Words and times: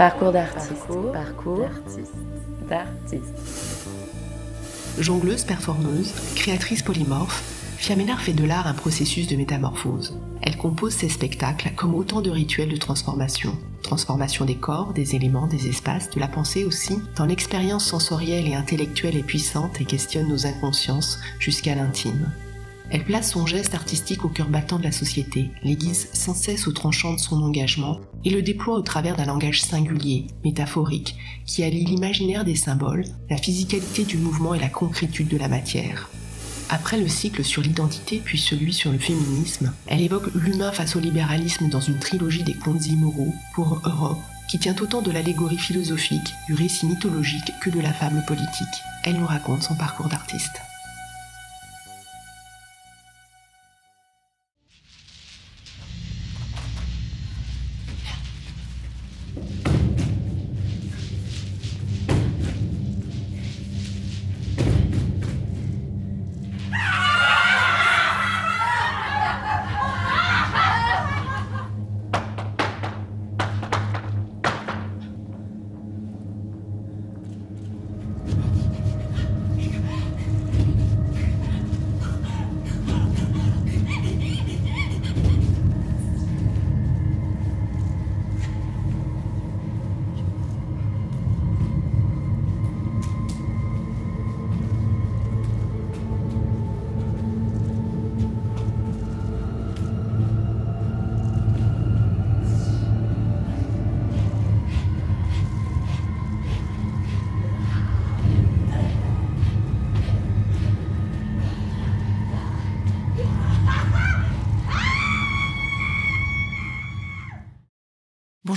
Parcours 0.00 0.32
d'artiste. 0.32 0.86
Parcours, 1.12 1.68
d'artiste. 2.70 3.34
Jongleuse, 4.98 5.44
performeuse, 5.44 6.14
créatrice 6.36 6.80
polymorphe, 6.80 7.42
Fiaménard 7.76 8.22
fait 8.22 8.32
de 8.32 8.46
l'art 8.46 8.66
un 8.66 8.72
processus 8.72 9.26
de 9.26 9.36
métamorphose. 9.36 10.18
Elle 10.40 10.56
compose 10.56 10.94
ses 10.94 11.10
spectacles 11.10 11.72
comme 11.76 11.94
autant 11.94 12.22
de 12.22 12.30
rituels 12.30 12.70
de 12.70 12.78
transformation. 12.78 13.52
Transformation 13.82 14.46
des 14.46 14.56
corps, 14.56 14.94
des 14.94 15.16
éléments, 15.16 15.46
des 15.46 15.68
espaces, 15.68 16.08
de 16.08 16.18
la 16.18 16.28
pensée 16.28 16.64
aussi, 16.64 16.98
dans 17.16 17.26
l'expérience 17.26 17.84
sensorielle 17.84 18.48
et 18.48 18.54
intellectuelle 18.54 19.18
est 19.18 19.22
puissante 19.22 19.82
et 19.82 19.84
questionne 19.84 20.28
nos 20.28 20.46
inconsciences 20.46 21.18
jusqu'à 21.38 21.74
l'intime. 21.74 22.32
Elle 22.90 23.04
place 23.04 23.30
son 23.30 23.46
geste 23.46 23.74
artistique 23.74 24.24
au 24.24 24.28
cœur 24.28 24.48
battant 24.48 24.78
de 24.78 24.84
la 24.84 24.92
société, 24.92 25.50
l'aiguise 25.62 26.08
sans 26.12 26.34
cesse 26.34 26.66
au 26.66 26.72
tranchant 26.72 27.14
de 27.14 27.20
son 27.20 27.40
engagement 27.40 28.00
et 28.24 28.30
le 28.30 28.42
déploie 28.42 28.76
au 28.76 28.82
travers 28.82 29.16
d'un 29.16 29.26
langage 29.26 29.62
singulier, 29.62 30.26
métaphorique, 30.44 31.16
qui 31.46 31.62
allie 31.62 31.84
l'imaginaire 31.84 32.44
des 32.44 32.56
symboles, 32.56 33.04
la 33.28 33.36
physicalité 33.36 34.04
du 34.04 34.18
mouvement 34.18 34.54
et 34.54 34.58
la 34.58 34.68
concrétude 34.68 35.28
de 35.28 35.36
la 35.36 35.48
matière. 35.48 36.10
Après 36.68 36.98
le 36.98 37.08
cycle 37.08 37.44
sur 37.44 37.62
l'identité 37.62 38.20
puis 38.24 38.38
celui 38.38 38.72
sur 38.72 38.90
le 38.90 38.98
féminisme, 38.98 39.72
elle 39.86 40.02
évoque 40.02 40.32
l'humain 40.34 40.72
face 40.72 40.96
au 40.96 41.00
libéralisme 41.00 41.68
dans 41.68 41.80
une 41.80 41.98
trilogie 41.98 42.44
des 42.44 42.54
contes 42.54 42.86
immoraux 42.86 43.34
pour 43.54 43.80
Europe, 43.84 44.20
qui 44.48 44.58
tient 44.58 44.76
autant 44.80 45.00
de 45.00 45.12
l'allégorie 45.12 45.58
philosophique, 45.58 46.34
du 46.48 46.54
récit 46.54 46.86
mythologique 46.86 47.52
que 47.60 47.70
de 47.70 47.80
la 47.80 47.92
fable 47.92 48.24
politique. 48.26 48.50
Elle 49.04 49.18
nous 49.18 49.26
raconte 49.26 49.62
son 49.62 49.76
parcours 49.76 50.08
d'artiste. 50.08 50.60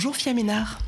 Bonjour 0.04 0.16
Fiaménard. 0.16 0.78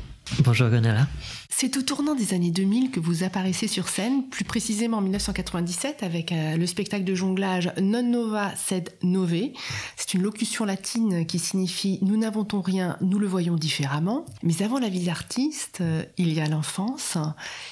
Bonjour 0.43 0.69
Gonala. 0.69 1.07
C'est 1.49 1.75
au 1.75 1.81
tournant 1.81 2.13
des 2.13 2.35
années 2.35 2.51
2000 2.51 2.91
que 2.91 2.99
vous 2.99 3.23
apparaissez 3.23 3.67
sur 3.67 3.87
scène, 3.89 4.29
plus 4.29 4.45
précisément 4.45 4.97
en 4.97 5.01
1997 5.01 6.03
avec 6.03 6.31
euh, 6.31 6.55
le 6.55 6.67
spectacle 6.67 7.03
de 7.03 7.15
jonglage 7.15 7.71
Non 7.81 8.03
Nova 8.03 8.55
Sed 8.55 8.91
Nove. 9.01 9.49
C'est 9.95 10.13
une 10.13 10.21
locution 10.21 10.65
latine 10.65 11.25
qui 11.25 11.39
signifie 11.39 11.97
Nous 12.03 12.15
n'avons 12.15 12.45
rien, 12.61 12.95
nous 13.01 13.17
le 13.17 13.25
voyons 13.25 13.55
différemment. 13.55 14.23
Mais 14.43 14.61
avant 14.61 14.77
la 14.77 14.89
vie 14.89 15.05
d'artiste, 15.05 15.79
euh, 15.81 16.03
il 16.19 16.31
y 16.31 16.39
a 16.39 16.45
l'enfance. 16.45 17.17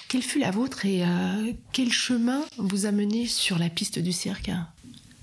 Quelle 0.08 0.24
fut 0.24 0.40
la 0.40 0.50
vôtre 0.50 0.88
et 0.88 1.04
euh, 1.04 1.54
quel 1.74 1.92
chemin 1.92 2.42
vous 2.58 2.88
a 2.88 2.92
mené 2.92 3.28
sur 3.28 3.60
la 3.60 3.70
piste 3.70 4.00
du 4.00 4.14
cirque? 4.14 4.50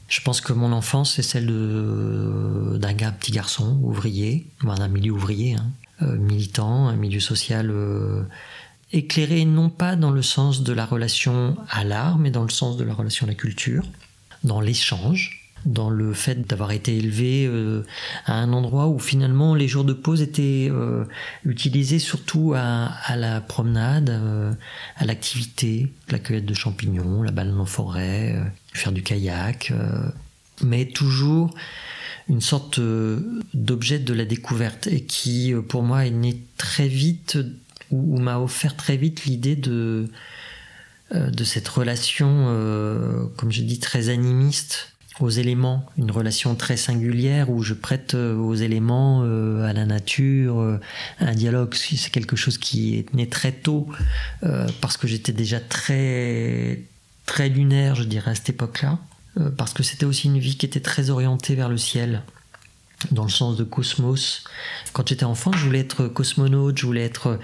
Je 0.06 0.20
pense 0.20 0.40
que 0.40 0.52
mon 0.52 0.70
enfance, 0.70 1.14
c'est 1.14 1.22
celle 1.22 1.48
d'un 1.48 2.92
gars, 2.92 3.10
petit 3.10 3.32
garçon, 3.32 3.80
ouvrier, 3.82 4.46
d'un 4.62 4.86
milieu 4.86 5.10
ouvrier, 5.10 5.54
hein, 5.54 5.72
militant, 6.18 6.88
un 6.88 6.96
milieu 6.96 7.20
social 7.20 7.70
euh, 7.70 8.22
éclairé 8.92 9.44
non 9.44 9.70
pas 9.70 9.96
dans 9.96 10.10
le 10.10 10.22
sens 10.22 10.62
de 10.62 10.72
la 10.72 10.84
relation 10.84 11.56
à 11.70 11.84
l'art, 11.84 12.18
mais 12.18 12.30
dans 12.30 12.42
le 12.42 12.50
sens 12.50 12.76
de 12.76 12.84
la 12.84 12.94
relation 12.94 13.26
à 13.26 13.28
la 13.28 13.34
culture, 13.34 13.84
dans 14.44 14.60
l'échange, 14.60 15.50
dans 15.64 15.90
le 15.90 16.12
fait 16.12 16.46
d'avoir 16.46 16.72
été 16.72 16.96
élevé 16.96 17.46
euh, 17.46 17.84
à 18.26 18.34
un 18.34 18.52
endroit 18.52 18.88
où 18.88 18.98
finalement 18.98 19.54
les 19.54 19.68
jours 19.68 19.84
de 19.84 19.92
pause 19.92 20.20
étaient 20.20 20.70
utilisés 21.44 22.00
surtout 22.00 22.54
à, 22.56 23.16
la 23.16 23.40
promenade, 23.40 24.10
à 24.96 25.04
l'activité, 25.04 25.92
la 26.10 26.18
cueillette 26.18 26.46
de 26.46 26.54
champignons, 26.54 27.22
la 27.22 27.30
balade 27.30 27.58
en 27.58 27.66
forêt, 27.66 28.36
faire 28.72 28.92
du 28.92 29.02
kayak, 29.02 29.72
mais 30.62 30.86
toujours 30.86 31.54
une 32.28 32.40
sorte 32.40 32.78
euh, 32.78 33.20
d'objet 33.54 33.98
de 33.98 34.12
la 34.12 34.24
découverte 34.24 34.86
et 34.86 35.02
qui, 35.02 35.52
euh, 35.52 35.62
pour 35.62 35.82
moi, 35.82 36.06
est 36.06 36.10
né 36.10 36.40
très 36.56 36.88
vite 36.88 37.38
ou, 37.90 38.18
m'a 38.18 38.38
offert 38.38 38.76
très 38.76 38.96
vite 38.96 39.24
l'idée 39.24 39.56
de, 39.56 40.08
euh, 41.14 41.30
cette 41.44 41.68
relation, 41.68 42.46
comme 43.36 43.52
je 43.52 43.62
dis, 43.62 43.78
très 43.78 44.08
animiste 44.08 44.88
aux 45.20 45.28
éléments, 45.28 45.84
une 45.98 46.10
relation 46.10 46.54
très 46.54 46.78
singulière 46.78 47.50
où 47.50 47.62
je 47.62 47.74
prête 47.74 48.14
aux 48.14 48.54
éléments, 48.54 49.22
à 49.62 49.74
la 49.74 49.84
nature, 49.84 50.78
un 51.20 51.34
dialogue. 51.34 51.74
C'est 51.74 52.10
quelque 52.10 52.34
chose 52.34 52.56
qui 52.56 52.96
est 52.96 53.12
né 53.12 53.28
très 53.28 53.52
tôt 53.52 53.88
parce 54.80 54.96
que 54.96 55.06
j'étais 55.06 55.32
déjà 55.32 55.60
très 55.60 56.80
très 57.26 57.50
lunaire, 57.50 57.94
je 57.94 58.04
dirais, 58.04 58.30
à 58.30 58.34
cette 58.34 58.48
époque-là. 58.48 58.98
Euh, 59.38 59.50
parce 59.50 59.72
que 59.72 59.82
c'était 59.82 60.06
aussi 60.06 60.28
une 60.28 60.38
vie 60.38 60.56
qui 60.56 60.66
était 60.66 60.80
très 60.80 61.10
orientée 61.10 61.54
vers 61.54 61.68
le 61.68 61.78
ciel, 61.78 62.22
dans 63.10 63.24
le 63.24 63.30
sens 63.30 63.56
de 63.56 63.64
cosmos. 63.64 64.44
Quand 64.92 65.08
j'étais 65.08 65.24
enfant, 65.24 65.50
je 65.52 65.64
voulais 65.64 65.80
être 65.80 66.06
cosmonaute, 66.06 66.78
je 66.78 66.86
voulais 66.86 67.04
être... 67.04 67.38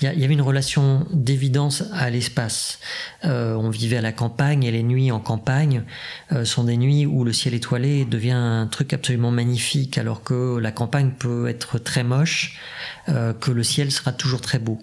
Il 0.00 0.08
y, 0.08 0.24
avait 0.24 0.34
une 0.34 0.42
relation 0.42 1.06
d'évidence 1.12 1.84
à 1.92 2.10
l'espace. 2.10 2.80
Euh, 3.24 3.54
on 3.54 3.70
vivait 3.70 3.98
à 3.98 4.00
la 4.00 4.12
campagne 4.12 4.64
et 4.64 4.72
les 4.72 4.82
nuits 4.82 5.12
en 5.12 5.20
campagne 5.20 5.84
euh, 6.32 6.44
sont 6.44 6.64
des 6.64 6.76
nuits 6.76 7.06
où 7.06 7.24
le 7.24 7.32
ciel 7.32 7.54
étoilé 7.54 8.04
devient 8.04 8.32
un 8.32 8.66
truc 8.66 8.92
absolument 8.92 9.30
magnifique, 9.30 9.98
alors 9.98 10.24
que 10.24 10.58
la 10.58 10.72
campagne 10.72 11.12
peut 11.12 11.46
être 11.46 11.78
très 11.78 12.02
moche, 12.02 12.58
que 13.06 13.50
le 13.50 13.62
ciel 13.62 13.92
sera 13.92 14.12
toujours 14.12 14.40
très 14.40 14.58
beau. 14.58 14.80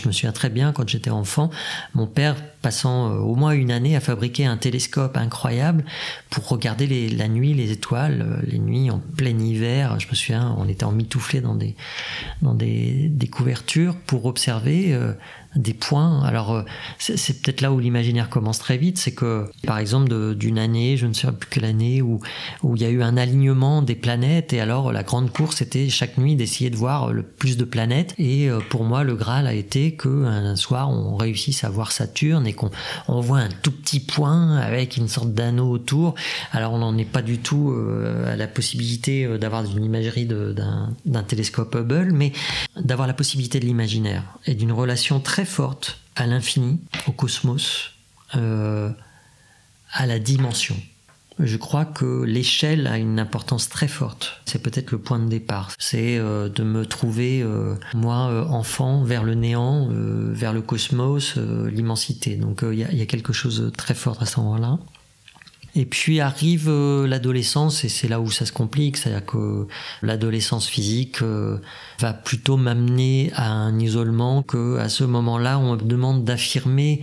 Je 0.00 0.08
me 0.08 0.12
souviens 0.12 0.32
très 0.32 0.48
bien 0.48 0.72
quand 0.72 0.88
j'étais 0.88 1.10
enfant, 1.10 1.50
mon 1.94 2.06
père 2.06 2.36
passant 2.62 3.10
euh, 3.10 3.18
au 3.18 3.34
moins 3.34 3.52
une 3.52 3.70
année 3.70 3.96
à 3.96 4.00
fabriquer 4.00 4.46
un 4.46 4.56
télescope 4.56 5.16
incroyable 5.16 5.84
pour 6.30 6.48
regarder 6.48 7.08
la 7.08 7.28
nuit, 7.28 7.54
les 7.54 7.70
étoiles, 7.70 8.22
euh, 8.22 8.40
les 8.46 8.58
nuits 8.58 8.90
en 8.90 8.98
plein 8.98 9.38
hiver. 9.38 9.98
Je 10.00 10.08
me 10.08 10.14
souviens, 10.14 10.54
on 10.58 10.68
était 10.68 10.84
emmitouflés 10.84 11.40
dans 11.40 11.54
des, 11.54 11.74
dans 12.40 12.54
des, 12.54 13.08
des 13.08 13.28
couvertures 13.28 13.96
pour 14.06 14.24
observer 14.26 14.94
euh, 14.94 15.12
des 15.56 15.74
points. 15.74 16.22
Alors, 16.22 16.52
euh, 16.52 16.62
c'est 16.98 17.42
peut-être 17.42 17.60
là 17.60 17.72
où 17.72 17.78
l'imaginaire 17.78 18.28
commence 18.28 18.58
très 18.58 18.76
vite, 18.76 18.98
c'est 18.98 19.12
que, 19.12 19.50
par 19.66 19.78
exemple, 19.78 20.34
d'une 20.34 20.58
année, 20.58 20.96
je 20.96 21.06
ne 21.06 21.12
sais 21.12 21.30
plus 21.32 21.48
quelle 21.50 21.64
année, 21.64 22.02
où, 22.02 22.20
où 22.62 22.76
il 22.76 22.82
y 22.82 22.84
a 22.84 22.90
eu 22.90 23.02
un 23.02 23.16
alignement 23.16 23.82
des 23.82 23.94
planètes, 23.94 24.52
et 24.52 24.60
alors 24.60 24.92
la 24.92 25.02
grande 25.02 25.32
course 25.32 25.60
était 25.62 25.88
chaque 25.88 26.18
nuit 26.18 26.36
d'essayer 26.36 26.70
de 26.70 26.76
voir 26.76 27.12
le 27.12 27.22
plus 27.22 27.56
de 27.56 27.64
planètes. 27.64 28.14
Et 28.18 28.48
euh, 28.48 28.60
pour 28.68 28.84
moi, 28.84 29.02
le 29.02 29.16
Graal 29.16 29.46
a 29.46 29.54
été 29.54 29.96
qu'un 29.96 30.56
soir, 30.56 30.90
on 30.90 31.16
réussisse 31.16 31.64
à 31.64 31.70
voir 31.70 31.92
Saturne 31.92 32.46
et 32.46 32.52
qu'on 32.52 32.70
on 33.08 33.20
voit 33.20 33.38
un 33.38 33.48
tout 33.62 33.72
petit 33.72 34.00
point 34.00 34.56
avec 34.56 34.96
une 34.96 35.08
sorte 35.08 35.34
d'anneau 35.34 35.70
autour. 35.70 36.14
Alors, 36.52 36.72
on 36.72 36.78
n'en 36.78 36.96
est 36.96 37.04
pas 37.04 37.22
du 37.22 37.38
tout 37.38 37.72
euh, 37.72 38.32
à 38.32 38.36
la 38.36 38.46
possibilité 38.46 39.26
d'avoir 39.38 39.64
une 39.64 39.84
imagerie 39.84 40.26
d'un 40.26 41.22
télescope 41.26 41.74
Hubble, 41.74 42.12
mais 42.12 42.32
d'avoir 42.76 43.08
la 43.08 43.14
possibilité 43.14 43.60
de 43.60 43.66
l'imaginaire 43.66 44.22
et 44.46 44.54
d'une 44.54 44.72
relation 44.72 45.20
très 45.20 45.39
forte 45.44 45.98
à 46.16 46.26
l'infini, 46.26 46.80
au 47.06 47.12
cosmos, 47.12 47.92
euh, 48.36 48.90
à 49.92 50.06
la 50.06 50.18
dimension. 50.18 50.76
Je 51.38 51.56
crois 51.56 51.86
que 51.86 52.22
l'échelle 52.24 52.86
a 52.86 52.98
une 52.98 53.18
importance 53.18 53.70
très 53.70 53.88
forte. 53.88 54.42
C'est 54.44 54.62
peut-être 54.62 54.90
le 54.90 54.98
point 54.98 55.18
de 55.18 55.28
départ. 55.28 55.72
C'est 55.78 56.18
euh, 56.18 56.50
de 56.50 56.62
me 56.62 56.84
trouver, 56.84 57.40
euh, 57.42 57.74
moi, 57.94 58.46
enfant, 58.50 59.02
vers 59.04 59.24
le 59.24 59.34
néant, 59.34 59.88
vers 59.90 60.52
le 60.52 60.60
cosmos, 60.60 61.36
l'immensité. 61.36 62.36
Donc 62.36 62.62
il 62.62 62.78
y, 62.78 63.02
a 63.02 63.06
quelque 63.06 63.32
chose 63.32 63.60
de 63.60 63.70
très 63.70 63.94
fort 63.94 64.20
à 64.20 64.26
ce 64.26 64.38
moment-là. 64.40 64.78
Et 65.76 65.86
puis 65.86 66.20
arrive 66.20 66.68
euh, 66.68 67.06
l'adolescence 67.06 67.84
et 67.84 67.88
c'est 67.88 68.08
là 68.08 68.20
où 68.20 68.30
ça 68.30 68.44
se 68.44 68.52
complique, 68.52 68.96
c'est-à-dire 68.96 69.24
que 69.24 69.68
l'adolescence 70.02 70.66
physique 70.66 71.22
euh, 71.22 71.58
va 72.00 72.12
plutôt 72.12 72.56
m'amener 72.56 73.30
à 73.34 73.50
un 73.50 73.78
isolement 73.78 74.42
que 74.42 74.78
à 74.78 74.88
ce 74.88 75.04
moment-là 75.04 75.58
on 75.60 75.76
me 75.76 75.82
demande 75.82 76.24
d'affirmer 76.24 77.02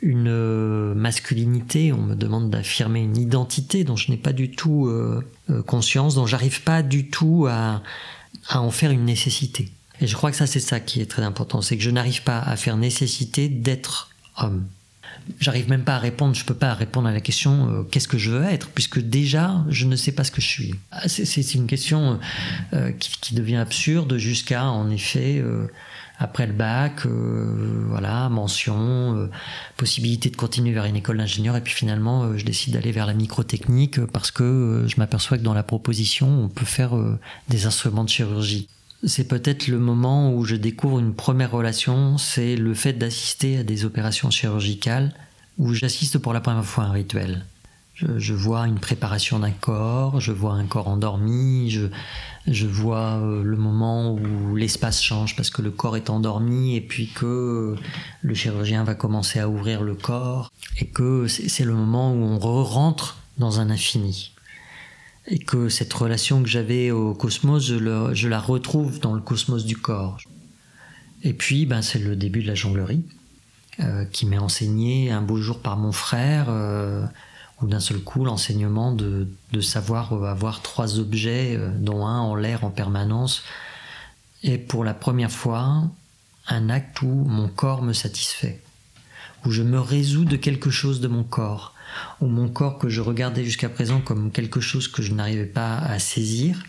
une 0.00 0.28
euh, 0.28 0.94
masculinité, 0.94 1.92
on 1.92 2.02
me 2.02 2.14
demande 2.14 2.50
d'affirmer 2.50 3.00
une 3.00 3.16
identité 3.16 3.82
dont 3.82 3.96
je 3.96 4.12
n'ai 4.12 4.16
pas 4.16 4.32
du 4.32 4.52
tout 4.52 4.88
conscience, 5.66 6.14
dont 6.14 6.26
j'arrive 6.26 6.62
pas 6.62 6.82
du 6.82 7.08
tout 7.08 7.46
à, 7.50 7.82
à 8.48 8.60
en 8.60 8.70
faire 8.70 8.92
une 8.92 9.06
nécessité. 9.06 9.70
Et 10.00 10.06
je 10.06 10.14
crois 10.14 10.30
que 10.30 10.36
ça 10.36 10.46
c'est 10.46 10.60
ça 10.60 10.78
qui 10.78 11.00
est 11.00 11.10
très 11.10 11.22
important, 11.22 11.62
c'est 11.62 11.76
que 11.76 11.82
je 11.82 11.90
n'arrive 11.90 12.22
pas 12.22 12.38
à 12.38 12.54
faire 12.54 12.76
nécessité 12.76 13.48
d'être 13.48 14.10
homme 14.36 14.66
j'arrive 15.40 15.68
même 15.68 15.84
pas 15.84 15.96
à 15.96 15.98
répondre, 15.98 16.34
je 16.34 16.44
peux 16.44 16.54
pas 16.54 16.74
répondre 16.74 17.08
à 17.08 17.12
la 17.12 17.20
question 17.20 17.70
euh, 17.70 17.82
qu'est-ce 17.82 18.08
que 18.08 18.18
je 18.18 18.30
veux 18.30 18.44
être, 18.44 18.68
puisque 18.68 19.00
déjà 19.00 19.64
je 19.68 19.86
ne 19.86 19.96
sais 19.96 20.12
pas 20.12 20.24
ce 20.24 20.30
que 20.30 20.40
je 20.40 20.46
suis. 20.46 20.74
Ah, 20.90 21.08
c'est 21.08 21.54
une 21.54 21.66
question 21.66 22.18
euh, 22.72 22.92
qui, 22.92 23.34
devient 23.34 23.56
absurde 23.56 24.16
jusqu'à 24.16 24.64
en 24.64 24.90
effet 24.90 25.38
euh, 25.38 25.66
après 26.18 26.46
le 26.46 26.52
bac, 26.52 27.06
voilà 27.06 28.28
mention, 28.28 29.30
possibilité 29.76 30.30
de 30.30 30.36
continuer 30.36 30.72
vers 30.72 30.86
une 30.86 30.96
école 30.96 31.18
d'ingénieur 31.18 31.56
et 31.56 31.60
puis 31.60 31.72
finalement 31.72 32.36
je 32.36 32.44
décide 32.44 32.74
d'aller 32.74 32.90
vers 32.90 33.06
la 33.06 33.14
microtechnique 33.14 34.04
parce 34.06 34.32
que 34.32 34.84
je 34.88 34.96
m'aperçois 34.96 35.38
que 35.38 35.44
dans 35.44 35.54
la 35.54 35.62
proposition 35.62 36.26
on 36.26 36.48
peut 36.48 36.66
faire 36.66 36.90
des 37.48 37.66
instruments 37.66 38.02
de 38.02 38.08
chirurgie 38.08 38.66
c'est 39.04 39.28
peut-être 39.28 39.68
le 39.68 39.78
moment 39.78 40.32
où 40.34 40.44
je 40.44 40.56
découvre 40.56 40.98
une 40.98 41.14
première 41.14 41.52
relation, 41.52 42.18
c'est 42.18 42.56
le 42.56 42.74
fait 42.74 42.94
d'assister 42.94 43.58
à 43.58 43.62
des 43.62 43.84
opérations 43.84 44.30
chirurgicales 44.30 45.14
où 45.58 45.72
j'assiste 45.72 46.18
pour 46.18 46.32
la 46.32 46.40
première 46.40 46.64
fois 46.64 46.84
à 46.84 46.86
un 46.88 46.92
rituel. 46.92 47.44
Je, 47.94 48.32
vois 48.32 48.68
une 48.68 48.78
préparation 48.78 49.40
d'un 49.40 49.50
corps, 49.50 50.20
je 50.20 50.30
vois 50.30 50.52
un 50.52 50.66
corps 50.66 50.86
endormi, 50.86 51.68
je, 52.46 52.66
vois 52.66 53.18
euh, 53.18 53.42
le 53.42 53.56
moment 53.56 54.12
où 54.12 54.54
l'espace 54.54 55.02
change 55.02 55.34
parce 55.34 55.50
que 55.50 55.62
le 55.62 55.72
corps 55.72 55.96
est 55.96 56.08
endormi 56.08 56.76
et 56.76 56.80
puis 56.80 57.08
que 57.08 57.74
le 58.22 58.34
chirurgien 58.34 58.84
va 58.84 58.94
commencer 58.94 59.40
à 59.40 59.48
ouvrir 59.48 59.82
le 59.82 59.96
corps 59.96 60.52
et 60.78 60.86
que 60.86 61.26
c'est 61.26 61.64
le 61.64 61.74
moment 61.74 62.12
où 62.12 62.22
on 62.22 62.38
rentre 62.62 63.16
dans 63.36 63.58
un 63.58 63.68
infini 63.68 64.32
et 65.28 65.38
que 65.38 65.68
cette 65.68 65.92
relation 65.92 66.42
que 66.42 66.48
j'avais 66.48 66.90
au 66.90 67.14
cosmos, 67.14 67.64
je, 67.64 68.28
la 68.28 68.40
retrouve 68.40 68.98
dans 68.98 69.12
le 69.12 69.20
cosmos 69.20 69.64
du 69.64 69.76
corps. 69.76 70.18
Et 71.22 71.34
puis, 71.34 71.66
ben, 71.66 71.82
c'est 71.82 71.98
le 71.98 72.16
début 72.16 72.42
de 72.42 72.46
la 72.46 72.54
jonglerie, 72.54 73.04
euh, 73.80 74.04
qui 74.06 74.24
m'est 74.24 74.38
enseigné 74.38 75.10
un 75.10 75.20
beau 75.20 75.36
jour 75.36 75.60
par 75.60 75.76
mon 75.76 75.92
frère, 75.92 76.46
euh, 76.48 77.04
où 77.60 77.66
d'un 77.66 77.80
seul 77.80 77.98
coup, 77.98 78.24
l'enseignement 78.24 78.92
de, 78.92 79.28
savoir 79.60 80.12
avoir 80.24 80.62
trois 80.62 80.98
objets, 80.98 81.56
euh, 81.56 81.70
dont 81.76 82.06
un 82.06 82.20
en 82.20 82.34
l'air 82.34 82.64
en 82.64 82.70
permanence, 82.70 83.42
est 84.42 84.58
pour 84.58 84.82
la 84.82 84.94
première 84.94 85.32
fois 85.32 85.82
un 86.46 86.70
acte 86.70 87.02
où 87.02 87.08
mon 87.08 87.48
corps 87.48 87.82
me 87.82 87.92
satisfait, 87.92 88.62
où 89.44 89.50
je 89.50 89.62
me 89.62 89.78
résous 89.78 90.24
de 90.24 90.36
quelque 90.36 90.70
chose 90.70 91.00
de 91.00 91.08
mon 91.08 91.24
corps 91.24 91.74
ou 92.20 92.26
mon 92.26 92.48
corps 92.48 92.78
que 92.78 92.88
je 92.88 93.00
regardais 93.00 93.44
jusqu'à 93.44 93.68
présent 93.68 94.00
comme 94.00 94.30
quelque 94.30 94.60
chose 94.60 94.88
que 94.88 95.02
je 95.02 95.12
n'arrivais 95.12 95.46
pas 95.46 95.78
à 95.78 95.98
saisir, 95.98 96.62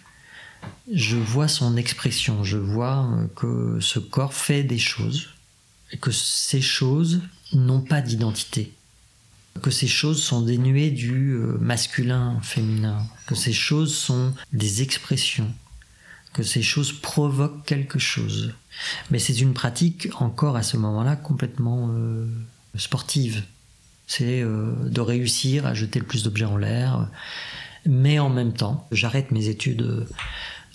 je 0.92 1.18
vois 1.18 1.48
son 1.48 1.78
expression, 1.78 2.44
je 2.44 2.58
vois 2.58 3.08
euh, 3.12 3.28
que 3.36 3.80
ce 3.80 4.00
corps 4.00 4.34
fait 4.34 4.64
des 4.64 4.80
choses, 4.80 5.30
et 5.92 5.98
que 5.98 6.12
ces 6.12 6.62
choses 6.62 7.22
n'ont 7.54 7.82
pas 7.82 8.02
d'identité, 8.02 8.74
que 9.62 9.72
ces 9.72 9.88
choses 9.88 10.22
sont 10.22 10.42
dénuées 10.42 10.92
du 10.92 11.32
euh, 11.32 11.58
masculin, 11.60 12.40
féminin, 12.42 13.06
que 13.28 13.36
ces 13.36 13.54
choses 13.54 13.96
sont 13.96 14.34
des 14.54 14.82
expressions, 14.82 15.52
que 16.34 16.44
ces 16.44 16.62
choses 16.62 16.94
provoquent 16.94 17.66
quelque 17.66 18.00
chose. 18.00 18.54
Mais 19.12 19.20
c'est 19.20 19.40
une 19.40 19.54
pratique 19.54 20.10
encore 20.16 20.56
à 20.56 20.64
ce 20.64 20.78
moment-là 20.78 21.16
complètement 21.16 21.90
euh, 21.92 22.28
sportive 22.76 23.44
c'est 24.10 24.42
euh, 24.42 24.74
de 24.90 25.02
réussir 25.02 25.68
à 25.68 25.76
jeter 25.76 26.00
le 26.00 26.06
plus 26.06 26.24
d'objets 26.24 26.46
en 26.46 26.58
l'air. 26.58 27.08
Mais 27.86 28.18
en 28.18 28.30
même 28.30 28.54
temps, 28.54 28.88
j'arrête 28.92 29.32
mes 29.32 29.48
études 29.48 30.08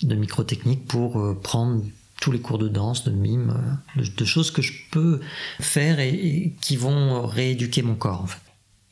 de 0.01 0.15
microtechnique 0.15 0.85
pour 0.85 1.19
euh, 1.19 1.37
prendre 1.39 1.83
tous 2.21 2.31
les 2.31 2.39
cours 2.39 2.57
de 2.57 2.69
danse, 2.69 3.03
de 3.03 3.11
mime, 3.11 3.53
euh, 3.99 4.03
de, 4.17 4.25
choses 4.25 4.51
que 4.51 4.61
je 4.61 4.71
peux 4.89 5.19
faire 5.59 5.99
et, 5.99 6.53
qui 6.61 6.77
vont 6.77 7.25
rééduquer 7.25 7.81
mon 7.81 7.95
corps 7.95 8.21
en 8.21 8.27
fait. 8.27 8.39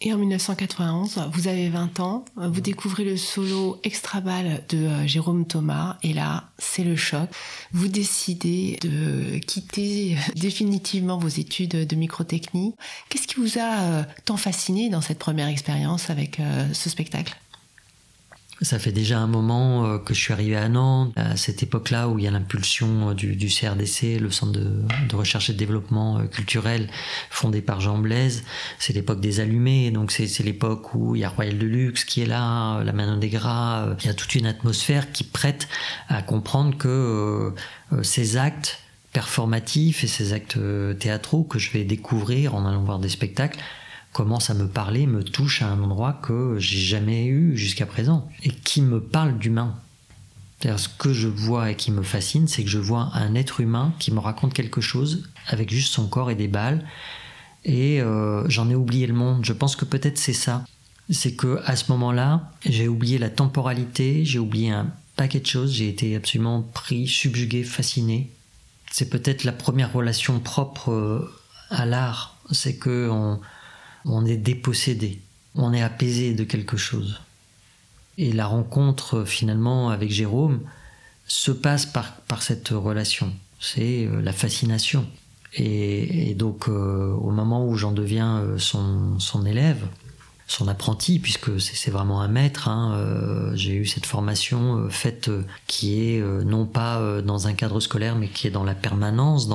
Et 0.05 0.11
en 0.11 0.17
1991, 0.17 1.29
vous 1.31 1.47
avez 1.47 1.69
20 1.69 2.01
ans, 2.01 2.25
vous 2.35 2.59
découvrez 2.59 3.05
le 3.05 3.15
solo 3.15 3.79
extra 3.85 4.19
balle 4.19 4.61
de 4.67 4.79
euh, 4.79 5.07
Jérôme 5.07 5.47
Thomas, 5.47 5.97
et 6.03 6.11
là, 6.11 6.49
c'est 6.57 6.83
le 6.83 6.97
choc. 6.97 7.29
Vous 7.71 7.87
décidez 7.87 8.77
de 8.81 9.37
quitter 9.37 10.17
définitivement 10.35 11.17
vos 11.17 11.29
études 11.29 11.87
de 11.87 11.95
microtechnie. 11.95 12.75
Qu'est-ce 13.07 13.27
qui 13.27 13.35
vous 13.35 13.57
a 13.57 13.81
euh, 13.81 14.03
tant 14.25 14.35
fasciné 14.35 14.89
dans 14.89 14.99
cette 14.99 15.19
première 15.19 15.47
expérience 15.47 16.09
avec 16.09 16.41
euh, 16.41 16.67
ce 16.73 16.89
spectacle? 16.89 17.37
Ça 18.61 18.79
fait 18.79 18.91
déjà 18.91 19.19
un 19.19 19.27
moment 19.27 19.85
euh, 19.85 19.97
que 19.97 20.13
je 20.13 20.19
suis 20.19 20.33
arrivé 20.33 20.55
à 20.55 20.69
Nantes, 20.69 21.11
à 21.15 21.35
cette 21.35 21.63
époque-là 21.63 22.07
où 22.07 22.19
il 22.19 22.25
y 22.25 22.27
a 22.27 22.31
l'impulsion 22.31 23.09
euh, 23.09 23.13
du, 23.13 23.47
CRDC, 23.47 24.19
le 24.19 24.29
Centre 24.31 24.51
de, 24.51 25.15
Recherche 25.15 25.49
et 25.49 25.53
de 25.53 25.57
Développement 25.57 26.19
euh, 26.19 26.25
Culturel, 26.25 26.89
fondé 27.29 27.61
par 27.61 27.81
Jean 27.81 27.97
Blaise. 27.97 28.43
C'est 28.79 28.93
l'époque 28.93 29.21
des 29.21 29.39
allumés, 29.39 29.91
donc 29.91 30.11
c'est 30.11 30.43
l'époque 30.43 30.93
où 30.93 31.15
il 31.15 31.21
y 31.21 31.23
a 31.23 31.29
Royal 31.29 31.57
de 31.57 31.65
Luxe 31.65 32.03
qui 32.05 32.21
est 32.21 32.25
là, 32.25 32.83
la 32.83 32.93
Manon 32.93 33.17
des 33.17 33.29
Gras. 33.29 33.95
Il 34.01 34.05
y 34.05 34.09
a 34.09 34.13
toute 34.13 34.35
une 34.35 34.45
atmosphère 34.45 35.11
qui 35.11 35.23
prête 35.23 35.67
à 36.07 36.21
comprendre 36.21 36.77
que 36.77 37.53
ces 38.01 38.37
actes 38.37 38.79
performatifs 39.11 40.03
et 40.03 40.07
ces 40.07 40.33
actes 40.33 40.57
théâtraux 40.99 41.43
que 41.43 41.59
je 41.59 41.71
vais 41.71 41.83
découvrir 41.83 42.55
en 42.55 42.65
allant 42.65 42.83
voir 42.83 42.99
des 42.99 43.09
spectacles 43.09 43.59
commence 44.13 44.49
à 44.49 44.53
me 44.53 44.67
parler, 44.67 45.07
me 45.07 45.23
touche 45.23 45.61
à 45.61 45.67
un 45.67 45.81
endroit 45.81 46.13
que 46.13 46.57
j'ai 46.59 46.79
jamais 46.79 47.25
eu 47.25 47.57
jusqu'à 47.57 47.85
présent 47.85 48.29
et 48.43 48.49
qui 48.49 48.81
me 48.81 49.01
parle 49.01 49.37
d'humain. 49.37 49.75
Ce 50.77 50.87
que 50.87 51.11
je 51.11 51.27
vois 51.27 51.71
et 51.71 51.75
qui 51.75 51.91
me 51.91 52.03
fascine, 52.03 52.47
c'est 52.47 52.63
que 52.63 52.69
je 52.69 52.79
vois 52.79 53.09
un 53.13 53.35
être 53.35 53.59
humain 53.59 53.93
qui 53.99 54.13
me 54.13 54.19
raconte 54.19 54.53
quelque 54.53 54.79
chose 54.79 55.29
avec 55.47 55.69
juste 55.69 55.91
son 55.91 56.07
corps 56.07 56.31
et 56.31 56.35
des 56.35 56.47
balles. 56.47 56.85
Et 57.65 58.01
euh, 58.01 58.47
j'en 58.47 58.69
ai 58.69 58.75
oublié 58.75 59.05
le 59.07 59.13
monde. 59.13 59.43
Je 59.43 59.51
pense 59.51 59.75
que 59.75 59.83
peut-être 59.83 60.17
c'est 60.17 60.31
ça. 60.31 60.63
C'est 61.09 61.35
que 61.35 61.61
à 61.65 61.75
ce 61.75 61.91
moment-là, 61.91 62.49
j'ai 62.65 62.87
oublié 62.87 63.17
la 63.17 63.29
temporalité, 63.29 64.23
j'ai 64.23 64.39
oublié 64.39 64.71
un 64.71 64.87
paquet 65.17 65.41
de 65.41 65.45
choses. 65.45 65.73
J'ai 65.73 65.89
été 65.89 66.15
absolument 66.15 66.61
pris, 66.61 67.07
subjugué, 67.07 67.63
fasciné. 67.63 68.31
C'est 68.89 69.09
peut-être 69.09 69.43
la 69.43 69.51
première 69.51 69.91
relation 69.91 70.39
propre 70.39 70.91
euh, 70.91 71.29
à 71.71 71.85
l'art. 71.85 72.37
C'est 72.51 72.77
que 72.77 73.09
on, 73.11 73.41
on 74.05 74.25
est 74.25 74.37
dépossédé, 74.37 75.19
on 75.55 75.73
est 75.73 75.81
apaisé 75.81 76.33
de 76.33 76.43
quelque 76.43 76.77
chose. 76.77 77.21
Et 78.17 78.31
la 78.31 78.45
rencontre 78.45 79.23
finalement 79.23 79.89
avec 79.89 80.11
Jérôme 80.11 80.61
se 81.25 81.51
passe 81.51 81.85
par, 81.85 82.41
cette 82.41 82.69
relation, 82.69 83.31
c'est 83.59 84.05
euh, 84.05 84.21
la 84.21 84.33
fascination. 84.33 85.05
Et, 85.55 86.33
donc 86.35 86.67
euh, 86.67 87.11
au 87.13 87.31
moment 87.31 87.67
où 87.67 87.75
j'en 87.75 87.91
deviens 87.91 88.39
euh, 88.39 88.57
son 88.57 89.45
élève, 89.45 89.85
son 90.47 90.67
apprenti, 90.67 91.19
puisque 91.19 91.59
c'est 91.59 91.91
vraiment 91.91 92.21
un 92.21 92.27
maître. 92.27 92.67
Hein, 92.67 92.95
euh, 92.95 93.51
j'ai 93.55 93.73
eu 93.73 93.85
cette 93.85 94.05
formation 94.05 94.77
euh, 94.77 94.89
faite 94.89 95.29
euh, 95.29 95.43
qui 95.67 96.09
est 96.09 96.21
non 96.45 96.65
pas 96.65 97.21
dans 97.21 97.47
un 97.47 97.53
cadre 97.53 97.79
scolaire, 97.79 98.15
mais 98.15 98.27
qui 98.27 98.47
est 98.47 98.51
dans 98.51 98.63
la 98.63 98.75
permanence, 98.75 99.49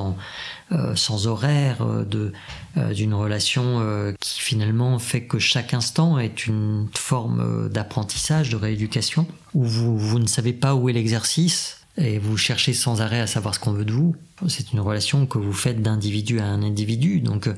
sans 0.95 1.27
horaire, 1.27 1.77
d'une 2.05 3.13
relation 3.13 4.13
qui 4.19 4.39
finalement 4.39 4.99
fait 4.99 5.23
que 5.23 5.39
chaque 5.39 5.73
instant 5.73 6.19
est 6.19 6.47
une 6.47 6.87
forme 6.95 7.69
d'apprentissage, 7.69 8.49
de 8.49 8.55
rééducation, 8.55 9.27
où 9.53 9.63
vous, 9.63 9.97
vous 9.97 10.19
ne 10.19 10.27
savez 10.27 10.53
pas 10.53 10.75
où 10.75 10.89
est 10.89 10.93
l'exercice 10.93 11.81
et 11.97 12.19
vous 12.19 12.37
cherchez 12.37 12.73
sans 12.73 13.01
arrêt 13.01 13.19
à 13.19 13.27
savoir 13.27 13.55
ce 13.55 13.59
qu'on 13.59 13.73
veut 13.73 13.85
de 13.85 13.93
vous. 13.93 14.15
C'est 14.47 14.73
une 14.73 14.79
relation 14.79 15.25
que 15.25 15.37
vous 15.37 15.53
faites 15.53 15.81
d'individu 15.81 16.39
à 16.39 16.45
un 16.45 16.61
individu, 16.61 17.21
donc 17.21 17.49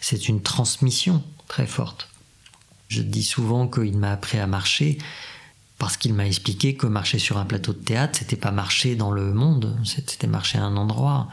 c'est 0.00 0.28
une 0.28 0.42
transmission 0.42 1.22
très 1.48 1.66
forte. 1.66 2.11
Je 2.92 3.00
dis 3.00 3.22
souvent 3.22 3.68
qu'il 3.68 3.96
m'a 3.96 4.12
appris 4.12 4.38
à 4.38 4.46
marcher 4.46 4.98
parce 5.78 5.96
qu'il 5.96 6.12
m'a 6.12 6.26
expliqué 6.26 6.74
que 6.74 6.86
marcher 6.86 7.18
sur 7.18 7.38
un 7.38 7.46
plateau 7.46 7.72
de 7.72 7.78
théâtre, 7.78 8.18
c'était 8.18 8.36
pas 8.36 8.50
marcher 8.50 8.96
dans 8.96 9.10
le 9.10 9.32
monde, 9.32 9.74
c'était 9.82 10.26
marcher 10.26 10.58
à 10.58 10.64
un 10.64 10.76
endroit, 10.76 11.28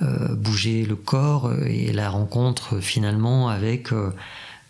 euh, 0.00 0.34
bouger 0.34 0.86
le 0.86 0.96
corps 0.96 1.52
et 1.66 1.92
la 1.92 2.08
rencontre 2.08 2.80
finalement 2.80 3.50
avec 3.50 3.92
euh, 3.92 4.10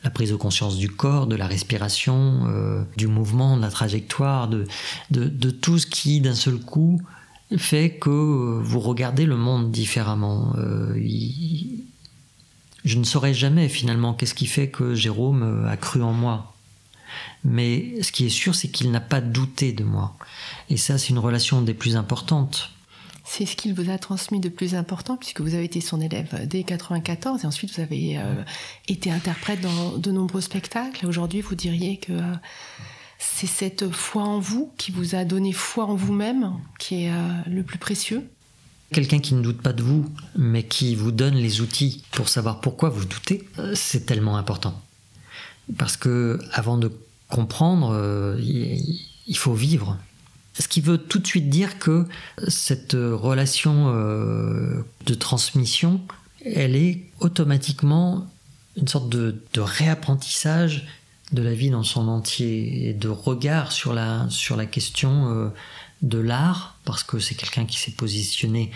la 0.03 0.11
prise 0.11 0.31
de 0.31 0.37
conscience 0.37 0.77
du 0.79 0.91
corps, 0.91 1.29
de 1.29 1.37
la 1.37 1.47
respiration, 1.47 2.49
euh, 2.49 2.83
du 2.97 3.07
mouvement, 3.07 3.57
de 3.57 3.63
la 3.63 3.71
trajectoire, 3.71 4.49
de, 4.49 4.67
de 5.11 5.51
tout 5.51 5.79
ce 5.79 5.87
qui 5.87 6.21
d'un 6.21 6.35
seul 6.35 6.57
coup 6.57 7.01
fait 7.57 7.91
que 7.91 8.11
vous 8.11 8.81
regardez 8.81 9.27
le 9.27 9.37
monde 9.37 9.71
différemment. 9.71 10.55
Je 12.85 12.99
ne 12.99 13.05
saurais 13.05 13.35
jamais 13.35 13.69
finalement 13.69 14.12
qu'est-ce 14.12 14.35
qui 14.35 14.47
fait 14.47 14.69
que 14.69 14.95
Jérôme 14.95 15.43
euh, 15.43 15.71
a 15.71 15.77
cru 15.77 16.03
en 16.03 16.12
moi. 16.12 16.55
Mais 17.45 18.03
ce 18.03 18.11
qui 18.11 18.27
est 18.27 18.31
sûr, 18.31 18.55
c'est 18.55 18.69
qu'il 18.69 18.91
n'a 18.91 19.01
pas 19.01 19.21
douté 19.21 19.73
de 19.73 19.85
moi. 19.85 20.17
Et 20.71 20.77
ça, 20.77 20.99
c'est 20.99 21.11
une 21.11 21.19
relation 21.19 21.62
des 21.62 21.75
plus 21.75 21.97
importantes. 21.97 22.71
C'est 23.25 23.47
ce 23.47 23.55
qu'il 23.55 23.75
vous 23.75 23.91
a 23.91 23.99
transmis 23.99 24.41
de 24.41 24.49
plus 24.49 24.75
important, 24.75 25.17
puisque 25.17 25.41
vous 25.41 25.55
avez 25.55 25.65
été 25.65 25.81
son 25.81 26.01
élève 26.01 26.47
dès 26.49 26.65
94, 26.65 27.45
et 27.45 27.47
ensuite 27.47 27.73
vous 27.75 27.81
avez 27.81 28.19
euh, 28.19 28.43
été 28.89 29.11
interprète 29.11 29.61
dans 29.61 29.97
de 29.97 30.11
nombreux 30.11 30.41
spectacles. 30.41 31.07
Aujourd'hui, 31.07 31.41
vous 31.41 31.55
diriez 31.55 31.99
que 31.99 32.12
euh, 32.12 32.35
c'est 33.19 33.47
cette 33.47 33.91
foi 33.91 34.23
en 34.25 34.41
vous 34.41 34.73
qui 34.77 34.91
vous 34.91 35.15
a 35.15 35.25
donné 35.25 35.53
foi 35.53 35.85
en 35.85 35.95
vous-même 35.95 36.55
qui 36.81 37.05
est 37.05 37.12
le 37.47 37.62
plus 37.62 37.79
précieux 37.79 38.29
Quelqu'un 38.93 39.21
qui 39.21 39.35
ne 39.35 39.43
doute 39.43 39.63
pas 39.63 39.73
de 39.73 39.83
vous, 39.83 40.09
mais 40.37 40.65
qui 40.65 40.95
vous 40.95 41.13
donne 41.13 41.35
les 41.35 41.61
outils 41.61 42.03
pour 42.13 42.29
savoir 42.29 42.61
pourquoi 42.61 42.91
vous 42.91 43.05
doutez, 43.05 43.49
c'est 43.75 44.07
tellement 44.07 44.37
important. 44.37 44.81
Parce 45.79 45.97
que 45.97 46.39
avant 46.53 46.77
de 46.77 46.91
comprendre, 47.29 48.37
il 48.39 49.37
faut 49.37 49.55
vivre. 49.55 49.99
Ce 50.59 50.69
qui 50.69 50.81
veut 50.81 50.99
tout 50.99 51.19
de 51.19 51.27
suite 51.27 51.49
dire 51.49 51.79
que 51.79 52.07
cette 52.47 52.93
relation 52.93 53.87
euh, 53.89 54.85
de 55.07 55.15
transmission, 55.15 56.01
elle 56.45 56.77
est 56.77 57.07
automatiquement 57.21 58.27
une 58.77 58.89
sorte 58.89 59.09
de, 59.09 59.41
réapprentissage 59.57 60.87
de 61.33 61.43
la 61.43 61.55
vie 61.55 61.71
dans 61.71 61.83
son 61.83 62.09
entier 62.09 62.89
et 62.89 62.95
de 62.95 63.09
regard 63.09 63.73
sur 63.73 63.95
la, 63.95 64.27
sur 64.29 64.57
la 64.57 64.67
question 64.67 65.31
euh, 65.31 65.49
de 66.03 66.19
l'art, 66.19 66.77
parce 66.85 67.05
que 67.05 67.19
c'est 67.19 67.35
quelqu'un 67.35 67.65
qui 67.65 67.79
s'est 67.79 67.93
positionné 67.93 68.71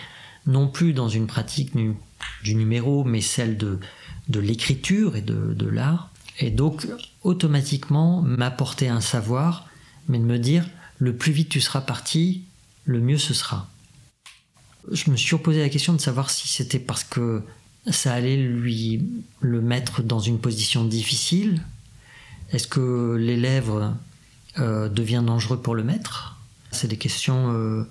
non 0.45 0.67
plus 0.67 0.93
dans 0.93 1.09
une 1.09 1.27
pratique 1.27 1.75
du 1.75 2.55
numéro, 2.55 3.03
mais 3.03 3.21
celle 3.21 3.57
de, 3.57 3.79
de 4.29 4.39
l'écriture 4.39 5.15
et 5.15 5.21
de, 5.21 5.53
de 5.53 5.67
l'art. 5.67 6.09
Et 6.39 6.51
donc, 6.51 6.87
automatiquement, 7.23 8.21
m'apporter 8.21 8.87
un 8.87 9.01
savoir, 9.01 9.67
mais 10.07 10.19
de 10.19 10.23
me 10.23 10.39
dire, 10.39 10.65
le 10.99 11.15
plus 11.15 11.31
vite 11.31 11.49
tu 11.49 11.61
seras 11.61 11.81
parti, 11.81 12.43
le 12.85 13.01
mieux 13.01 13.17
ce 13.17 13.33
sera. 13.33 13.69
Je 14.91 15.11
me 15.11 15.17
suis 15.17 15.35
posé 15.37 15.59
la 15.59 15.69
question 15.69 15.93
de 15.93 15.99
savoir 15.99 16.29
si 16.29 16.47
c'était 16.47 16.79
parce 16.79 17.03
que 17.03 17.43
ça 17.87 18.13
allait 18.13 18.37
lui 18.37 19.03
le 19.41 19.61
mettre 19.61 20.01
dans 20.01 20.19
une 20.19 20.39
position 20.39 20.85
difficile. 20.85 21.61
Est-ce 22.51 22.67
que 22.67 23.15
l'élève 23.19 23.93
euh, 24.59 24.87
devient 24.87 25.23
dangereux 25.25 25.61
pour 25.61 25.75
le 25.75 25.83
maître? 25.83 26.36
C'est 26.77 26.87
des 26.87 26.97
questions 26.97 27.51
euh, 27.53 27.89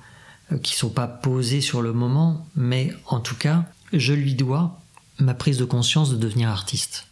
qui 0.62 0.74
ne 0.74 0.78
sont 0.78 0.90
pas 0.90 1.08
posées 1.08 1.60
sur 1.60 1.82
le 1.82 1.92
moment, 1.92 2.46
mais 2.54 2.94
en 3.06 3.20
tout 3.20 3.34
cas, 3.34 3.64
je 3.92 4.12
lui 4.12 4.34
dois 4.34 4.80
ma 5.18 5.34
prise 5.34 5.58
de 5.58 5.64
conscience 5.64 6.10
de 6.10 6.16
devenir 6.16 6.48
artiste. 6.48 7.06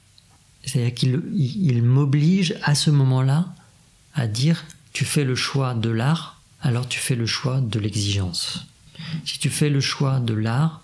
C'est-à-dire 0.65 0.95
qu'il 0.95 1.83
m'oblige 1.83 2.55
à 2.63 2.75
ce 2.75 2.91
moment-là 2.91 3.47
à 4.15 4.27
dire 4.27 4.65
tu 4.93 5.05
fais 5.05 5.25
le 5.25 5.35
choix 5.35 5.75
de 5.75 5.91
l'art, 5.91 6.41
alors 6.61 6.89
tu 6.89 7.01
fais 7.01 7.17
le 7.17 7.27
choix 7.27 7.61
de 7.61 7.79
l'exigence. 7.79 8.67
Si 9.25 9.39
tu 9.39 9.51
fais 9.51 9.69
le 9.69 9.81
choix 9.81 10.21
de 10.21 10.35
l'art, 10.35 10.83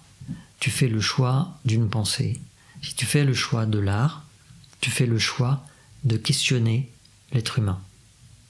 tu 0.59 0.71
fais 0.71 0.89
le 0.89 1.01
choix 1.01 1.57
d'une 1.65 1.89
pensée. 1.89 2.41
Si 2.83 2.95
tu 2.95 3.07
fais 3.07 3.25
le 3.25 3.35
choix 3.35 3.67
de 3.67 3.79
l'art, 3.79 4.25
tu 4.81 4.91
fais 4.91 5.07
le 5.07 5.19
choix 5.19 5.65
de 6.05 6.17
questionner 6.17 6.91
l'être 7.33 7.59
humain. 7.59 7.81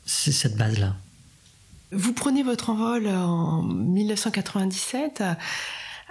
C'est 0.07 0.33
cette 0.33 0.57
base-là. 0.57 0.97
Vous 1.93 2.13
prenez 2.13 2.45
votre 2.45 2.71
envol 2.71 3.09
en 3.09 3.63
1997 3.63 5.25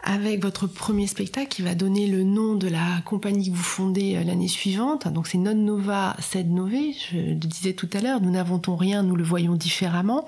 avec 0.03 0.41
votre 0.41 0.67
premier 0.67 1.07
spectacle 1.07 1.47
qui 1.47 1.61
va 1.61 1.73
donner 1.73 2.07
le 2.07 2.23
nom 2.23 2.55
de 2.55 2.67
la 2.67 3.01
compagnie 3.05 3.49
que 3.49 3.55
vous 3.55 3.63
fondez 3.63 4.17
euh, 4.17 4.23
l'année 4.23 4.49
suivante. 4.49 5.07
Donc 5.07 5.27
c'est 5.27 5.37
Non 5.37 5.55
Nova 5.55 6.17
Sed 6.19 6.51
Nove, 6.51 6.71
je 7.11 7.17
le 7.17 7.35
disais 7.35 7.73
tout 7.73 7.89
à 7.93 8.01
l'heure, 8.01 8.21
nous 8.21 8.31
n'inventons 8.31 8.75
rien, 8.75 9.03
nous 9.03 9.15
le 9.15 9.23
voyons 9.23 9.55
différemment. 9.55 10.27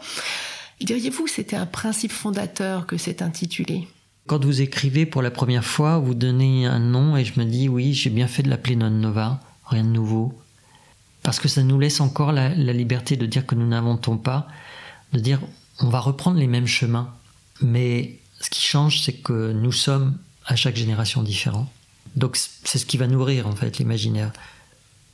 Diriez-vous 0.80 1.26
que 1.26 1.30
c'était 1.30 1.58
un 1.58 1.66
principe 1.66 2.12
fondateur 2.12 2.88
que 2.88 2.98
c'est 2.98 3.22
intitulé? 3.22 3.88
Quand 4.28 4.44
vous 4.44 4.62
écrivez 4.62 5.06
pour 5.06 5.22
la 5.22 5.32
première 5.32 5.66
fois, 5.66 6.00
vous 6.00 6.14
donnez 6.14 6.66
un 6.66 6.80
nom 6.80 7.18
et 7.18 7.26
je 7.26 7.38
me 7.40 7.46
dis 7.46 7.68
oui, 7.68 7.94
j'ai 7.94 8.10
bien 8.10 8.28
fait 8.28 8.44
de 8.44 8.50
l'appeler 8.50 8.78
Non 8.78 8.90
Nova, 8.90 9.42
rien 9.66 9.84
de 9.84 9.90
nouveau. 9.90 10.34
Parce 11.24 11.40
que 11.40 11.48
ça 11.50 11.62
nous 11.62 11.80
laisse 11.80 12.00
encore 12.00 12.32
la 12.32 12.54
liberté 12.54 13.16
de 13.16 13.26
dire 13.26 13.46
que 13.46 13.56
nous 13.56 13.68
n'inventons 13.68 14.18
pas, 14.18 14.48
de 15.14 15.20
dire 15.20 15.40
on 15.80 15.90
va 15.90 16.00
reprendre 16.00 16.38
les 16.38 16.48
mêmes 16.48 16.68
chemins. 16.68 17.14
Mais 17.62 18.20
ce 18.40 18.50
qui 18.50 18.62
change, 18.62 19.02
c'est 19.02 19.14
que 19.14 19.52
nous 19.52 19.72
sommes 19.72 20.18
à 20.46 20.56
chaque 20.56 20.76
génération 20.76 21.24
différents. 21.24 21.72
Donc 22.16 22.38
c'est 22.38 22.78
ce 22.78 22.86
qui 22.86 22.98
va 22.98 23.08
nourrir 23.08 23.48
en 23.48 23.56
fait 23.56 23.78
l'imaginaire. 23.78 24.32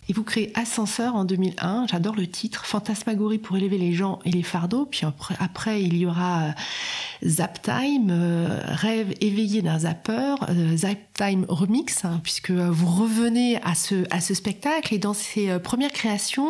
Et 0.10 0.14
vous 0.14 0.24
créez 0.24 0.52
Ascenseur 0.56 1.16
en 1.16 1.26
2001, 1.26 1.88
j'adore 1.88 2.16
le 2.16 2.28
titre, 2.28 2.66
Fantasmagorie 2.66 3.40
pour 3.40 3.58
élever 3.58 3.78
les 3.78 3.92
gens 3.92 4.20
et 4.24 4.32
les 4.32 4.42
fardeaux. 4.42 4.86
Puis 4.86 5.02
après, 5.38 5.84
il 5.84 5.98
y 5.98 6.06
aura 6.06 6.44
euh, 6.44 6.52
Zaptime, 7.26 8.10
euh, 8.10 8.62
Rêve 8.68 9.14
éveillé 9.20 9.62
d'un 9.62 9.80
zapper, 9.80 10.36
euh, 10.48 10.78
Zaptime 10.78 11.46
Remix, 11.50 12.06
hein, 12.06 12.22
puisque 12.24 12.52
vous 12.52 12.88
revenez 12.88 13.62
à 13.64 13.76
ce, 13.76 14.06
à 14.10 14.22
ce 14.22 14.34
spectacle 14.34 14.94
et 14.94 14.98
dans 14.98 15.14
ces 15.14 15.60
premières 15.60 15.92
créations, 15.92 16.48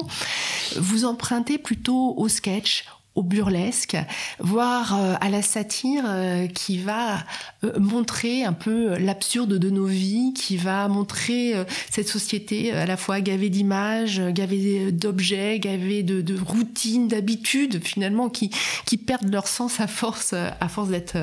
vous 0.76 1.06
empruntez 1.06 1.58
plutôt 1.58 2.14
au 2.16 2.28
sketch, 2.28 2.86
au 3.18 3.24
burlesque, 3.24 3.98
voire 4.40 4.96
euh, 4.96 5.16
à 5.20 5.30
la 5.30 5.42
satire 5.42 6.04
euh, 6.08 6.46
qui 6.46 6.78
va 6.78 7.18
euh, 7.64 7.80
montrer 7.80 8.44
un 8.44 8.54
peu 8.54 8.96
l'absurde 9.00 9.58
de 9.58 9.70
nos 9.72 9.88
vies, 9.88 10.34
qui 10.36 10.56
va 10.56 10.88
montrer 10.88 11.56
cette 11.90 12.08
société 12.08 12.72
à 12.72 12.86
la 12.86 12.96
fois 12.96 13.22
gavée 13.22 13.50
d'images, 13.50 14.22
gavée 14.30 14.92
d'objets, 14.92 15.58
gavée 15.58 16.04
de, 16.04 16.40
routines, 16.40 17.08
d'habitudes 17.08 17.84
finalement 17.84 18.30
qui, 18.30 18.52
qui 18.86 18.98
perdent 18.98 19.32
leur 19.32 19.48
sens 19.48 19.80
à 19.80 19.88
force, 19.88 20.34
à 20.34 20.68
force 20.70 20.90
d'être 20.90 21.18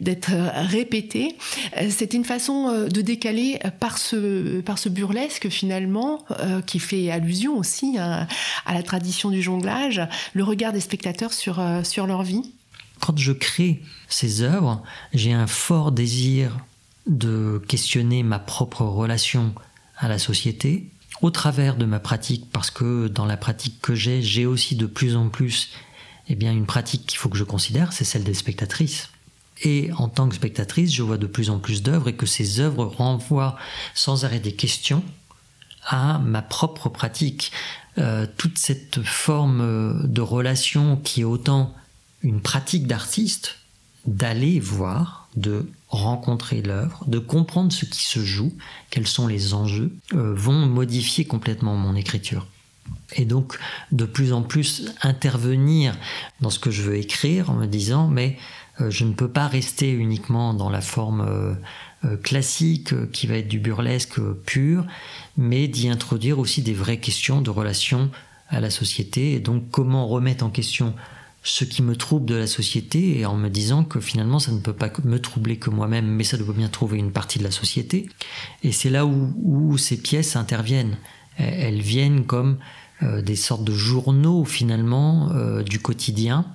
d'être 0.00 0.32
répétées. 0.68 1.36
C'est 1.88 2.12
une 2.12 2.24
façon 2.24 2.86
de 2.88 3.00
décaler 3.00 3.58
par 3.80 3.96
ce, 3.96 4.60
par 4.60 4.78
ce 4.78 4.90
burlesque 4.90 5.48
finalement 5.48 6.24
qui 6.66 6.78
fait 6.78 7.10
allusion 7.10 7.56
aussi 7.56 7.96
à, 7.98 8.26
à 8.66 8.74
la 8.74 8.82
tradition 8.82 9.30
du 9.30 9.40
jonglage, 9.40 10.02
le 10.34 10.44
regard 10.44 10.72
des 10.72 10.80
spectateurs 10.80 11.05
sur, 11.30 11.60
euh, 11.60 11.82
sur 11.84 12.06
leur 12.06 12.22
vie 12.22 12.52
Quand 13.00 13.16
je 13.16 13.32
crée 13.32 13.82
ces 14.08 14.42
œuvres, 14.42 14.82
j'ai 15.12 15.32
un 15.32 15.46
fort 15.46 15.92
désir 15.92 16.56
de 17.06 17.62
questionner 17.68 18.22
ma 18.22 18.38
propre 18.38 18.82
relation 18.82 19.54
à 19.96 20.08
la 20.08 20.18
société 20.18 20.90
au 21.22 21.30
travers 21.30 21.76
de 21.76 21.84
ma 21.84 22.00
pratique, 22.00 22.50
parce 22.52 22.70
que 22.70 23.08
dans 23.08 23.24
la 23.24 23.36
pratique 23.36 23.80
que 23.80 23.94
j'ai, 23.94 24.20
j'ai 24.20 24.44
aussi 24.44 24.76
de 24.76 24.86
plus 24.86 25.16
en 25.16 25.28
plus 25.28 25.70
eh 26.28 26.34
bien, 26.34 26.52
une 26.52 26.66
pratique 26.66 27.06
qu'il 27.06 27.18
faut 27.18 27.28
que 27.28 27.38
je 27.38 27.44
considère, 27.44 27.92
c'est 27.92 28.04
celle 28.04 28.24
des 28.24 28.34
spectatrices. 28.34 29.10
Et 29.62 29.90
en 29.96 30.08
tant 30.08 30.28
que 30.28 30.34
spectatrice, 30.34 30.92
je 30.92 31.02
vois 31.02 31.16
de 31.16 31.26
plus 31.26 31.48
en 31.48 31.58
plus 31.58 31.82
d'œuvres 31.82 32.08
et 32.08 32.16
que 32.16 32.26
ces 32.26 32.60
œuvres 32.60 32.84
renvoient 32.84 33.56
sans 33.94 34.24
arrêt 34.24 34.40
des 34.40 34.52
questions 34.52 35.02
à 35.86 36.18
ma 36.18 36.42
propre 36.42 36.88
pratique, 36.88 37.52
euh, 37.98 38.26
toute 38.36 38.58
cette 38.58 39.02
forme 39.02 39.60
euh, 39.62 40.06
de 40.06 40.20
relation 40.20 40.96
qui 40.96 41.22
est 41.22 41.24
autant 41.24 41.74
une 42.22 42.40
pratique 42.40 42.86
d'artiste, 42.86 43.56
d'aller 44.06 44.60
voir, 44.60 45.28
de 45.34 45.70
rencontrer 45.88 46.60
l'œuvre, 46.60 47.04
de 47.06 47.18
comprendre 47.18 47.72
ce 47.72 47.86
qui 47.86 48.04
se 48.04 48.20
joue, 48.20 48.52
quels 48.90 49.06
sont 49.06 49.26
les 49.26 49.54
enjeux, 49.54 49.96
euh, 50.12 50.34
vont 50.34 50.66
modifier 50.66 51.24
complètement 51.24 51.74
mon 51.76 51.96
écriture. 51.96 52.46
Et 53.14 53.24
donc 53.24 53.58
de 53.92 54.04
plus 54.04 54.32
en 54.34 54.42
plus 54.42 54.92
intervenir 55.02 55.96
dans 56.40 56.50
ce 56.50 56.58
que 56.58 56.70
je 56.70 56.82
veux 56.82 56.96
écrire 56.96 57.50
en 57.50 57.54
me 57.54 57.66
disant 57.66 58.08
mais 58.08 58.36
je 58.78 59.04
ne 59.04 59.12
peux 59.12 59.28
pas 59.28 59.48
rester 59.48 59.90
uniquement 59.90 60.54
dans 60.54 60.70
la 60.70 60.80
forme 60.80 61.56
classique 62.22 62.94
qui 63.10 63.26
va 63.26 63.36
être 63.36 63.48
du 63.48 63.58
burlesque 63.58 64.20
pur, 64.44 64.86
mais 65.36 65.68
d'y 65.68 65.88
introduire 65.88 66.38
aussi 66.38 66.62
des 66.62 66.74
vraies 66.74 67.00
questions 67.00 67.40
de 67.40 67.50
relation 67.50 68.10
à 68.48 68.60
la 68.60 68.70
société, 68.70 69.32
et 69.32 69.40
donc 69.40 69.70
comment 69.70 70.06
remettre 70.06 70.44
en 70.44 70.50
question 70.50 70.94
ce 71.42 71.64
qui 71.64 71.80
me 71.82 71.94
trouble 71.94 72.26
de 72.26 72.34
la 72.34 72.48
société, 72.48 73.20
et 73.20 73.26
en 73.26 73.36
me 73.36 73.48
disant 73.48 73.84
que 73.84 74.00
finalement 74.00 74.40
ça 74.40 74.50
ne 74.50 74.58
peut 74.58 74.72
pas 74.72 74.90
me 75.04 75.20
troubler 75.20 75.58
que 75.58 75.70
moi-même, 75.70 76.06
mais 76.06 76.24
ça 76.24 76.36
doit 76.36 76.54
bien 76.54 76.68
trouver 76.68 76.98
une 76.98 77.12
partie 77.12 77.38
de 77.38 77.44
la 77.44 77.52
société. 77.52 78.08
Et 78.64 78.72
c'est 78.72 78.90
là 78.90 79.06
où, 79.06 79.78
ces 79.78 79.96
pièces 79.96 80.34
interviennent. 80.34 80.98
Elles 81.38 81.80
viennent 81.80 82.24
comme 82.24 82.58
euh, 83.02 83.22
des 83.22 83.36
sortes 83.36 83.62
de 83.62 83.72
journaux 83.72 84.44
finalement 84.44 85.30
euh, 85.32 85.62
du 85.62 85.78
quotidien, 85.78 86.46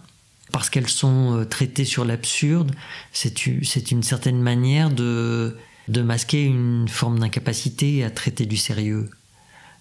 parce 0.51 0.69
qu'elles 0.69 0.89
sont 0.89 1.37
euh, 1.37 1.45
traitées 1.45 1.85
sur 1.85 2.05
l'absurde, 2.05 2.71
c'est 3.13 3.91
une 3.91 4.03
certaine 4.03 4.41
manière 4.41 4.89
de 4.89 5.55
masquer 5.87 6.43
une 6.43 6.87
forme 6.87 7.19
d'incapacité 7.19 8.03
à 8.03 8.09
traiter 8.09 8.45
du 8.45 8.57
sérieux. 8.57 9.09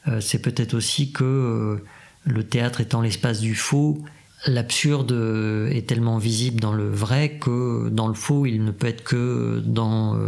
Euh, 0.08 0.20
c'est 0.20 0.40
peut-être 0.40 0.74
aussi 0.74 1.12
que 1.12 1.24
euh, 1.24 1.84
le 2.24 2.44
théâtre 2.44 2.80
étant 2.80 3.00
l'espace 3.00 3.40
du 3.40 3.54
faux, 3.54 4.02
l'absurde 4.46 5.12
est 5.70 5.86
tellement 5.86 6.16
visible 6.16 6.60
dans 6.60 6.72
le 6.72 6.88
vrai 6.88 7.38
que 7.38 7.90
dans 7.90 8.08
le 8.08 8.14
faux, 8.14 8.46
il 8.46 8.64
ne 8.64 8.70
peut 8.70 8.86
être 8.86 9.04
que 9.04 9.62
dans 9.62 10.18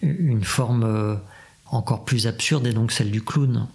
une 0.00 0.44
forme 0.44 1.20
encore 1.66 2.06
plus 2.06 2.26
absurde 2.26 2.66
et 2.66 2.72
donc 2.72 2.90
celle 2.90 3.10
du 3.10 3.22
clown. 3.22 3.66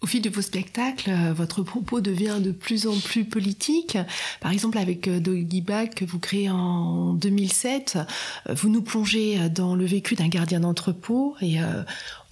Au 0.00 0.06
fil 0.06 0.22
de 0.22 0.30
vos 0.30 0.42
spectacles, 0.42 1.10
euh, 1.10 1.32
votre 1.32 1.64
propos 1.64 2.00
devient 2.00 2.36
de 2.40 2.52
plus 2.52 2.86
en 2.86 2.96
plus 3.00 3.24
politique. 3.24 3.98
Par 4.40 4.52
exemple, 4.52 4.78
avec 4.78 5.08
euh, 5.08 5.18
Doggy 5.18 5.60
Bag 5.60 5.92
que 5.92 6.04
vous 6.04 6.20
créez 6.20 6.48
en 6.48 7.14
2007, 7.14 7.98
euh, 8.48 8.54
vous 8.54 8.68
nous 8.68 8.82
plongez 8.82 9.48
dans 9.48 9.74
le 9.74 9.84
vécu 9.84 10.14
d'un 10.14 10.28
gardien 10.28 10.60
d'entrepôt 10.60 11.34
et 11.40 11.58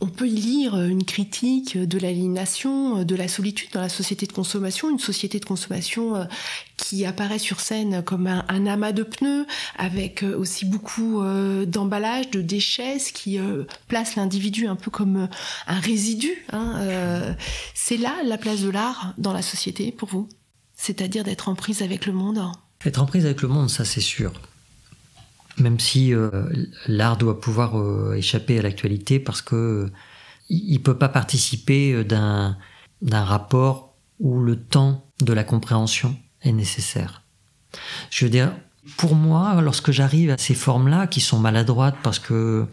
on 0.01 0.09
peut 0.09 0.29
y 0.29 0.35
lire 0.35 0.81
une 0.81 1.05
critique 1.05 1.79
de 1.79 1.99
l'aliénation, 1.99 3.03
de 3.05 3.15
la 3.15 3.29
solitude 3.29 3.71
dans 3.73 3.81
la 3.81 3.89
société 3.89 4.27
de 4.27 4.33
consommation, 4.33 4.91
une 4.91 4.99
société 4.99 5.41
de 5.41 5.45
consommation 5.45 6.29
qui 6.77 7.07
apparaît 7.07 7.39
sur 7.39 7.61
scène 7.61 8.03
comme 8.03 8.27
un, 8.27 8.67
amas 8.67 8.93
de 8.93 9.03
pneus, 9.03 9.47
avec 9.77 10.23
aussi 10.23 10.67
beaucoup 10.67 11.23
d'emballages, 11.67 12.31
de 12.31 12.43
déchets, 12.43 12.99
qui 13.15 13.39
place 13.89 14.17
l'individu 14.17 14.67
un 14.67 14.77
peu 14.77 14.91
comme 14.91 15.29
un 15.67 15.81
résidu. 15.81 16.45
Hein, 16.53 17.35
c'est 17.75 17.97
là 17.97 18.15
la 18.25 18.37
place 18.37 18.61
de 18.61 18.69
l'art 18.69 19.15
dans 19.17 19.33
la 19.33 19.43
société 19.43 19.93
pour 19.93 20.09
vous? 20.09 20.29
C'est-à-dire 20.75 21.25
d'être 21.25 21.49
en 21.49 21.55
prise 21.55 21.81
avec 21.81 22.05
le 22.05 22.13
monde? 22.13 22.39
Être 22.85 23.01
en 23.01 23.07
prise 23.07 23.25
avec 23.25 23.41
le 23.41 23.49
monde, 23.49 23.71
ça 23.71 23.87
c'est 23.87 24.03
sûr. 24.03 24.33
Même 25.59 25.81
si 25.81 26.13
euh, 26.13 26.31
l'art 26.87 27.17
doit 27.17 27.41
pouvoir 27.41 27.79
euh, 27.79 28.15
échapper 28.15 28.59
à 28.59 28.63
l'actualité 28.63 29.19
parce 29.19 29.43
que 29.43 29.91
il 30.49 30.75
ne 30.75 30.79
peut 30.79 30.97
pas 30.97 31.09
participer 31.09 31.93
euh, 31.93 32.05
d'un 32.05 33.25
rapport 33.25 33.95
où 34.21 34.41
le 34.41 34.57
temps 34.57 35.07
de 35.21 35.33
la 35.33 35.45
compréhension 35.45 36.17
est 36.43 36.53
nécessaire. 36.53 37.23
Je 38.11 38.25
veux 38.25 38.31
dire, 38.31 38.53
pour 38.97 39.15
moi, 39.15 39.61
lorsque 39.61 39.91
j'arrive 39.91 40.31
à 40.31 40.39
ces 40.39 40.55
formes-là, 40.55 41.07
qui 41.07 41.21
sont 41.21 41.39
maladroites 41.39 41.97
parce 42.03 42.19
que 42.19 42.67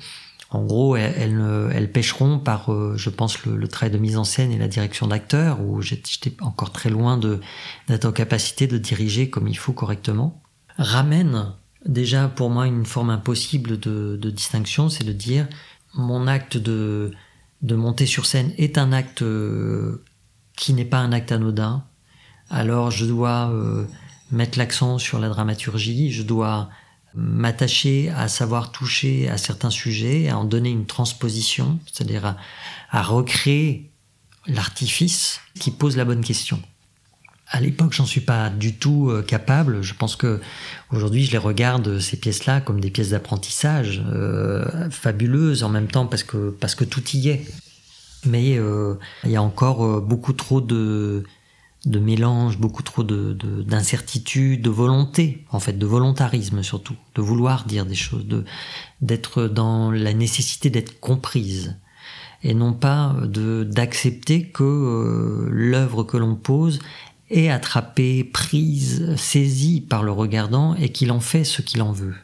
en 0.54 0.64
gros, 0.64 0.96
elles, 0.96 1.92
pêcheront 1.92 2.38
par, 2.38 2.72
euh, 2.72 2.94
je 2.96 3.10
pense, 3.10 3.44
le, 3.46 3.68
trait 3.68 3.90
de 3.90 3.98
mise 3.98 4.18
en 4.18 4.24
scène 4.24 4.52
et 4.52 4.60
la 4.60 4.68
direction 4.68 5.08
d'acteur, 5.08 5.60
où 5.62 5.82
j'étais 5.82 6.36
encore 6.42 6.72
très 6.72 6.92
loin 6.92 7.18
d'être 7.18 8.06
en 8.06 8.12
capacité 8.12 8.68
de 8.68 8.78
diriger 8.78 9.32
comme 9.32 9.48
il 9.48 9.58
faut 9.58 9.74
correctement. 9.74 10.44
Ramène 10.78 11.54
déjà 11.86 12.28
pour 12.28 12.50
moi 12.50 12.68
une 12.68 12.86
forme 12.86 13.10
impossible 13.10 13.80
de, 13.80 14.30
distinction, 14.30 14.90
c'est 14.90 15.04
de 15.04 15.14
dire 15.14 15.48
mon 15.94 16.28
acte 16.28 16.58
de, 16.58 17.12
monter 17.62 18.06
sur 18.06 18.26
scène 18.26 18.54
est 18.58 18.78
un 18.78 18.92
acte 18.92 19.22
euh, 19.22 20.04
qui 20.56 20.74
n'est 20.74 20.86
pas 20.86 21.00
un 21.00 21.12
acte 21.12 21.32
anodin. 21.32 21.86
Alors 22.50 22.92
je 22.92 23.06
dois 23.06 23.50
euh, 23.52 23.86
mettre 24.32 24.58
l'accent 24.58 24.98
sur 24.98 25.20
la 25.20 25.30
dramaturgie, 25.30 26.12
je 26.12 26.24
dois 26.24 26.70
m'attacher 27.16 28.10
à 28.10 28.28
savoir 28.28 28.72
toucher 28.72 29.30
à 29.30 29.38
certains 29.38 29.70
sujets, 29.70 30.30
à 30.30 30.38
en 30.38 30.44
donner 30.44 30.72
une 30.72 30.86
transposition, 30.86 31.80
c'est-à-dire 31.86 32.36
à, 32.90 33.02
recréer 33.04 33.92
l'artifice 34.48 35.40
qui 35.60 35.72
pose 35.72 35.96
la 35.96 36.06
bonne 36.06 36.24
question. 36.24 36.62
À 37.56 37.62
l'époque, 37.62 37.94
j'en 37.94 38.08
suis 38.08 38.22
pas 38.22 38.50
du 38.50 38.74
tout 38.74 39.12
euh, 39.12 39.22
capable. 39.22 39.84
Je 39.84 39.94
pense 39.94 40.16
que 40.16 40.42
aujourd'hui, 40.92 41.24
je 41.24 41.32
les 41.32 41.38
regarde 41.38 42.00
ces 42.00 42.18
pièces-là 42.18 42.62
comme 42.62 42.80
des 42.80 42.90
pièces 42.90 43.12
d'apprentissage 43.12 44.04
euh, 44.12 44.90
fabuleuses 44.90 45.64
en 45.64 45.70
même 45.70 45.88
temps 45.88 46.08
parce 46.08 46.24
que 46.24 46.50
parce 46.50 46.74
que 46.74 46.84
tout 46.84 47.08
y 47.14 47.30
est. 47.30 47.46
Mais 48.26 48.58
euh, 48.58 48.96
il 49.24 49.30
y 49.30 49.36
a 49.36 49.44
encore 49.44 50.02
beaucoup 50.02 50.34
trop 50.34 50.62
de 50.62 51.24
de 51.86 52.00
mélange, 52.00 52.58
beaucoup 52.58 52.82
trop 52.82 53.04
de, 53.04 53.34
d'incertitude, 53.34 54.62
de, 54.62 54.70
volonté, 54.70 55.46
en 55.52 55.60
fait, 55.60 55.74
de 55.74 55.86
volontarisme 55.86 56.64
surtout, 56.64 56.96
de 57.16 57.22
vouloir 57.22 57.66
dire 57.66 57.86
des 57.86 57.96
choses, 57.96 58.26
de, 58.26 58.46
d'être 59.02 59.48
dans 59.48 59.92
la 59.92 60.14
nécessité 60.14 60.70
d'être 60.70 61.02
comprise, 61.02 61.76
et 62.42 62.54
non 62.54 62.74
pas 62.74 63.16
de, 63.24 63.64
d'accepter 63.64 64.48
que 64.48 64.64
euh, 64.64 65.50
l'œuvre 65.52 66.04
que 66.04 66.18
l'on 66.18 66.36
pose 66.36 66.80
est 67.34 67.50
attrapée, 67.50 68.24
prise, 68.24 69.16
saisie 69.16 69.82
par 69.82 70.04
le 70.04 70.12
regardant, 70.12 70.76
et 70.76 70.90
qu'il 70.90 71.12
en 71.12 71.20
fait 71.20 71.44
ce 71.44 71.62
qu'il 71.62 71.82
en 71.82 71.92
veut. 71.92 72.16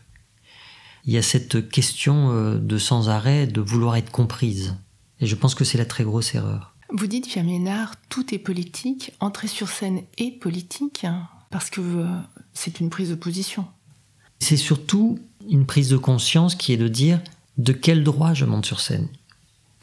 Il 1.05 1.13
y 1.13 1.17
a 1.17 1.21
cette 1.21 1.69
question 1.69 2.31
euh, 2.31 2.57
de 2.57 2.77
sans 2.77 3.09
arrêt 3.09 3.47
de 3.47 3.61
vouloir 3.61 3.95
être 3.95 4.11
comprise, 4.11 4.75
et 5.19 5.25
je 5.25 5.35
pense 5.35 5.55
que 5.55 5.63
c'est 5.63 5.77
la 5.77 5.85
très 5.85 6.03
grosse 6.03 6.35
erreur. 6.35 6.75
Vous 6.91 7.07
dites, 7.07 7.27
Fiaménard, 7.27 7.95
tout 8.09 8.33
est 8.33 8.39
politique, 8.39 9.11
entrer 9.19 9.47
sur 9.47 9.69
scène 9.69 10.03
est 10.17 10.39
politique, 10.39 11.05
parce 11.49 11.69
que 11.69 11.81
euh, 11.81 12.05
c'est 12.53 12.79
une 12.79 12.89
prise 12.89 13.09
de 13.09 13.15
position. 13.15 13.65
C'est 14.39 14.57
surtout 14.57 15.19
une 15.49 15.65
prise 15.65 15.89
de 15.89 15.97
conscience 15.97 16.55
qui 16.55 16.73
est 16.73 16.77
de 16.77 16.87
dire 16.87 17.19
de 17.57 17.73
quel 17.73 18.03
droit 18.03 18.33
je 18.33 18.45
monte 18.45 18.65
sur 18.65 18.79
scène? 18.79 19.09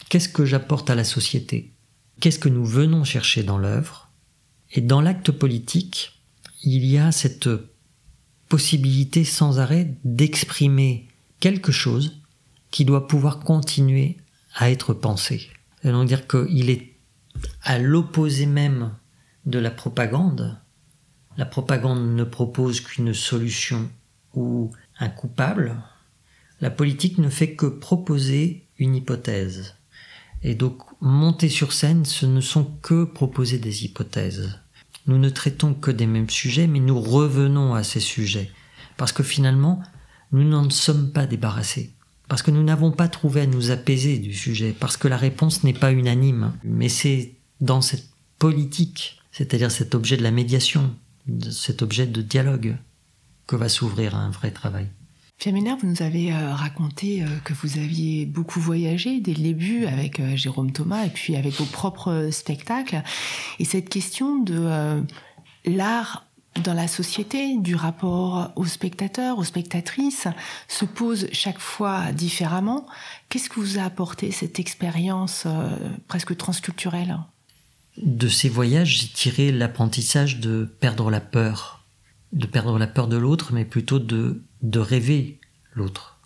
Qu'est-ce 0.08 0.28
que 0.28 0.44
j'apporte 0.44 0.88
à 0.88 0.94
la 0.94 1.04
société? 1.04 1.72
Qu'est-ce 2.20 2.38
que 2.38 2.48
nous 2.48 2.64
venons 2.64 3.04
chercher 3.04 3.42
dans 3.42 3.58
l'œuvre? 3.58 4.05
Et 4.76 4.82
dans 4.82 5.00
l'acte 5.00 5.32
politique, 5.32 6.20
il 6.62 6.84
y 6.84 6.98
a 6.98 7.10
cette 7.10 7.48
possibilité 8.50 9.24
sans 9.24 9.58
arrêt 9.58 9.94
d'exprimer 10.04 11.08
quelque 11.40 11.72
chose 11.72 12.20
qui 12.70 12.84
doit 12.84 13.08
pouvoir 13.08 13.40
continuer 13.40 14.18
à 14.54 14.70
être 14.70 14.92
pensé. 14.92 15.48
Et 15.82 15.90
donc 15.90 16.06
dire 16.06 16.26
qu'il 16.28 16.68
est 16.68 16.92
à 17.62 17.78
l'opposé 17.78 18.44
même 18.44 18.92
de 19.46 19.58
la 19.58 19.70
propagande. 19.70 20.58
La 21.38 21.46
propagande 21.46 22.14
ne 22.14 22.24
propose 22.24 22.82
qu'une 22.82 23.14
solution 23.14 23.88
ou 24.34 24.72
un 24.98 25.08
coupable. 25.08 25.74
La 26.60 26.70
politique 26.70 27.16
ne 27.16 27.30
fait 27.30 27.54
que 27.54 27.64
proposer 27.66 28.66
une 28.78 28.94
hypothèse. 28.94 29.74
Et 30.42 30.54
donc 30.54 30.82
monter 31.00 31.48
sur 31.48 31.72
scène, 31.72 32.04
ce 32.04 32.26
ne 32.26 32.42
sont 32.42 32.64
que 32.82 33.04
proposer 33.04 33.58
des 33.58 33.86
hypothèses. 33.86 34.60
Nous 35.06 35.18
ne 35.18 35.28
traitons 35.28 35.74
que 35.74 35.90
des 35.90 36.06
mêmes 36.06 36.30
sujets, 36.30 36.66
mais 36.66 36.80
nous 36.80 37.00
revenons 37.00 37.74
à 37.74 37.82
ces 37.82 38.00
sujets. 38.00 38.50
Parce 38.96 39.12
que 39.12 39.22
finalement, 39.22 39.82
nous 40.32 40.44
n'en 40.44 40.68
sommes 40.70 41.12
pas 41.12 41.26
débarrassés 41.26 41.92
parce 42.28 42.42
que 42.42 42.50
nous 42.50 42.62
n'avons 42.62 42.90
pas 42.90 43.08
trouvé 43.08 43.42
à 43.42 43.46
nous 43.46 43.70
apaiser 43.70 44.18
du 44.18 44.34
sujet, 44.34 44.74
parce 44.78 44.96
que 44.96 45.08
la 45.08 45.16
réponse 45.16 45.62
n'est 45.62 45.72
pas 45.72 45.92
unanime. 45.92 46.52
Mais 46.64 46.88
c'est 46.88 47.34
dans 47.60 47.80
cette 47.80 48.08
politique, 48.38 49.20
c'est-à-dire 49.32 49.70
cet 49.70 49.94
objet 49.94 50.16
de 50.16 50.22
la 50.22 50.30
médiation, 50.30 50.94
cet 51.50 51.82
objet 51.82 52.06
de 52.06 52.22
dialogue, 52.22 52.76
que 53.46 53.56
va 53.56 53.68
s'ouvrir 53.68 54.16
un 54.16 54.30
vrai 54.30 54.50
travail. 54.50 54.88
Fiamina, 55.38 55.76
vous 55.76 55.86
nous 55.86 56.02
avez 56.02 56.32
euh, 56.32 56.54
raconté 56.54 57.22
euh, 57.22 57.26
que 57.44 57.52
vous 57.52 57.78
aviez 57.78 58.24
beaucoup 58.24 58.58
voyagé 58.58 59.20
dès 59.20 59.34
le 59.34 59.42
début 59.42 59.84
avec 59.84 60.18
euh, 60.18 60.34
Jérôme 60.34 60.72
Thomas 60.72 61.04
et 61.04 61.10
puis 61.10 61.36
avec 61.36 61.52
vos 61.54 61.66
propres 61.66 62.30
spectacles. 62.32 63.02
Et 63.58 63.66
cette 63.66 63.90
question 63.90 64.38
de 64.42 65.04
l'art 65.66 66.26
dans 66.64 66.72
la 66.72 66.88
société, 66.88 67.58
du 67.58 67.74
rapport 67.74 68.50
aux 68.56 68.64
spectateurs, 68.64 69.36
aux 69.36 69.44
spectatrices, 69.44 70.26
se 70.68 70.86
pose 70.86 71.28
chaque 71.32 71.58
fois 71.58 72.12
différemment. 72.12 72.86
Qu'est-ce 73.28 73.50
que 73.50 73.60
vous 73.60 73.78
a 73.78 73.82
apporté 73.82 74.30
cette 74.30 74.58
expérience 74.58 75.46
presque 76.08 76.34
transculturelle? 76.34 77.18
De 77.98 78.28
ces 78.28 78.48
voyages, 78.48 79.00
j'ai 79.00 79.08
tiré 79.08 79.52
l'apprentissage 79.52 80.40
de 80.40 80.64
perdre 80.80 81.10
la 81.10 81.20
peur. 81.20 81.84
De 82.32 82.46
perdre 82.46 82.78
la 82.78 82.86
peur 82.86 83.06
de 83.08 83.18
l'autre, 83.18 83.52
mais 83.52 83.66
plutôt 83.66 83.98
de, 83.98 84.42
de 84.70 84.78
rêver 84.78 85.40
l'autre. 85.74 86.18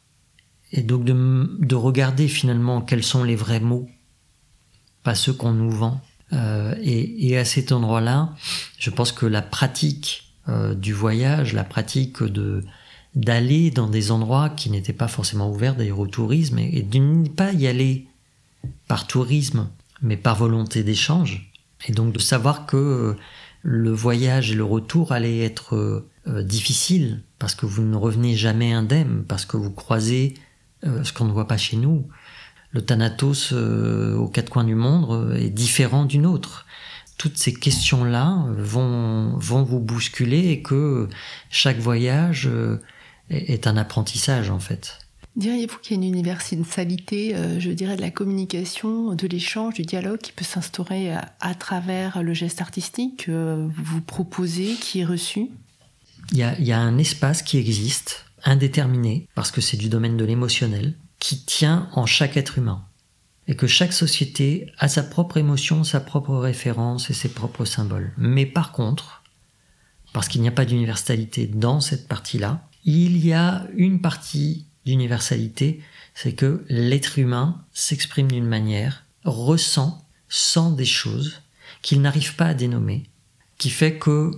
Et 0.72 0.82
donc 0.82 1.04
de, 1.04 1.56
de 1.58 1.74
regarder 1.74 2.28
finalement 2.28 2.80
quels 2.80 3.02
sont 3.02 3.24
les 3.24 3.36
vrais 3.36 3.60
mots, 3.60 3.88
pas 5.02 5.14
ceux 5.14 5.32
qu'on 5.32 5.52
nous 5.52 5.70
vend 5.70 6.00
euh, 6.32 6.74
et, 6.80 7.36
à 7.36 7.44
cet 7.44 7.72
endroit-là, 7.72 8.30
je 8.78 8.90
pense 8.90 9.12
que 9.12 9.26
la 9.26 9.42
pratique 9.42 10.32
euh, 10.48 10.74
du 10.74 10.92
voyage, 10.92 11.54
la 11.54 11.64
pratique 11.64 12.22
de 12.22 12.64
d'aller 13.16 13.72
dans 13.72 13.88
des 13.88 14.12
endroits 14.12 14.50
qui 14.50 14.70
n'étaient 14.70 14.92
pas 14.92 15.08
forcément 15.08 15.50
ouverts 15.50 15.74
d'ailleurs 15.74 15.98
au 15.98 16.06
tourisme 16.06 16.60
et, 16.60 16.82
de 16.82 16.98
ne 17.00 17.26
pas 17.26 17.52
y 17.52 17.66
aller 17.66 18.06
par 18.86 19.08
tourisme, 19.08 19.68
mais 20.00 20.16
par 20.16 20.36
volonté 20.36 20.84
d'échange, 20.84 21.50
et 21.88 21.92
donc 21.92 22.12
de 22.12 22.20
savoir 22.20 22.66
que 22.66 22.76
euh, 22.76 23.16
le 23.62 23.90
voyage 23.90 24.50
et 24.50 24.54
le 24.54 24.64
retour 24.64 25.12
allaient 25.12 25.44
être 25.44 26.04
difficiles 26.26 27.22
parce 27.38 27.54
que 27.54 27.66
vous 27.66 27.82
ne 27.82 27.96
revenez 27.96 28.34
jamais 28.34 28.72
indemne, 28.72 29.24
parce 29.26 29.44
que 29.44 29.56
vous 29.56 29.70
croisez 29.70 30.34
ce 30.82 31.12
qu'on 31.12 31.26
ne 31.26 31.32
voit 31.32 31.48
pas 31.48 31.56
chez 31.56 31.76
nous, 31.76 32.08
le 32.72 32.82
Thanatos 32.82 33.52
euh, 33.52 34.14
aux 34.16 34.28
quatre 34.28 34.50
coins 34.50 34.64
du 34.64 34.74
monde 34.74 35.10
euh, 35.10 35.36
est 35.36 35.50
différent 35.50 36.04
d'une 36.04 36.26
autre. 36.26 36.66
Toutes 37.18 37.36
ces 37.36 37.52
questions-là 37.52 38.44
vont, 38.56 39.36
vont 39.36 39.62
vous 39.62 39.80
bousculer 39.80 40.50
et 40.50 40.62
que 40.62 41.08
chaque 41.50 41.78
voyage 41.78 42.46
euh, 42.46 42.80
est 43.28 43.66
un 43.66 43.76
apprentissage 43.76 44.50
en 44.50 44.60
fait. 44.60 44.99
Diriez-vous 45.36 45.78
qu'il 45.78 45.92
y 45.92 45.94
a 45.94 46.02
une 46.02 46.08
universalité, 46.08 47.36
je 47.58 47.70
dirais, 47.70 47.96
de 47.96 48.00
la 48.00 48.10
communication, 48.10 49.14
de 49.14 49.26
l'échange, 49.26 49.74
du 49.74 49.82
dialogue 49.82 50.18
qui 50.18 50.32
peut 50.32 50.44
s'instaurer 50.44 51.14
à, 51.14 51.54
travers 51.54 52.22
le 52.22 52.34
geste 52.34 52.60
artistique 52.60 53.26
que 53.26 53.68
vous 53.76 54.00
proposez, 54.00 54.74
qui 54.74 55.00
est 55.00 55.04
reçu? 55.04 55.48
Il 56.32 56.38
y, 56.38 56.42
a, 56.42 56.58
il 56.58 56.66
y 56.66 56.72
a 56.72 56.80
un 56.80 56.98
espace 56.98 57.42
qui 57.42 57.58
existe, 57.58 58.24
indéterminé, 58.44 59.28
parce 59.34 59.50
que 59.50 59.60
c'est 59.60 59.76
du 59.76 59.88
domaine 59.88 60.16
de 60.16 60.24
l'émotionnel, 60.24 60.94
qui 61.20 61.44
tient 61.44 61.88
en 61.92 62.06
chaque 62.06 62.36
être 62.36 62.58
humain. 62.58 62.84
et 63.46 63.56
que 63.56 63.66
chaque 63.66 63.92
société 63.92 64.70
a 64.78 64.86
sa 64.88 65.02
propre 65.02 65.36
émotion, 65.36 65.82
sa 65.82 65.98
propre 65.98 66.36
référence 66.36 67.10
et 67.10 67.14
ses 67.14 67.28
propres 67.30 67.64
symboles. 67.64 68.12
Mais 68.16 68.46
par 68.46 68.70
contre, 68.70 69.24
parce 70.12 70.28
qu'il 70.28 70.40
n'y 70.40 70.48
a 70.48 70.52
pas 70.52 70.64
d'universalité 70.64 71.48
dans 71.48 71.80
cette 71.80 72.06
partie-là, 72.06 72.68
il 72.84 73.24
y 73.24 73.32
a 73.32 73.66
une 73.74 74.00
partie 74.00 74.66
d'universalité, 74.86 75.82
c'est 76.14 76.34
que 76.34 76.64
l'être 76.68 77.18
humain 77.18 77.64
s'exprime 77.72 78.30
d'une 78.30 78.46
manière, 78.46 79.04
ressent, 79.24 80.06
sent 80.28 80.72
des 80.76 80.84
choses 80.84 81.42
qu'il 81.82 82.00
n'arrive 82.02 82.36
pas 82.36 82.46
à 82.46 82.54
dénommer, 82.54 83.04
qui 83.58 83.70
fait 83.70 83.98
que 83.98 84.30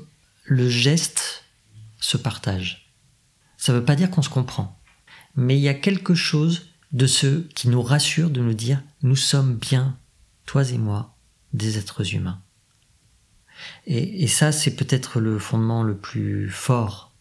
le 0.44 0.68
geste 0.68 1.44
se 2.00 2.16
partage. 2.16 2.90
Ça 3.56 3.72
ne 3.72 3.78
veut 3.78 3.84
pas 3.84 3.96
dire 3.96 4.10
qu'on 4.10 4.22
se 4.22 4.28
comprend, 4.28 4.78
mais 5.36 5.56
il 5.56 5.62
y 5.62 5.68
a 5.68 5.74
quelque 5.74 6.14
chose 6.14 6.68
de 6.92 7.06
ce 7.06 7.40
qui 7.54 7.68
nous 7.68 7.82
rassure 7.82 8.30
de 8.30 8.40
nous 8.40 8.54
dire 8.54 8.82
nous 9.02 9.16
sommes 9.16 9.56
bien, 9.56 9.96
toi 10.46 10.68
et 10.70 10.78
moi, 10.78 11.16
des 11.52 11.78
êtres 11.78 12.14
humains. 12.14 12.40
Et, 13.86 14.24
et 14.24 14.26
ça, 14.26 14.52
c'est 14.52 14.74
peut-être 14.74 15.20
le 15.20 15.38
fondement 15.38 15.82
le 15.82 15.96
plus 15.96 16.50
fort. 16.50 17.12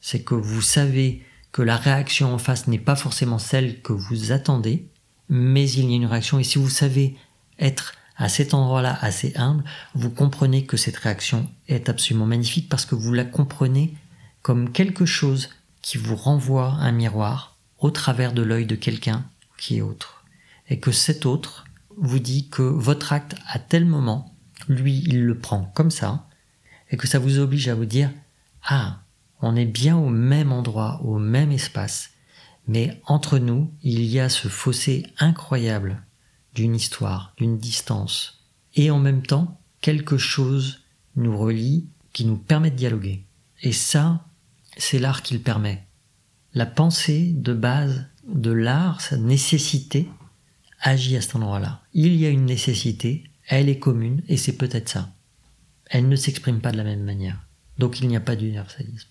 C'est 0.00 0.22
que 0.22 0.34
vous 0.34 0.62
savez 0.62 1.24
que 1.52 1.62
la 1.62 1.76
réaction 1.76 2.32
en 2.32 2.38
face 2.38 2.66
n'est 2.66 2.78
pas 2.78 2.96
forcément 2.96 3.38
celle 3.38 3.82
que 3.82 3.92
vous 3.92 4.32
attendez, 4.32 4.86
mais 5.28 5.68
il 5.70 5.90
y 5.90 5.92
a 5.92 5.96
une 5.96 6.06
réaction. 6.06 6.38
Et 6.38 6.44
si 6.44 6.58
vous 6.58 6.68
savez 6.68 7.16
être 7.58 7.94
à 8.16 8.28
cet 8.28 8.54
endroit-là 8.54 8.98
assez 9.00 9.32
humble, 9.36 9.64
vous 9.94 10.10
comprenez 10.10 10.66
que 10.66 10.76
cette 10.76 10.96
réaction 10.96 11.48
est 11.68 11.88
absolument 11.88 12.26
magnifique 12.26 12.68
parce 12.68 12.84
que 12.84 12.94
vous 12.94 13.12
la 13.12 13.24
comprenez 13.24 13.94
comme 14.42 14.72
quelque 14.72 15.06
chose 15.06 15.50
qui 15.82 15.98
vous 15.98 16.16
renvoie 16.16 16.72
un 16.72 16.92
miroir 16.92 17.56
au 17.78 17.90
travers 17.90 18.32
de 18.32 18.42
l'œil 18.42 18.66
de 18.66 18.76
quelqu'un 18.76 19.24
qui 19.56 19.78
est 19.78 19.82
autre. 19.82 20.24
Et 20.68 20.78
que 20.78 20.92
cet 20.92 21.26
autre 21.26 21.64
vous 21.96 22.18
dit 22.18 22.48
que 22.48 22.62
votre 22.62 23.12
acte 23.12 23.36
à 23.48 23.58
tel 23.58 23.84
moment, 23.84 24.34
lui, 24.68 25.02
il 25.06 25.24
le 25.24 25.38
prend 25.38 25.70
comme 25.74 25.90
ça, 25.90 26.26
et 26.90 26.96
que 26.96 27.06
ça 27.06 27.18
vous 27.18 27.38
oblige 27.38 27.68
à 27.68 27.74
vous 27.74 27.86
dire, 27.86 28.10
ah, 28.64 29.00
on 29.42 29.56
est 29.56 29.66
bien 29.66 29.96
au 29.96 30.08
même 30.08 30.52
endroit, 30.52 31.00
au 31.02 31.18
même 31.18 31.52
espace, 31.52 32.10
mais 32.66 33.00
entre 33.06 33.38
nous, 33.38 33.72
il 33.82 34.02
y 34.04 34.20
a 34.20 34.28
ce 34.28 34.48
fossé 34.48 35.06
incroyable 35.18 36.02
d'une 36.54 36.74
histoire, 36.74 37.34
d'une 37.36 37.58
distance, 37.58 38.44
et 38.74 38.90
en 38.90 38.98
même 38.98 39.22
temps, 39.22 39.60
quelque 39.80 40.18
chose 40.18 40.84
nous 41.16 41.36
relie 41.36 41.86
qui 42.12 42.24
nous 42.24 42.36
permet 42.36 42.70
de 42.70 42.76
dialoguer. 42.76 43.24
Et 43.62 43.72
ça, 43.72 44.24
c'est 44.76 44.98
l'art 44.98 45.22
qui 45.22 45.34
le 45.34 45.40
permet. 45.40 45.86
La 46.54 46.66
pensée 46.66 47.32
de 47.32 47.54
base 47.54 48.06
de 48.26 48.50
l'art, 48.50 49.00
sa 49.00 49.16
nécessité, 49.16 50.08
agit 50.80 51.16
à 51.16 51.20
cet 51.20 51.36
endroit-là. 51.36 51.82
Il 51.92 52.14
y 52.14 52.26
a 52.26 52.30
une 52.30 52.46
nécessité, 52.46 53.24
elle 53.46 53.68
est 53.68 53.78
commune, 53.78 54.22
et 54.28 54.36
c'est 54.36 54.56
peut-être 54.56 54.88
ça. 54.88 55.12
Elle 55.86 56.08
ne 56.08 56.16
s'exprime 56.16 56.60
pas 56.60 56.72
de 56.72 56.76
la 56.76 56.84
même 56.84 57.02
manière. 57.02 57.46
Donc 57.78 58.00
il 58.00 58.08
n'y 58.08 58.16
a 58.16 58.20
pas 58.20 58.36
d'universalisme. 58.36 59.09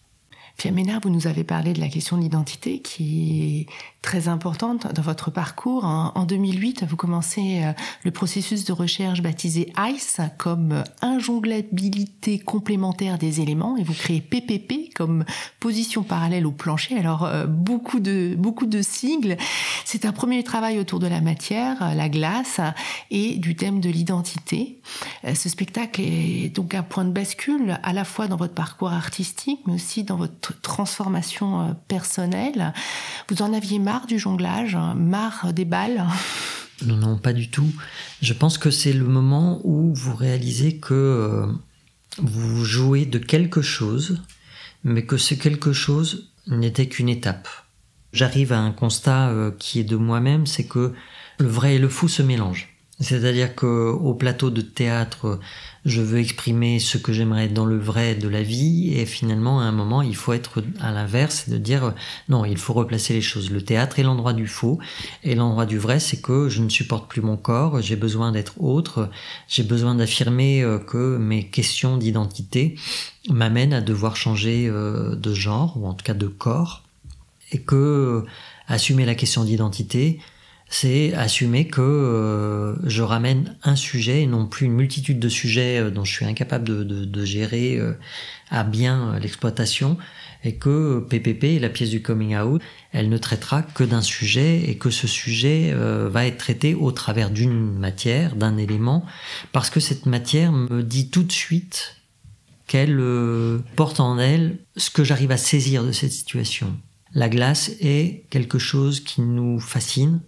Pierre 0.60 0.74
vous 1.02 1.10
nous 1.10 1.26
avez 1.26 1.46
parlé 1.46 1.72
de 1.72 1.80
la 1.80 1.88
question 1.88 2.18
de 2.18 2.22
l'identité 2.22 2.80
qui 2.82 3.62
est 3.62 3.74
très 4.02 4.28
importante 4.28 4.94
dans 4.94 5.02
votre 5.02 5.32
parcours. 5.32 5.86
En 5.86 6.26
2008, 6.26 6.84
vous 6.84 6.98
commencez 6.98 7.64
euh, 7.64 7.72
le 8.04 8.12
processus 8.12 8.66
de 8.66 8.74
recherche 8.74 9.22
baptisé 9.22 9.72
ICE 9.78 10.20
comme 10.38 10.84
injonglabilité 11.02 12.40
complémentaire 12.40 13.18
des 13.18 13.40
éléments 13.40 13.78
et 13.78 13.84
vous 13.84 13.94
créez 13.94 14.20
PPP 14.20 14.94
comme 14.96 15.24
position 15.62 16.04
parallèle 16.04 16.46
au 16.46 16.52
plancher. 16.52 16.98
Alors 16.98 17.24
euh, 17.24 17.46
beaucoup 17.46 18.02
de 18.02 18.36
beaucoup 18.38 18.66
de 18.66 18.82
sigles. 18.82 19.38
C'est 19.86 20.04
un 20.04 20.12
premier 20.12 20.44
travail 20.44 20.80
autour 20.80 21.00
de 21.00 21.08
la 21.08 21.22
matière, 21.22 21.96
la 21.96 22.10
glace 22.10 22.60
et 23.12 23.38
du 23.38 23.56
thème 23.56 23.80
de 23.80 23.90
l'identité. 23.90 24.82
Euh, 25.24 25.36
ce 25.36 25.48
spectacle 25.48 26.02
est 26.02 26.54
donc 26.54 26.74
un 26.74 26.84
point 26.84 27.06
de 27.06 27.12
bascule 27.12 27.80
à 27.84 27.94
la 27.94 28.04
fois 28.04 28.28
dans 28.28 28.38
votre 28.38 28.54
parcours 28.54 28.92
artistique 28.92 29.60
mais 29.66 29.74
aussi 29.74 30.04
dans 30.04 30.18
votre 30.18 30.49
transformation 30.62 31.76
personnelle. 31.88 32.74
Vous 33.30 33.42
en 33.42 33.54
aviez 33.54 33.80
marre 33.80 34.08
du 34.08 34.20
jonglage, 34.20 34.78
marre 34.96 35.54
des 35.54 35.66
balles? 35.66 36.06
Non, 36.86 36.96
non, 36.96 37.18
pas 37.18 37.34
du 37.34 37.50
tout. 37.50 37.72
Je 38.22 38.34
pense 38.34 38.58
que 38.58 38.72
c'est 38.72 38.94
le 38.94 39.06
moment 39.06 39.60
où 39.64 39.94
vous 39.94 40.16
réalisez 40.16 40.78
que 40.78 40.94
euh, 40.94 41.46
vous 42.18 42.64
jouez 42.64 43.06
de 43.06 43.20
quelque 43.20 43.62
chose, 43.62 44.22
mais 44.84 45.06
que 45.06 45.18
ce 45.18 45.34
quelque 45.34 45.74
chose 45.74 46.32
n'était 46.48 46.88
qu'une 46.88 47.10
étape. 47.10 47.48
J'arrive 48.14 48.54
à 48.54 48.60
un 48.60 48.72
constat 48.72 49.30
euh, 49.30 49.52
qui 49.52 49.80
est 49.80 49.84
de 49.84 49.98
moi-même, 49.98 50.48
c'est 50.48 50.66
que 50.66 50.94
le 51.38 51.48
vrai 51.48 51.76
et 51.76 51.80
le 51.80 51.90
fou 51.90 52.08
se 52.08 52.22
mélangent. 52.22 52.70
C'est-à-dire 53.00 53.56
qu'au 53.56 54.14
plateau 54.14 54.50
de 54.50 54.62
théâtre, 54.62 55.40
je 55.86 56.02
veux 56.02 56.20
exprimer 56.20 56.80
ce 56.80 56.98
que 56.98 57.14
j'aimerais 57.14 57.48
dans 57.48 57.66
le 57.66 57.78
vrai 57.78 58.16
de 58.16 58.28
la 58.28 58.44
vie, 58.44 58.94
et 58.94 59.06
finalement, 59.06 59.62
à 59.62 59.64
un 59.64 59.72
moment, 59.72 60.02
il 60.02 60.16
faut 60.16 60.34
être 60.34 60.64
à 60.80 60.92
l'inverse, 60.92 61.50
de 61.50 61.58
dire 61.58 61.94
non, 62.28 62.46
il 62.46 62.58
faut 62.58 62.74
replacer 62.74 63.14
les 63.14 63.22
choses. 63.22 63.52
Le 63.52 63.62
théâtre 63.62 64.00
est 64.00 64.04
l'endroit 64.04 64.34
du 64.34 64.48
faux, 64.48 64.80
et 65.24 65.36
l'endroit 65.36 65.66
du 65.66 65.78
vrai, 65.78 66.00
c'est 66.00 66.22
que 66.22 66.50
je 66.50 66.62
ne 66.62 66.70
supporte 66.70 67.10
plus 67.10 67.22
mon 67.22 67.38
corps, 67.38 67.82
j'ai 67.82 67.96
besoin 67.96 68.32
d'être 68.32 68.62
autre, 68.62 69.10
j'ai 69.48 69.64
besoin 69.64 69.96
d'affirmer 69.96 70.62
euh, 70.62 70.80
que 70.80 71.18
mes 71.18 71.46
questions 71.48 71.98
d'identité 71.98 72.76
m'amènent 73.30 73.74
à 73.74 73.82
devoir 73.82 74.16
changer 74.16 74.68
euh, 74.68 75.16
de 75.16 75.34
genre, 75.34 75.78
ou 75.78 75.88
en 75.88 75.94
tout 75.94 76.04
cas 76.04 76.14
de 76.14 76.28
corps, 76.28 76.84
et 77.52 77.60
que 77.60 77.76
euh, 77.76 78.26
assumer 78.68 79.06
la 79.06 79.16
question 79.16 79.44
d'identité, 79.44 80.20
c'est 80.70 81.14
assumer 81.16 81.68
que 81.68 81.82
euh, 81.82 82.76
je 82.88 83.02
ramène 83.02 83.58
un 83.64 83.76
sujet 83.76 84.22
et 84.22 84.28
non 84.28 84.46
plus 84.46 84.68
une 84.68 84.74
multitude 84.74 85.20
de 85.20 85.28
sujets 85.28 85.80
euh, 85.80 85.90
dont 85.90 86.06
je 86.06 86.14
suis 86.14 86.26
incapable 86.26 86.86
de, 86.86 87.26
gérer 87.26 87.78
euh, 87.78 87.94
à 88.52 88.64
bien 88.64 89.18
l'exploitation 89.20 89.98
et 90.44 90.56
que 90.56 91.00
PPP, 91.10 91.60
la 91.60 91.70
pièce 91.70 91.90
du 91.90 92.02
coming 92.02 92.38
out, 92.38 92.62
elle 92.94 93.10
ne 93.10 93.18
traitera 93.18 93.64
que 93.64 93.84
d'un 93.84 94.02
sujet 94.02 94.70
et 94.70 94.78
que 94.78 94.90
ce 94.90 95.06
sujet 95.06 95.74
va 95.76 96.26
être 96.26 96.38
traité 96.38 96.76
au 96.76 96.94
travers 96.94 97.30
d'une 97.30 97.78
matière, 97.78 98.38
d'un 98.38 98.56
élément, 98.56 99.06
parce 99.52 99.70
que 99.70 99.82
cette 99.82 100.06
matière 100.06 100.54
me 100.54 100.82
dit 100.82 101.10
tout 101.10 101.24
de 101.24 101.32
suite 101.34 101.98
qu'elle 102.68 103.04
porte 103.76 104.00
en 104.00 104.18
elle 104.18 104.60
ce 104.78 104.90
que 104.90 105.04
j'arrive 105.04 105.32
à 105.32 105.38
saisir 105.38 105.84
de 105.84 105.92
cette 105.92 106.14
situation. 106.14 106.74
La 107.14 107.28
glace 107.28 107.72
est 107.82 108.24
quelque 108.30 108.60
chose 108.60 109.02
qui 109.02 109.22
nous 109.22 109.60
fascine, 109.60 110.22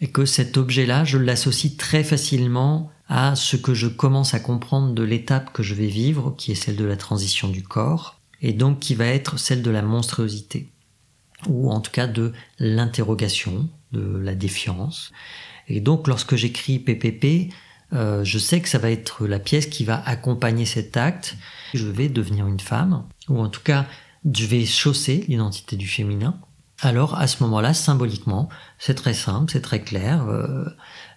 et 0.00 0.08
que 0.08 0.24
cet 0.24 0.56
objet-là, 0.56 1.04
je 1.04 1.18
l'associe 1.18 1.76
très 1.76 2.04
facilement 2.04 2.90
à 3.08 3.36
ce 3.36 3.56
que 3.56 3.74
je 3.74 3.86
commence 3.86 4.34
à 4.34 4.40
comprendre 4.40 4.92
de 4.92 5.02
l'étape 5.02 5.52
que 5.52 5.62
je 5.62 5.74
vais 5.74 5.86
vivre, 5.86 6.34
qui 6.36 6.52
est 6.52 6.56
celle 6.56 6.76
de 6.76 6.84
la 6.84 6.96
transition 6.96 7.48
du 7.48 7.62
corps, 7.62 8.20
et 8.42 8.52
donc 8.52 8.80
qui 8.80 8.94
va 8.94 9.06
être 9.06 9.38
celle 9.38 9.62
de 9.62 9.70
la 9.70 9.82
monstruosité, 9.82 10.70
ou 11.48 11.70
en 11.70 11.80
tout 11.80 11.92
cas 11.92 12.06
de 12.06 12.32
l'interrogation, 12.58 13.68
de 13.92 14.18
la 14.18 14.34
défiance. 14.34 15.12
Et 15.68 15.80
donc 15.80 16.08
lorsque 16.08 16.36
j'écris 16.36 16.78
PPP, 16.78 17.52
euh, 17.92 18.24
je 18.24 18.38
sais 18.38 18.60
que 18.60 18.68
ça 18.68 18.78
va 18.78 18.90
être 18.90 19.26
la 19.26 19.38
pièce 19.38 19.66
qui 19.66 19.84
va 19.84 20.02
accompagner 20.04 20.66
cet 20.66 20.96
acte. 20.96 21.36
Je 21.72 21.86
vais 21.86 22.08
devenir 22.08 22.46
une 22.46 22.60
femme, 22.60 23.04
ou 23.28 23.38
en 23.38 23.48
tout 23.48 23.62
cas, 23.62 23.86
je 24.30 24.46
vais 24.46 24.64
chausser 24.64 25.24
l'identité 25.28 25.76
du 25.76 25.86
féminin 25.86 26.40
alors 26.82 27.14
à 27.18 27.26
ce 27.26 27.42
moment-là, 27.42 27.72
symboliquement, 27.72 28.50
c'est 28.78 28.94
très 28.94 29.14
simple, 29.14 29.50
c'est 29.50 29.62
très 29.62 29.80
clair, 29.80 30.28
euh, 30.28 30.64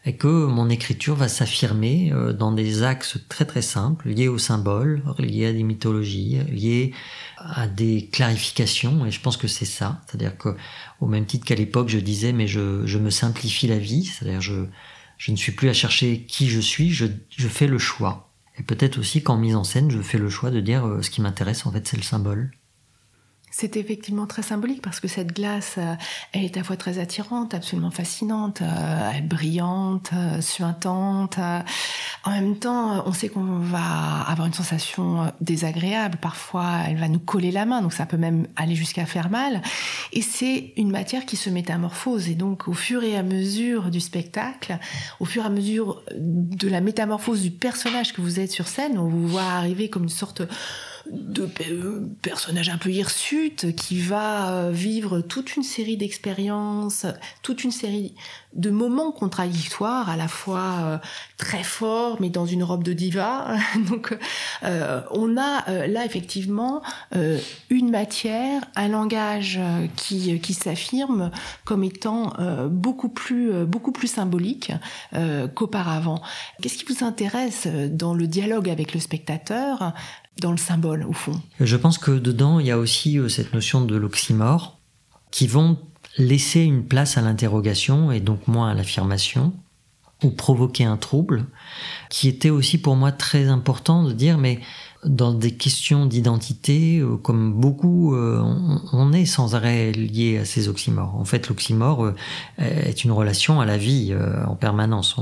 et 0.06 0.16
que 0.16 0.46
mon 0.46 0.70
écriture 0.70 1.16
va 1.16 1.28
s'affirmer 1.28 2.14
euh, 2.14 2.32
dans 2.32 2.54
des 2.54 2.84
axes 2.84 3.18
très 3.28 3.44
très 3.44 3.62
simples, 3.62 4.08
liés 4.08 4.30
aux 4.30 4.38
symboles, 4.38 5.04
liés 5.18 5.48
à 5.48 5.54
des 5.54 5.64
mythologies, 5.64 6.40
liés 6.50 6.94
à 7.38 7.68
des 7.68 8.08
clarifications, 8.12 9.06
et 9.06 9.12
je 9.12 9.20
pense 9.20 9.36
que 9.36 9.50
c'est 9.50 9.66
ça, 9.66 10.02
c'est-à-dire 10.08 10.38
que 10.38 10.56
au 11.02 11.08
même 11.08 11.26
titre 11.26 11.46
qu'à 11.46 11.56
l'époque 11.56 11.90
je 11.90 12.00
disais, 12.00 12.32
mais 12.32 12.48
je, 12.48 12.86
je 12.86 12.98
me 12.98 13.10
simplifie 13.10 13.68
la 13.68 13.80
vie, 13.80 14.06
c'est-à-dire 14.06 14.42
je, 14.42 14.66
je 15.18 15.32
ne 15.32 15.36
suis 15.36 15.52
plus 15.52 15.68
à 15.68 15.74
chercher 15.74 16.24
qui 16.24 16.48
je 16.50 16.62
suis, 16.62 16.92
je, 16.92 17.06
je 17.36 17.48
fais 17.50 17.68
le 17.68 17.78
choix. 17.78 18.32
Et 18.58 18.64
peut-être 18.64 18.98
aussi 18.98 19.24
qu'en 19.24 19.38
mise 19.38 19.56
en 19.56 19.64
scène, 19.66 19.92
je 19.92 20.02
fais 20.02 20.18
le 20.18 20.30
choix 20.30 20.52
de 20.52 20.62
dire 20.62 20.86
euh, 20.88 21.02
ce 21.02 21.10
qui 21.10 21.22
m'intéresse 21.22 21.66
en 21.66 21.72
fait 21.72 21.86
c'est 21.86 21.98
le 21.98 22.04
symbole. 22.04 22.52
C'est 23.60 23.76
effectivement 23.76 24.26
très 24.26 24.42
symbolique 24.42 24.82
parce 24.82 25.02
que 25.02 25.10
cette 25.10 25.34
glace, 25.34 25.76
euh, 25.78 25.94
elle 26.32 26.46
est 26.46 26.56
à 26.56 26.62
la 26.62 26.64
fois 26.64 26.78
très 26.78 26.98
attirante, 26.98 27.54
absolument 27.54 27.92
fascinante, 27.92 28.62
euh, 28.62 29.20
brillante, 29.22 30.12
euh, 30.14 30.40
suintante. 30.40 31.38
En 32.24 32.32
même 32.32 32.56
temps, 32.56 33.04
on 33.06 33.12
sait 33.12 33.28
qu'on 33.28 33.60
va 33.60 34.22
avoir 34.30 34.48
une 34.48 34.54
sensation 34.54 35.34
désagréable. 35.42 36.20
Parfois, 36.22 36.84
elle 36.88 36.96
va 36.96 37.10
nous 37.10 37.20
coller 37.20 37.52
la 37.52 37.66
main, 37.66 37.82
donc 37.82 37.92
ça 37.92 38.06
peut 38.06 38.16
même 38.16 38.48
aller 38.56 38.76
jusqu'à 38.76 39.06
faire 39.06 39.30
mal. 39.30 39.62
Et 40.14 40.22
c'est 40.22 40.72
une 40.78 40.90
matière 40.90 41.26
qui 41.26 41.36
se 41.36 41.50
métamorphose. 41.50 42.30
Et 42.30 42.36
donc, 42.36 42.70
au 42.70 42.74
fur 42.74 43.04
et 43.04 43.18
à 43.18 43.24
mesure 43.24 43.90
du 43.90 44.00
spectacle, 44.00 44.80
au 45.20 45.26
fur 45.26 45.44
et 45.44 45.48
à 45.48 45.50
mesure 45.50 46.02
de 46.16 46.70
la 46.70 46.80
métamorphose 46.80 47.42
du 47.42 47.52
personnage 47.52 48.14
que 48.14 48.22
vous 48.22 48.40
êtes 48.40 48.52
sur 48.52 48.70
scène, 48.70 48.98
on 48.98 49.10
vous 49.10 49.28
voit 49.28 49.44
arriver 49.44 49.90
comme 49.90 50.04
une 50.04 50.10
sorte 50.10 50.44
de 51.12 51.50
personnage 52.22 52.70
un 52.70 52.78
peu 52.78 52.90
hirsute 52.90 53.76
qui 53.76 54.00
va 54.00 54.70
vivre 54.72 55.22
toute 55.22 55.56
une 55.56 55.64
série 55.64 55.98
d'expériences, 55.98 57.06
toute 57.42 57.64
une 57.64 57.72
série 57.72 58.14
de 58.54 58.72
moments 58.72 59.12
contradictoires, 59.12 60.10
à 60.10 60.18
la 60.18 60.28
fois 60.28 60.78
euh, 60.82 60.98
très 61.38 61.64
forts, 61.64 62.18
mais 62.20 62.30
dans 62.30 62.46
une 62.46 62.64
robe 62.64 62.84
de 62.84 62.94
diva. 62.94 63.56
Donc, 63.90 64.18
euh, 64.64 65.02
on 65.12 65.38
a 65.38 65.70
euh, 65.70 65.88
là 65.88 66.06
effectivement 66.06 66.82
une 67.70 67.92
matière, 67.92 68.64
un 68.76 68.88
langage 68.88 69.60
qui, 69.96 70.40
qui 70.40 70.54
s'affirme 70.54 71.32
comme 71.66 71.84
étant 71.84 72.34
beaucoup 72.70 73.10
plus 73.10 73.66
beaucoup 73.66 73.92
plus 73.92 74.08
symbolique 74.08 74.72
qu'auparavant. 75.56 76.22
Qu'est-ce 76.62 76.78
qui 76.78 76.92
vous 76.92 77.04
intéresse 77.04 77.68
dans 77.68 78.14
le 78.14 78.28
dialogue 78.28 78.70
avec 78.70 78.94
le 78.94 79.00
spectateur, 79.00 79.94
dans 80.40 80.52
le 80.52 80.58
symbole 80.58 81.04
au 81.04 81.14
fond. 81.14 81.42
Je 81.60 81.76
pense 81.76 81.98
que 81.98 82.12
dedans 82.12 82.60
il 82.60 82.68
y 82.68 82.72
a 82.72 82.78
aussi 82.78 83.20
cette 83.30 83.54
notion 83.54 83.84
de 83.86 83.96
l'oxymore 83.96 84.80
qui 85.32 85.48
vont 85.48 85.78
laisser 86.18 86.62
une 86.62 86.86
place 86.86 87.18
à 87.18 87.22
l'interrogation 87.22 88.12
et 88.12 88.20
donc 88.20 88.48
moins 88.48 88.70
à 88.70 88.74
l'affirmation, 88.74 89.54
ou 90.24 90.32
provoquer 90.32 90.84
un 90.84 90.98
trouble, 90.98 91.46
qui 92.10 92.28
était 92.28 92.50
aussi 92.50 92.78
pour 92.78 92.96
moi 92.96 93.12
très 93.12 93.48
important 93.48 94.04
de 94.04 94.12
dire, 94.12 94.38
mais 94.38 94.60
dans 95.06 95.34
des 95.34 95.52
questions 95.52 96.06
d'identité, 96.06 97.00
euh, 97.00 97.16
comme 97.16 97.54
beaucoup, 97.54 98.16
euh, 98.16 98.42
on, 98.92 99.14
est 99.14 99.26
sans 99.26 99.56
arrêt 99.56 99.92
lié 99.92 100.40
à 100.40 100.46
ces 100.46 100.68
oxymores. 100.68 101.16
En 101.16 101.26
fait, 101.26 101.48
l'oxymore 101.48 102.04
euh, 102.04 102.14
est 102.58 103.04
une 103.04 103.12
relation 103.12 103.62
à 103.62 103.66
la 103.66 103.78
vie 103.78 104.14
en 104.46 104.56
permanence. 104.56 105.16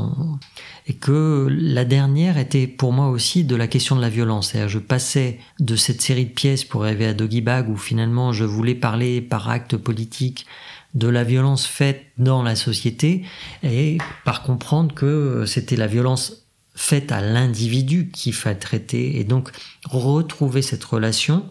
Et 0.88 0.94
que 0.94 1.48
la 1.50 1.86
dernière 1.86 2.38
était 2.38 2.68
pour 2.68 2.92
moi 2.92 3.10
aussi 3.10 3.44
de 3.44 3.56
la 3.56 3.68
question 3.68 3.96
de 3.96 4.02
la 4.02 4.10
violence. 4.10 4.50
C'est-à-dire, 4.50 4.70
je 4.70 4.80
passais 4.80 5.40
de 5.60 5.76
cette 5.76 6.02
série 6.02 6.26
de 6.26 6.32
pièces 6.32 6.63
pour 6.63 6.82
rêver 6.82 7.06
à 7.06 7.13
Doggy 7.13 7.42
Bag, 7.42 7.70
où 7.70 7.78
finalement 7.78 8.32
je 8.32 8.46
voulais 8.46 8.76
parler 8.76 9.22
par 9.22 9.50
acte 9.50 9.78
politique 9.78 10.46
de 10.94 11.08
la 11.08 11.24
violence 11.24 11.68
faite 11.68 12.06
dans 12.18 12.42
la 12.42 12.56
société 12.56 13.24
et 13.62 13.98
par 14.26 14.42
comprendre 14.42 14.96
que 14.96 15.46
c'était 15.46 15.76
la 15.76 15.88
violence 15.88 16.46
faite 16.78 17.12
à 17.12 17.22
l'individu 17.22 18.10
qu'il 18.13 18.34
fallait 18.34 18.60
traiter 18.60 19.20
et 19.20 19.24
donc 19.24 19.50
retrouver 19.84 20.62
cette 20.62 20.84
relation 20.84 21.44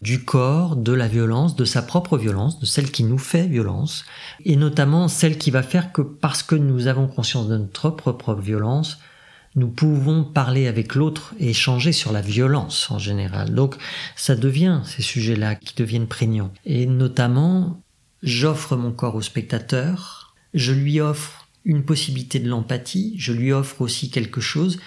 du 0.00 0.24
corps, 0.24 0.76
de 0.76 0.92
la 0.92 1.06
violence, 1.06 1.54
de 1.54 1.66
sa 1.66 1.82
propre 1.82 2.16
violence, 2.16 2.58
de 2.58 2.64
celle 2.64 2.90
qui 2.90 3.04
nous 3.04 3.18
fait 3.18 3.46
violence, 3.46 4.06
et 4.46 4.56
notamment 4.56 5.08
celle 5.08 5.36
qui 5.36 5.50
va 5.50 5.62
faire 5.62 5.92
que 5.92 6.00
parce 6.00 6.42
que 6.42 6.54
nous 6.54 6.86
avons 6.86 7.06
conscience 7.06 7.48
de 7.48 7.58
notre 7.58 7.90
propre 7.90 8.34
violence, 8.34 8.98
nous 9.54 9.68
pouvons 9.68 10.24
parler 10.24 10.66
avec 10.66 10.94
l'autre 10.94 11.34
et 11.38 11.50
échanger 11.50 11.92
sur 11.92 12.12
la 12.12 12.22
violence 12.22 12.90
en 12.90 12.98
général. 12.98 13.54
Donc 13.54 13.76
ça 14.16 14.34
devient 14.34 14.80
ces 14.84 15.02
sujets-là 15.02 15.56
qui 15.56 15.74
deviennent 15.74 16.06
prégnants. 16.06 16.52
Et 16.64 16.86
notamment 16.86 17.82
j'offre 18.22 18.76
mon 18.76 18.92
corps 18.92 19.16
au 19.16 19.22
spectateur, 19.22 20.34
je 20.54 20.72
lui 20.72 21.00
offre 21.00 21.39
une 21.64 21.84
possibilité 21.84 22.38
de 22.38 22.48
l'empathie, 22.48 23.14
je 23.18 23.32
lui 23.32 23.52
offre 23.52 23.80
aussi 23.82 24.10
quelque 24.10 24.40
chose 24.40 24.78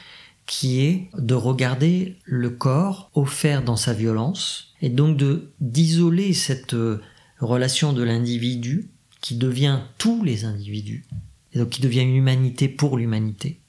qui 0.45 0.81
est 0.81 1.09
de 1.17 1.33
regarder 1.33 2.17
le 2.25 2.49
corps 2.49 3.09
offert 3.13 3.63
dans 3.63 3.75
sa 3.75 3.93
violence 3.93 4.73
et 4.81 4.89
donc 4.89 5.17
de 5.17 5.51
d'isoler 5.61 6.33
cette 6.33 6.73
euh, 6.73 7.01
relation 7.39 7.93
de 7.93 8.03
l'individu 8.03 8.89
qui 9.21 9.35
devient 9.35 9.79
tous 9.97 10.23
les 10.23 10.43
individus 10.43 11.05
et 11.53 11.59
donc 11.59 11.69
qui 11.69 11.81
devient 11.81 12.01
une 12.01 12.15
humanité 12.15 12.67
pour 12.67 12.97
l'humanité. 12.97 13.59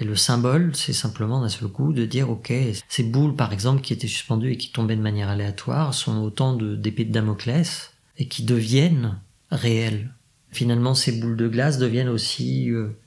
Et 0.00 0.04
le 0.04 0.14
symbole, 0.14 0.76
c'est 0.76 0.92
simplement 0.92 1.40
d'un 1.40 1.48
seul 1.48 1.68
coup 1.68 1.92
de 1.92 2.04
dire, 2.04 2.30
ok, 2.30 2.52
ces 2.88 3.02
boules 3.02 3.34
par 3.34 3.52
exemple 3.52 3.82
qui 3.82 3.92
étaient 3.92 4.06
suspendues 4.06 4.52
et 4.52 4.56
qui 4.56 4.70
tombaient 4.70 4.94
de 4.94 5.02
manière 5.02 5.28
aléatoire 5.28 5.92
sont 5.92 6.18
autant 6.18 6.54
d'épées 6.54 7.04
de 7.04 7.12
Damoclès 7.12 7.92
et 8.16 8.28
qui 8.28 8.44
deviennent 8.44 9.18
réels. 9.50 10.14
Finalement, 10.50 10.94
ces 10.94 11.12
boules 11.12 11.36
de 11.36 11.48
glace 11.48 11.78
deviennent 11.78 12.08
aussi 12.08 12.70
euh, 12.70 12.98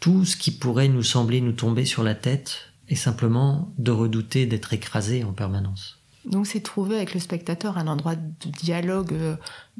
tout 0.00 0.24
ce 0.24 0.36
qui 0.36 0.50
pourrait 0.50 0.88
nous 0.88 1.02
sembler 1.02 1.40
nous 1.40 1.52
tomber 1.52 1.84
sur 1.84 2.02
la 2.02 2.14
tête 2.14 2.72
et 2.88 2.96
simplement 2.96 3.72
de 3.78 3.92
redouter 3.92 4.46
d'être 4.46 4.72
écrasé 4.72 5.24
en 5.24 5.32
permanence. 5.32 5.98
Donc 6.24 6.46
c'est 6.46 6.60
trouver 6.60 6.96
avec 6.96 7.14
le 7.14 7.20
spectateur 7.20 7.78
un 7.78 7.88
endroit 7.88 8.14
de 8.14 8.50
dialogue 8.62 9.12
euh, 9.12 9.36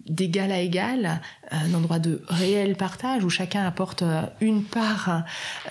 d'égal 0.08 0.50
à 0.50 0.58
égal, 0.58 1.20
un 1.52 1.72
endroit 1.72 2.00
de 2.00 2.22
réel 2.26 2.74
partage 2.76 3.22
où 3.22 3.30
chacun 3.30 3.64
apporte 3.64 4.02
euh, 4.02 4.22
une 4.40 4.64
part 4.64 5.24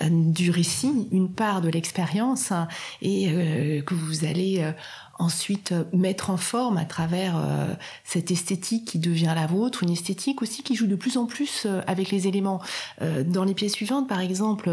du 0.09 0.49
récit, 0.49 1.09
une 1.11 1.33
part 1.33 1.61
de 1.61 1.69
l'expérience 1.69 2.53
et 3.01 3.83
que 3.85 3.93
vous 3.93 4.23
allez 4.23 4.73
ensuite 5.21 5.71
euh, 5.71 5.83
mettre 5.93 6.29
en 6.29 6.37
forme 6.37 6.77
à 6.77 6.85
travers 6.85 7.37
euh, 7.37 7.67
cette 8.03 8.31
esthétique 8.31 8.85
qui 8.85 8.99
devient 8.99 9.33
la 9.35 9.47
vôtre, 9.47 9.83
une 9.83 9.91
esthétique 9.91 10.41
aussi 10.41 10.63
qui 10.63 10.75
joue 10.75 10.87
de 10.87 10.95
plus 10.95 11.17
en 11.17 11.25
plus 11.25 11.63
euh, 11.65 11.81
avec 11.87 12.11
les 12.11 12.27
éléments. 12.27 12.61
dans 13.25 13.43
les 13.43 13.53
pièces 13.53 13.73
suivantes, 13.73 14.07
par 14.07 14.19
exemple, 14.19 14.69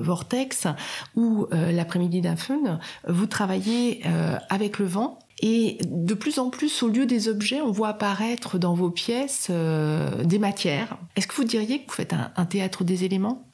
Vortex 0.00 0.66
ou 1.14 1.46
L'après-midi 1.50 2.20
d'un 2.20 2.36
fun, 2.36 2.80
vous 3.08 3.26
travaillez 3.26 4.02
avec 4.48 4.78
le 4.78 4.86
vent. 4.86 5.18
Et 5.40 5.78
de 5.84 6.14
plus 6.14 6.38
en 6.38 6.50
plus, 6.50 6.82
au 6.82 6.88
lieu 6.88 7.06
des 7.06 7.28
objets, 7.28 7.60
on 7.60 7.70
voit 7.70 7.88
apparaître 7.88 8.58
dans 8.58 8.74
vos 8.74 8.90
pièces 8.90 9.50
des 9.50 10.38
matières. 10.38 10.96
Est-ce 11.16 11.26
que 11.26 11.34
vous 11.34 11.44
diriez 11.44 11.82
que 11.82 11.88
vous 11.88 11.96
faites 11.96 12.14
un, 12.36 12.44
théâtre 12.44 12.84
des 12.84 13.04
éléments? 13.04 13.46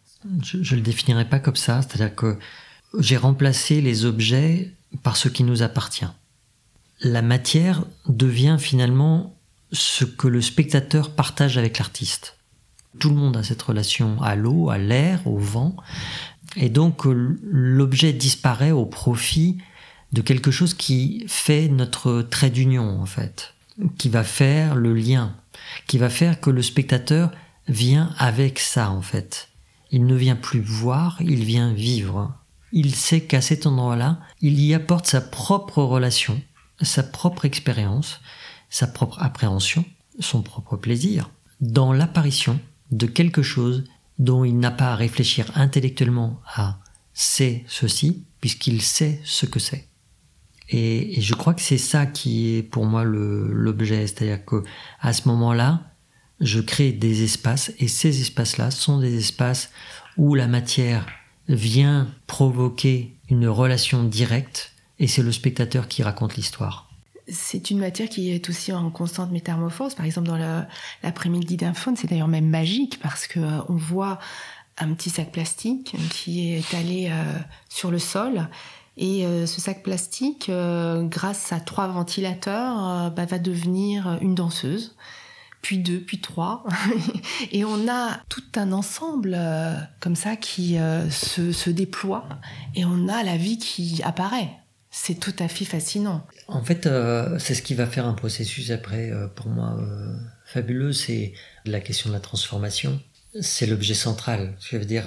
Je 0.43 0.59
ne 0.59 0.81
le 0.81 0.83
définirais 0.83 1.29
pas 1.29 1.39
comme 1.39 1.57
ça. 1.57 1.83
C'est-à-dire 1.83 2.15
que 2.15 2.39
j'ai 2.99 3.17
remplacé 3.17 3.81
les 3.81 4.05
objets 4.05 4.73
par 5.03 5.17
ce 5.17 5.29
qui 5.29 5.45
nous 5.45 5.63
appartient. 5.63 6.07
La 7.01 7.23
matière 7.23 7.85
devient 8.07 8.57
finalement 8.59 9.37
ce 9.73 10.05
que 10.05 10.29
le 10.29 10.41
spectateur 10.41 11.11
partage 11.11 11.59
avec 11.59 11.79
l'artiste. 11.79 12.37
Tout 12.99 13.11
le 13.11 13.17
monde 13.17 13.37
a 13.37 13.43
cette 13.43 13.63
relation 13.63 14.21
à 14.23 14.35
l'eau, 14.35 14.71
à 14.71 14.79
l'air, 14.79 15.27
au 15.27 15.39
vent, 15.39 15.77
et 16.57 16.71
donc 16.71 17.03
l'objet 17.05 18.13
disparaît 18.13 18.71
au 18.71 18.87
profit 18.87 19.59
de 20.13 20.23
quelque 20.23 20.51
chose 20.51 20.75
qui 20.75 21.25
fait 21.29 21.69
notre 21.69 22.23
trait 22.23 22.51
d'union 22.51 23.01
en 23.01 23.07
fait, 23.07 23.55
qui 23.99 24.09
va 24.09 24.25
faire 24.25 24.75
le 24.75 24.95
lien, 24.95 25.37
qui 25.87 25.99
va 25.99 26.09
faire 26.09 26.41
que 26.41 26.51
le 26.51 26.63
spectateur 26.63 27.31
vient 27.69 28.15
avec 28.17 28.59
ça 28.59 28.91
en 28.91 29.03
fait. 29.03 29.51
Il 29.91 30.07
ne 30.07 30.15
vient 30.15 30.37
plus 30.37 30.61
voir, 30.61 31.19
il 31.21 31.45
vient 31.45 31.73
vivre 31.73 32.35
il 32.73 32.95
sait 32.95 33.23
qu'à 33.23 33.41
cet 33.41 33.67
endroit-là, 33.67 34.21
il 34.41 34.61
y 34.61 34.75
apporte 34.75 35.07
sa 35.07 35.21
propre 35.21 35.83
relation, 35.83 36.41
sa 36.81 37.03
propre 37.03 37.45
expérience, 37.45 38.21
sa 38.71 38.87
propre 38.87 39.19
appréhension, 39.21 39.85
son 40.21 40.43
propre 40.43 40.77
plaisir, 40.77 41.31
dans 41.61 41.93
l'apparition 41.93 42.61
de 42.91 43.07
quelque 43.07 43.43
chose 43.43 43.85
dont 44.19 44.45
il 44.45 44.59
n'a 44.59 44.71
pas 44.71 44.93
à 44.93 44.97
réfléchir 44.97 45.51
intellectuellement 45.55 46.41
à 46.47 46.79
c'est 47.21 47.65
ceci, 47.67 48.25
puisqu'il 48.41 48.81
sait 48.81 49.21
ce 49.25 49.45
que 49.45 49.59
c'est. 49.59 49.89
Et, 50.69 51.21
je 51.21 51.35
crois 51.35 51.55
que 51.55 51.61
c'est 51.61 51.79
ça 51.79 52.07
qui 52.07 52.55
est 52.55 52.63
pour 52.63 52.85
moi 52.85 53.03
l'objet, 53.05 54.07
c'est-à-dire 54.07 54.45
que 54.45 54.63
à 55.01 55.13
ce 55.13 55.27
moment-là, 55.29 55.83
je 56.41 56.61
crée 56.61 56.93
des 56.93 57.25
espaces, 57.25 57.73
et 57.81 57.89
ces 57.89 58.21
espaces-là 58.21 58.71
sont 58.71 59.01
des 59.01 59.17
espaces 59.19 59.71
où 60.17 60.37
la 60.37 60.47
matière 60.47 61.07
vient 61.49 62.09
provoquer 62.27 63.17
une 63.29 63.49
relation 63.49 64.05
directe 64.05 64.73
et 64.99 65.07
c'est 65.07 65.23
le 65.23 65.33
spectateur 65.33 65.89
qui 65.89 66.03
raconte 66.03 66.37
l'histoire. 66.37 66.89
C'est 67.31 67.71
une 67.71 67.79
matière 67.79 68.09
qui 68.09 68.31
est 68.31 68.49
aussi 68.49 68.73
en 68.73 68.91
constante 68.91 69.31
métamorphose. 69.31 69.95
Par 69.95 70.07
exemple, 70.07 70.29
dans 70.29 70.67
l'après-midi 71.03 71.57
d'un 71.57 71.75
faune, 71.75 71.95
c'est 71.95 72.09
d'ailleurs 72.09 72.29
même 72.29 72.49
magique 72.49 72.99
parce 73.01 73.27
que 73.27 73.41
euh, 73.41 73.61
on 73.69 73.75
voit 73.75 74.19
un 74.79 74.95
petit 74.95 75.11
sac 75.11 75.31
plastique 75.33 75.95
qui 76.11 76.55
est 76.55 76.75
allé 76.75 77.09
euh, 77.11 77.39
sur 77.69 77.91
le 77.91 77.99
sol. 77.99 78.49
Et 78.97 79.27
euh, 79.27 79.47
ce 79.47 79.61
sac 79.61 79.83
plastique, 79.83 80.51
grâce 80.51 81.53
à 81.53 81.61
trois 81.61 81.89
ventilateurs, 81.89 83.11
bah, 83.11 83.27
va 83.27 83.39
devenir 83.39 84.19
une 84.21 84.35
danseuse 84.35 84.97
puis 85.63 85.79
deux, 85.79 86.01
puis 86.01 86.21
trois. 86.21 86.65
et 87.53 87.65
on 87.65 87.89
a 87.89 88.21
tout 88.29 88.45
un 88.57 88.73
ensemble 88.73 89.35
euh, 89.37 89.75
comme 90.01 90.17
ça 90.17 90.37
qui 90.37 90.79
euh, 90.79 91.09
se, 91.11 91.71
déploie 91.71 92.29
et 92.75 92.85
on 92.85 93.09
a 93.09 93.23
la 93.23 93.37
vie 93.37 93.59
qui 93.59 94.01
apparaît. 94.05 94.51
C'est 94.91 95.21
tout 95.21 95.35
à 95.39 95.49
fait 95.49 95.65
fascinant. 95.65 96.27
En 96.47 96.63
fait, 96.63 96.87
euh, 96.87 97.39
c'est 97.39 97.55
ce 97.55 97.63
qui 97.63 97.75
va 97.75 97.87
faire 97.87 98.07
un 98.07 98.15
processus 98.15 98.71
après, 98.71 99.13
pour 99.37 99.49
moi, 99.49 99.79
fabuleux, 100.47 100.93
c'est 100.93 101.35
la 101.67 101.81
question 101.81 102.09
de 102.09 102.15
la 102.15 102.21
transformation. 102.21 102.99
C'est 103.41 103.67
l'objet 103.67 103.95
central. 103.95 104.57
Je 104.61 104.79
veux 104.79 104.85
dire, 104.87 105.07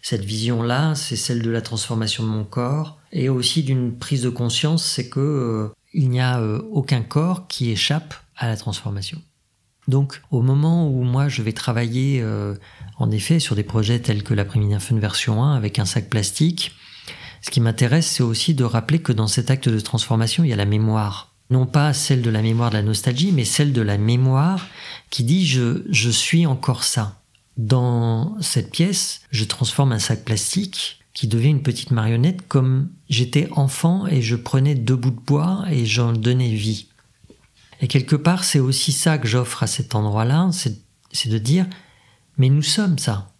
cette 0.00 0.24
vision-là, 0.24 0.94
c'est 0.94 1.16
celle 1.16 1.42
de 1.42 1.50
la 1.50 1.60
transformation 1.60 2.24
de 2.24 2.28
mon 2.28 2.44
corps 2.44 2.98
et 3.12 3.28
aussi 3.28 3.62
d'une 3.62 3.96
prise 3.96 4.22
de 4.22 4.30
conscience, 4.30 4.84
c'est 4.84 5.10
que 5.10 5.70
il 5.92 6.08
n'y 6.08 6.20
a 6.20 6.42
aucun 6.42 7.02
corps 7.02 7.46
qui 7.46 7.70
échappe 7.70 8.14
à 8.36 8.48
la 8.48 8.56
transformation. 8.56 9.20
Donc 9.88 10.22
au 10.30 10.42
moment 10.42 10.88
où 10.88 11.02
moi 11.02 11.28
je 11.28 11.42
vais 11.42 11.52
travailler 11.52 12.20
euh, 12.22 12.54
en 12.98 13.10
effet 13.10 13.38
sur 13.38 13.54
des 13.54 13.64
projets 13.64 13.98
tels 13.98 14.22
que 14.22 14.34
l'après-midi 14.34 14.74
fun 14.80 14.98
version 14.98 15.42
1 15.42 15.56
avec 15.56 15.78
un 15.78 15.84
sac 15.84 16.08
plastique, 16.08 16.72
Ce 17.42 17.50
qui 17.50 17.60
m'intéresse, 17.60 18.06
c'est 18.06 18.22
aussi 18.22 18.54
de 18.54 18.64
rappeler 18.64 19.00
que 19.00 19.12
dans 19.12 19.26
cet 19.26 19.50
acte 19.50 19.68
de 19.68 19.80
transformation, 19.80 20.44
il 20.44 20.48
y 20.48 20.54
a 20.54 20.56
la 20.56 20.64
mémoire. 20.64 21.34
Non 21.50 21.66
pas 21.66 21.92
celle 21.92 22.22
de 22.22 22.30
la 22.30 22.40
mémoire 22.40 22.70
de 22.70 22.76
la 22.76 22.82
nostalgie, 22.82 23.32
mais 23.32 23.44
celle 23.44 23.74
de 23.74 23.82
la 23.82 23.98
mémoire 23.98 24.66
qui 25.10 25.24
dit 25.24 25.46
je, 25.46 25.82
je 25.90 26.08
suis 26.08 26.46
encore 26.46 26.84
ça. 26.84 27.20
Dans 27.58 28.36
cette 28.40 28.70
pièce, 28.70 29.20
je 29.30 29.44
transforme 29.44 29.92
un 29.92 29.98
sac 29.98 30.24
plastique 30.24 31.00
qui 31.12 31.28
devient 31.28 31.50
une 31.50 31.62
petite 31.62 31.92
marionnette 31.92 32.48
comme 32.48 32.88
j'étais 33.08 33.48
enfant 33.52 34.06
et 34.06 34.22
je 34.22 34.34
prenais 34.34 34.74
deux 34.74 34.96
bouts 34.96 35.10
de 35.10 35.20
bois 35.20 35.64
et 35.70 35.86
j'en 35.86 36.12
donnais 36.12 36.48
vie. 36.48 36.88
Et 37.84 37.86
quelque 37.86 38.16
part, 38.16 38.44
c'est 38.44 38.60
aussi 38.60 38.92
ça 38.92 39.18
que 39.18 39.28
j'offre 39.28 39.62
à 39.62 39.66
cet 39.66 39.94
endroit-là, 39.94 40.48
c'est 40.54 41.28
de 41.28 41.36
dire, 41.36 41.66
mais 42.38 42.48
nous 42.48 42.62
sommes 42.62 42.98
ça. 42.98 43.34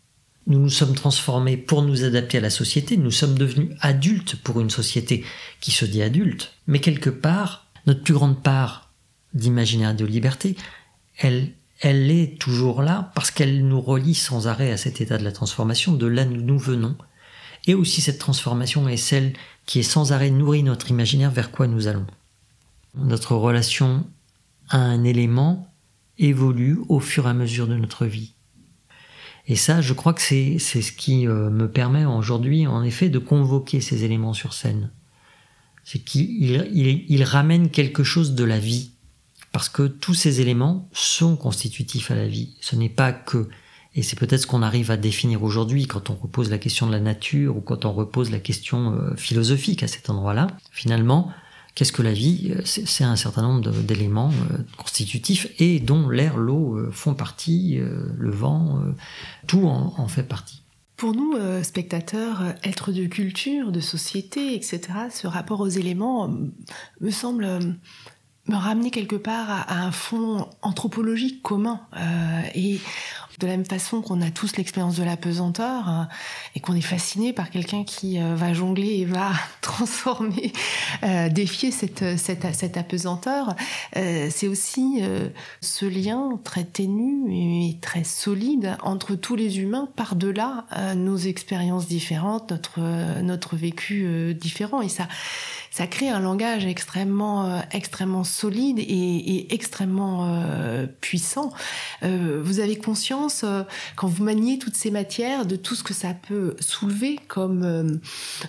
Nous 0.47 0.59
nous 0.59 0.69
sommes 0.69 0.95
transformés 0.95 1.57
pour 1.57 1.81
nous 1.81 2.05
adapter 2.05 2.37
à 2.37 2.43
la 2.43 2.51
société, 2.51 2.99
nous 2.99 3.11
sommes 3.11 3.39
devenus 3.39 3.75
adultes 3.81 4.37
pour 4.37 4.61
une 4.61 4.69
société 4.69 5.25
qui 5.63 5.71
se 5.71 5.87
dit 5.87 6.03
adulte, 6.03 6.53
mais 6.67 6.81
quelque 6.81 7.09
part, 7.09 7.69
notre 7.87 8.03
plus 8.03 8.13
grande 8.13 8.43
part 8.43 8.93
d'imaginaire 9.33 9.95
de 9.95 10.05
liberté, 10.05 10.57
elle, 11.17 11.55
est 11.83 12.39
toujours 12.39 12.83
là 12.83 13.13
parce 13.15 13.31
qu'elle 13.31 13.67
nous 13.67 13.81
relie 13.81 14.15
sans 14.15 14.47
arrêt 14.47 14.73
à 14.73 14.77
cet 14.77 15.01
état 15.01 15.17
de 15.17 15.25
la 15.25 15.33
transformation, 15.33 15.95
de 15.95 16.07
là 16.07 16.25
où 16.25 16.37
nous 16.37 16.59
venons. 16.59 16.99
Et 17.67 17.73
aussi 17.73 18.03
cette 18.03 18.19
transformation 18.19 18.91
est 18.91 18.99
celle 18.99 19.33
qui 19.65 19.79
est 19.79 19.83
sans 19.83 20.13
arrêt 20.13 20.29
nourrit 20.29 20.65
notre 20.65 20.91
imaginaire 20.91 21.31
vers 21.31 21.51
quoi 21.51 21.67
nous 21.67 21.87
allons. 21.87 22.07
Notre 22.95 23.37
relation 23.37 24.05
à 24.69 24.79
un 24.79 25.05
élément 25.05 25.69
évolue 26.19 26.79
au 26.89 27.01
fur 27.01 27.27
et 27.27 27.31
à 27.31 27.35
mesure 27.35 27.67
de 27.67 27.77
notre 27.77 28.07
vie. 28.07 28.35
Et 29.47 29.57
ça, 29.57 29.81
je 29.81 29.93
crois 29.93 30.15
que 30.15 30.23
c'est 30.23 30.59
ce 30.59 30.93
qui 30.93 31.27
euh, 31.27 31.51
me 31.51 31.71
permet 31.71 32.07
aujourd'hui, 32.07 32.67
en 32.67 32.83
effet, 32.83 33.11
de 33.11 33.19
convoquer 33.19 33.81
ces 33.81 34.05
éléments 34.05 34.33
sur 34.33 34.55
scène. 34.55 34.91
C'est 35.85 35.99
qu'il 35.99 37.05
il, 37.09 37.25
ramène 37.25 37.69
quelque 37.69 38.05
chose 38.05 38.35
de 38.35 38.45
la 38.45 38.59
vie. 38.59 38.93
Parce 39.53 39.69
que 39.69 39.87
tous 39.87 40.15
ces 40.15 40.41
éléments 40.41 40.89
sont 40.93 41.37
constitutifs 41.37 42.11
à 42.11 42.15
la 42.15 42.27
vie. 42.27 42.57
Ce 42.61 42.75
n'est 42.75 42.89
pas 42.89 43.13
que, 43.13 43.49
et 43.95 44.03
c'est 44.03 44.19
peut-être 44.19 44.41
ce 44.41 44.47
qu'on 44.47 44.63
arrive 44.63 44.91
à 44.91 44.97
définir 44.97 45.43
aujourd'hui 45.43 45.87
quand 45.87 46.11
on 46.11 46.15
repose 46.15 46.51
la 46.51 46.59
question 46.59 46.87
de 46.87 46.93
la 46.93 47.01
nature 47.01 47.57
ou 47.57 47.61
quand 47.61 47.85
on 47.85 47.93
repose 47.93 48.31
la 48.31 48.41
question 48.41 48.93
euh, 48.95 49.15
philosophique 49.15 49.83
à 49.83 49.89
cet 49.89 50.09
endroit-là. 50.09 50.47
Finalement, 50.73 51.31
Qu'est-ce 51.75 51.93
que 51.93 52.03
la 52.03 52.13
vie 52.13 52.55
C'est 52.65 53.03
un 53.03 53.17
certain 53.17 53.43
nombre 53.43 53.69
d'éléments 53.71 54.31
euh, 54.53 54.59
constitutifs 54.77 55.49
et 55.59 55.81
dont 55.81 56.09
l'air, 56.09 56.37
l'eau 56.37 56.77
euh, 56.77 56.91
font 56.93 57.15
partie, 57.15 57.81
euh, 57.81 58.13
le 58.17 58.31
vent, 58.31 58.81
tout 59.49 59.67
en, 59.67 60.07
fait 60.07 60.23
partie. 60.23 60.63
Pour 60.97 61.15
nous, 61.15 61.35
spectateurs, 61.65 62.55
êtres 62.63 62.93
de 62.93 63.07
culture, 63.07 63.73
de 63.73 63.81
société, 63.81 64.55
etc., 64.55 64.81
ce 65.11 65.27
rapport 65.27 65.61
aux 65.61 65.69
éléments 65.69 66.33
me 67.01 67.11
semble 67.11 67.47
me 68.47 68.57
ramener 68.57 68.91
quelque 68.91 69.17
part 69.17 69.51
à, 69.51 69.85
un 69.85 69.91
fond 69.91 70.49
anthropologique 70.63 71.43
commun. 71.43 71.81
et 72.55 72.79
de 73.39 73.47
la 73.47 73.57
même 73.57 73.65
façon 73.65 74.01
qu'on 74.01 74.21
a 74.23 74.31
tous 74.31 74.57
l'expérience 74.57 74.97
de 74.97 75.05
la 75.05 75.17
pesanteur 75.17 75.89
hein, 75.89 76.09
et 76.55 76.61
qu'on 76.61 76.75
est 76.75 76.81
fasciné 76.81 77.33
par 77.33 77.51
quelqu'un 77.51 77.85
qui 77.85 78.21
euh, 78.21 78.35
va 78.35 78.53
jongler 78.55 79.01
et 79.01 79.05
va 79.05 79.33
transformer, 79.61 80.53
euh, 81.03 81.29
défier 81.29 81.71
cette, 81.71 82.19
cette, 82.19 82.55
cette 82.55 82.77
apesanteur, 82.77 83.55
euh, 83.97 84.29
c'est 84.31 84.49
aussi 84.49 85.03
ce 85.61 85.87
lien 85.87 86.39
très 86.45 86.65
ténu 86.65 87.33
et 87.33 87.79
très 87.81 88.05
solide 88.05 88.77
entre 88.83 89.15
tous 89.15 89.37
les 89.37 89.59
humains 89.59 89.89
par-delà 89.97 90.67
nos 90.97 91.17
expériences 91.17 91.87
différentes, 91.87 92.51
notre, 92.51 93.21
notre 93.23 93.57
vécu 93.57 94.35
différent. 94.35 94.83
Et 94.83 94.89
ça, 94.89 95.09
ça 95.75 95.89
crée 95.89 96.09
un 96.09 96.21
langage 96.21 96.67
extrêmement, 96.67 97.47
euh, 97.47 97.61
extrêmement 97.73 98.23
solide 98.23 98.79
et, 98.79 99.53
extrêmement 99.53 100.25
euh, 100.29 100.87
puissant. 101.01 101.53
Euh, 102.05 102.41
vous 102.45 102.61
avez 102.61 102.79
conscience, 102.79 103.24
quand 103.97 104.09
vous 104.09 104.25
maniez 104.25 104.59
toutes 104.59 104.77
ces 104.77 104.91
matières, 104.91 105.47
de 105.47 105.57
tout 105.57 105.75
ce 105.75 105.83
que 105.83 105.95
ça 105.95 106.15
peut 106.15 106.57
soulever 106.61 107.19
comme 107.29 108.01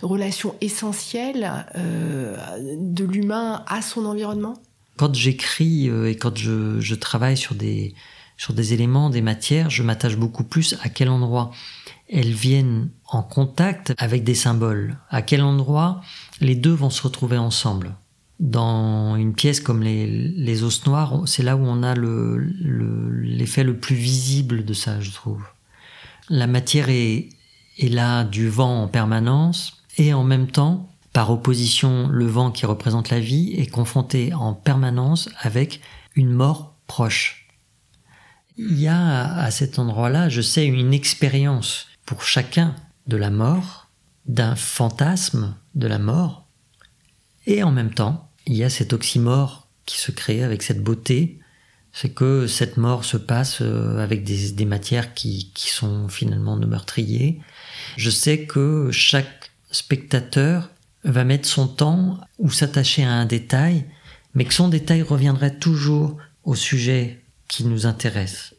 relation 0.02 0.56
essentielle 0.62 1.66
de 1.76 3.04
l'humain 3.04 3.64
à 3.68 3.82
son 3.82 4.06
environnement? 4.06 4.56
Quand 4.98 5.14
j'écris 5.14 5.88
et 5.88 6.16
quand 6.16 6.38
je, 6.38 6.96
travaille 6.96 7.38
des, 7.56 7.94
sur 8.38 8.54
des 8.54 8.74
éléments, 8.74 9.10
des 9.10 9.22
matières, 9.22 9.70
je 9.70 9.84
m'attache 9.84 10.16
beaucoup 10.16 10.44
plus 10.44 10.76
à 10.82 10.90
quel 10.90 11.10
endroit 11.10 11.52
elles 12.10 12.34
viennent 12.34 12.90
en 13.08 13.24
contact 13.24 13.94
avec 13.98 14.24
des 14.24 14.36
symboles, 14.36 14.98
à 15.10 15.22
quel 15.22 15.42
endroit 15.42 16.02
les 16.40 16.56
deux 16.56 16.74
vont 16.74 16.90
se 16.90 17.02
retrouver 17.02 17.38
ensemble. 17.38 17.96
Dans 18.40 19.16
une 19.16 19.34
pièce 19.34 19.62
comme 19.62 19.82
les, 19.82 20.08
les 20.08 20.64
os 20.64 20.86
noirs, 20.86 21.24
c'est 21.26 21.44
là 21.44 21.56
où 21.56 21.66
on 21.66 21.84
a 21.84 21.96
l'effet 21.96 23.64
le, 23.64 23.72
le, 23.72 23.80
plus 23.80 23.96
visible 23.96 24.66
de 24.66 24.74
ça, 24.74 25.00
je 25.00 25.12
trouve. 25.12 25.44
La 26.30 26.48
matière 26.48 26.90
est, 26.90 27.30
est 27.78 27.90
là 27.90 28.24
du 28.26 28.50
vent 28.50 28.84
en 28.84 28.88
permanence 28.88 29.82
et 29.98 30.14
en 30.14 30.24
même 30.24 30.48
temps, 30.48 30.90
par 31.14 31.32
opposition, 31.32 32.10
le 32.10 32.26
vent 32.26 32.52
qui 32.52 32.66
représente 32.66 33.10
la 33.10 33.22
vie 33.22 33.54
est 33.54 33.68
confronté 33.68 34.34
en 34.34 34.54
permanence 34.54 35.30
avec 35.40 35.80
une 36.16 36.32
mort 36.32 36.76
proche. 36.88 37.48
Il 38.58 38.78
y 38.80 38.88
a 38.88 39.34
à 39.36 39.52
cet 39.52 39.80
endroit-là, 39.80 40.28
je 40.28 40.42
sais, 40.42 40.66
une 40.66 40.94
expérience 40.94 41.88
pour 42.06 42.24
chacun 42.24 42.76
de 43.08 43.18
la 43.18 43.30
mort, 43.30 43.88
d'un 44.26 44.56
fantasme 44.56 45.56
de 45.76 45.88
la 45.88 46.00
mort, 46.00 46.48
et 47.46 47.64
en 47.64 47.72
même 47.72 47.94
temps, 47.94 48.25
il 48.46 48.56
y 48.56 48.64
a 48.64 48.70
cet 48.70 48.94
oxymore 48.94 49.68
qui 49.86 50.00
se 50.00 50.12
crée 50.12 50.44
avec 50.44 50.64
cette 50.64 50.84
beauté, 50.84 51.40
c'est 51.94 52.10
que 52.10 52.46
cette 52.46 52.76
mort 52.78 53.06
se 53.06 53.18
passe 53.18 53.60
euh, 53.62 54.00
avec 54.00 54.24
des, 54.24 54.66
matières 54.66 55.14
qui, 55.14 55.52
sont 55.56 56.10
finalement 56.10 56.58
de 56.58 56.66
meurtriers. 56.66 57.40
Je 57.96 58.10
sais 58.10 58.46
que 58.46 58.90
chaque 58.92 59.52
spectateur 59.72 60.70
va 61.06 61.24
mettre 61.24 61.48
son 61.48 61.68
temps 61.68 62.20
ou 62.38 62.52
s'attacher 62.52 63.06
à 63.06 63.14
un 63.14 63.26
détail, 63.26 63.86
mais 64.34 64.44
que 64.44 64.54
son 64.54 64.68
détail 64.68 65.04
reviendrait 65.04 65.58
toujours 65.58 66.18
au 66.44 66.56
sujet 66.56 67.24
qui 67.48 67.64
nous 67.64 67.86
intéresse. 67.86 68.56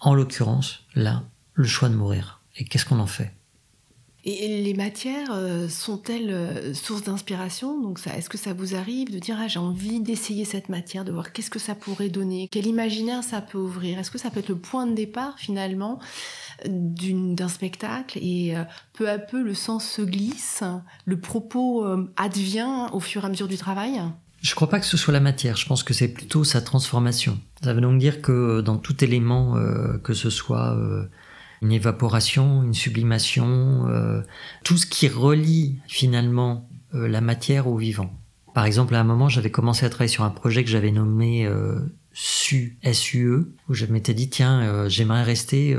En 0.00 0.14
l'occurrence, 0.14 0.84
là, 0.94 1.24
le 1.54 1.66
choix 1.66 1.88
de 1.88 1.94
mourir. 1.94 2.40
Et 2.56 2.64
qu'est-ce 2.64 2.84
qu'on 2.84 2.98
en 2.98 3.06
fait? 3.06 3.32
Et 4.24 4.62
les 4.62 4.74
matières 4.74 5.30
euh, 5.30 5.68
sont-elles 5.68 6.30
euh, 6.30 6.74
source 6.74 7.04
d'inspiration? 7.04 7.80
Donc, 7.80 8.00
est-ce 8.06 8.28
que 8.28 8.36
ça 8.36 8.52
vous 8.52 8.74
arrive 8.74 9.12
de 9.12 9.18
dire 9.18 9.36
ah, 9.40 9.46
j'ai 9.46 9.60
envie 9.60 10.00
d'essayer 10.00 10.44
cette 10.44 10.68
matière, 10.68 11.04
de 11.04 11.12
voir 11.12 11.32
qu'est-ce 11.32 11.50
que 11.50 11.60
ça 11.60 11.76
pourrait 11.76 12.08
donner, 12.08 12.48
quel 12.50 12.66
imaginaire 12.66 13.22
ça 13.22 13.40
peut 13.40 13.58
ouvrir? 13.58 13.98
Est-ce 13.98 14.10
que 14.10 14.18
ça 14.18 14.30
peut 14.30 14.40
être 14.40 14.48
le 14.48 14.58
point 14.58 14.86
de 14.86 14.94
départ 14.94 15.38
finalement 15.38 16.00
d'un 16.66 17.48
spectacle? 17.48 18.18
Et 18.20 18.56
euh, 18.56 18.64
peu 18.92 19.08
à 19.08 19.18
peu 19.18 19.40
le 19.40 19.54
sens 19.54 19.88
se 19.88 20.02
glisse, 20.02 20.64
le 21.04 21.20
propos 21.20 21.86
advient 22.16 22.88
au 22.92 23.00
fur 23.00 23.22
et 23.22 23.26
à 23.26 23.28
mesure 23.28 23.48
du 23.48 23.56
travail? 23.56 24.02
Je 24.42 24.50
ne 24.50 24.54
crois 24.56 24.68
pas 24.68 24.80
que 24.80 24.86
ce 24.86 24.96
soit 24.96 25.12
la 25.12 25.20
matière, 25.20 25.56
je 25.56 25.66
pense 25.66 25.82
que 25.84 25.94
c'est 25.94 26.08
plutôt 26.08 26.42
sa 26.42 26.60
transformation. 26.60 27.38
Ça 27.62 27.72
veut 27.72 27.80
donc 27.80 27.98
dire 27.98 28.20
que 28.20 28.60
dans 28.60 28.76
tout 28.76 29.04
élément, 29.04 29.56
que 30.02 30.14
ce 30.14 30.30
soit 30.30 30.76
une 31.62 31.72
évaporation, 31.72 32.62
une 32.62 32.74
sublimation, 32.74 33.86
euh, 33.88 34.22
tout 34.64 34.76
ce 34.76 34.86
qui 34.86 35.08
relie 35.08 35.78
finalement 35.86 36.68
euh, 36.94 37.08
la 37.08 37.20
matière 37.20 37.66
au 37.66 37.76
vivant. 37.76 38.12
Par 38.54 38.64
exemple, 38.64 38.94
à 38.94 39.00
un 39.00 39.04
moment, 39.04 39.28
j'avais 39.28 39.50
commencé 39.50 39.86
à 39.86 39.90
travailler 39.90 40.12
sur 40.12 40.24
un 40.24 40.30
projet 40.30 40.64
que 40.64 40.70
j'avais 40.70 40.90
nommé 40.90 41.46
euh, 41.46 41.78
SU, 42.12 42.78
SUE, 42.92 43.46
où 43.68 43.74
je 43.74 43.86
m'étais 43.86 44.14
dit, 44.14 44.28
tiens, 44.28 44.88
j'aimerais 44.88 45.22
rester 45.22 45.76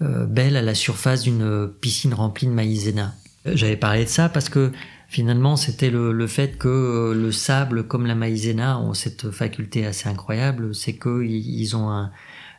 belle 0.00 0.56
à 0.56 0.62
la 0.62 0.74
surface 0.76 1.22
d'une 1.22 1.68
piscine 1.80 2.14
remplie 2.14 2.46
de 2.46 2.52
maïzena. 2.52 3.14
J'avais 3.44 3.76
parlé 3.76 4.04
de 4.04 4.08
ça 4.08 4.28
parce 4.28 4.48
que 4.48 4.70
finalement, 5.08 5.56
c'était 5.56 5.90
le, 5.90 6.12
le, 6.12 6.26
fait 6.28 6.56
que 6.58 7.12
le 7.12 7.32
sable, 7.32 7.88
comme 7.88 8.06
la 8.06 8.14
maïzena, 8.14 8.78
ont 8.78 8.94
cette 8.94 9.32
faculté 9.32 9.84
assez 9.84 10.08
incroyable, 10.08 10.76
c'est 10.76 10.96
qu'ils 10.96 11.74
ont 11.74 11.90
un, 11.90 12.12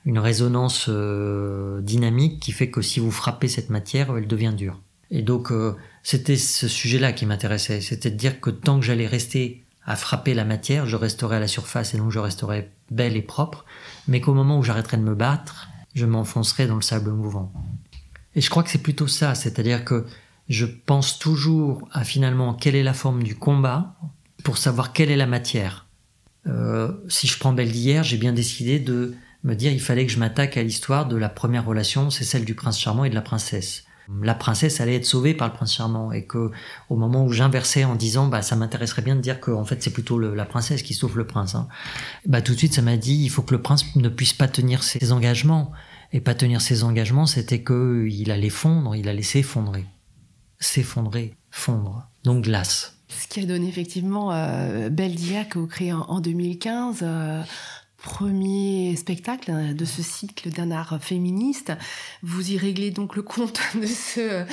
une 0.10 0.18
résonance 0.18 0.88
euh, 0.90 1.82
dynamique 1.82 2.40
qui 2.40 2.52
fait 2.52 2.72
que 2.72 2.82
si 2.82 3.00
vous 3.00 3.12
frappez 3.12 3.48
cette 3.48 3.70
matière, 3.70 4.18
elle 4.18 4.26
devient 4.26 4.54
dure. 4.58 4.82
Et 5.12 5.22
donc 5.22 5.52
euh, 5.52 5.76
c'était 6.02 6.36
ce 6.36 6.68
sujet-là 6.68 7.14
qui 7.14 7.28
m'intéressait, 7.28 7.80
c'était 7.80 8.10
de 8.10 8.16
dire 8.16 8.42
que 8.42 8.50
tant 8.50 8.80
que 8.80 8.86
j'allais 8.88 9.06
rester 9.06 9.64
à 9.86 9.96
frapper 9.96 10.34
la 10.34 10.46
matière, 10.46 10.88
je 10.88 10.96
resterai 10.96 11.36
à 11.36 11.40
la 11.40 11.48
surface 11.48 11.94
et 11.94 12.00
donc 12.00 12.10
je 12.10 12.18
resterai 12.18 12.72
belle 12.90 13.16
et 13.18 13.22
propre, 13.22 13.66
mais 14.08 14.20
qu'au 14.20 14.34
moment 14.34 14.58
où 14.58 14.64
j'arrêterai 14.64 14.98
de 14.98 15.04
me 15.04 15.14
battre, 15.14 15.70
je 15.94 16.08
m'enfoncerai 16.08 16.66
dans 16.66 16.76
le 16.76 16.82
sable 16.82 17.12
mouvant. 17.12 17.54
Et 18.34 18.42
je 18.42 18.50
crois 18.50 18.64
que 18.64 18.72
c'est 18.72 18.82
plutôt 18.82 19.08
ça, 19.08 19.36
c'est-à-dire 19.36 19.86
que 19.86 20.08
je 20.48 20.66
pense 20.66 21.20
toujours 21.20 21.88
à 21.92 22.04
finalement 22.04 22.56
quelle 22.56 22.76
est 22.76 22.82
la 22.82 22.96
forme 22.96 23.22
du 23.22 23.36
combat 23.36 23.96
pour 24.44 24.58
savoir 24.58 24.92
quelle 24.92 25.12
est 25.12 25.18
la 25.18 25.28
matière. 25.28 25.86
Euh, 26.48 26.94
si 27.10 27.28
je 27.28 27.38
prends 27.38 27.54
Belle 27.54 27.72
d'hier, 27.72 28.04
j'ai 28.04 28.18
bien 28.18 28.34
décidé 28.34 28.80
de 28.80 29.14
me 29.44 29.56
dire 29.56 29.72
il 29.72 29.82
fallait 29.82 30.06
que 30.06 30.12
je 30.12 30.20
m'attaque 30.20 30.58
à 30.58 30.64
l'histoire 30.64 31.08
de 31.08 31.16
la 31.16 31.30
première 31.30 31.66
relation, 31.66 32.10
c'est 32.10 32.24
celle 32.24 32.46
du 32.46 32.56
prince 32.56 32.80
charmant 32.80 33.06
et 33.06 33.10
de 33.10 33.16
la 33.16 33.22
princesse. 33.22 33.86
la 34.22 34.34
princesse 34.34 34.82
allait 34.82 34.96
être 34.96 35.06
sauvée 35.06 35.34
par 35.36 35.48
le 35.48 35.54
prince 35.54 35.74
charmant 35.74 36.12
et 36.12 36.26
que 36.26 36.50
au 36.90 36.96
moment 36.96 37.26
où 37.26 37.32
j'inversais 37.32 37.84
en 37.84 37.96
disant 37.96 38.28
bah 38.28 38.42
ça 38.42 38.56
m'intéresserait 38.56 39.04
bien 39.04 39.16
de 39.16 39.22
dire 39.22 39.40
que 39.40 39.52
en 39.52 39.66
fait 39.66 39.84
c'est 39.84 39.94
plutôt 39.94 40.18
la 40.18 40.46
princesse 40.46 40.82
qui 40.82 40.96
sauve 40.96 41.18
le 41.18 41.28
prince 41.28 41.54
hein. 41.54 41.68
bah 42.26 42.42
tout 42.42 42.54
de 42.54 42.58
suite 42.58 42.74
ça 42.74 42.82
m'a 42.82 42.98
dit 42.98 43.24
il 43.24 43.30
faut 43.30 43.44
que 43.44 43.54
le 43.54 43.62
prince 43.62 43.96
ne 43.96 44.10
puisse 44.10 44.34
pas 44.34 44.48
tenir 44.48 44.82
ses 44.82 45.12
engagements 45.12 45.72
et 46.12 46.22
pas 46.22 46.34
tenir 46.34 46.60
ses 46.60 46.84
engagements 46.84 47.28
c'était 47.28 47.62
que 47.62 48.08
il 48.10 48.32
allait 48.32 48.50
fondre 48.50 48.96
il 48.96 49.08
allait 49.08 49.22
s'effondrer 49.22 49.86
s'effondrer 50.60 51.36
fondre 51.52 52.10
donc 52.24 52.46
glace 52.46 52.96
ce 53.10 53.28
qui 53.28 53.40
a 53.42 53.46
donné 53.46 53.68
effectivement 53.68 54.32
euh, 54.32 54.90
Belle 54.90 55.16
que 55.50 55.58
vous 55.58 55.68
créez 55.68 55.94
en, 55.94 56.20
2015 56.20 57.04
premier 58.02 58.96
spectacle 58.96 59.76
de 59.76 59.86
ce 59.86 60.02
cycle 60.02 60.50
d'un 60.50 60.72
art 60.72 61.00
féministe. 61.02 61.74
Vous 62.24 62.52
y 62.52 62.58
réglez 62.58 62.92
donc 62.92 63.16
le 63.16 63.22
compte 63.22 63.60
de 63.76 63.86
ce, 63.86 64.46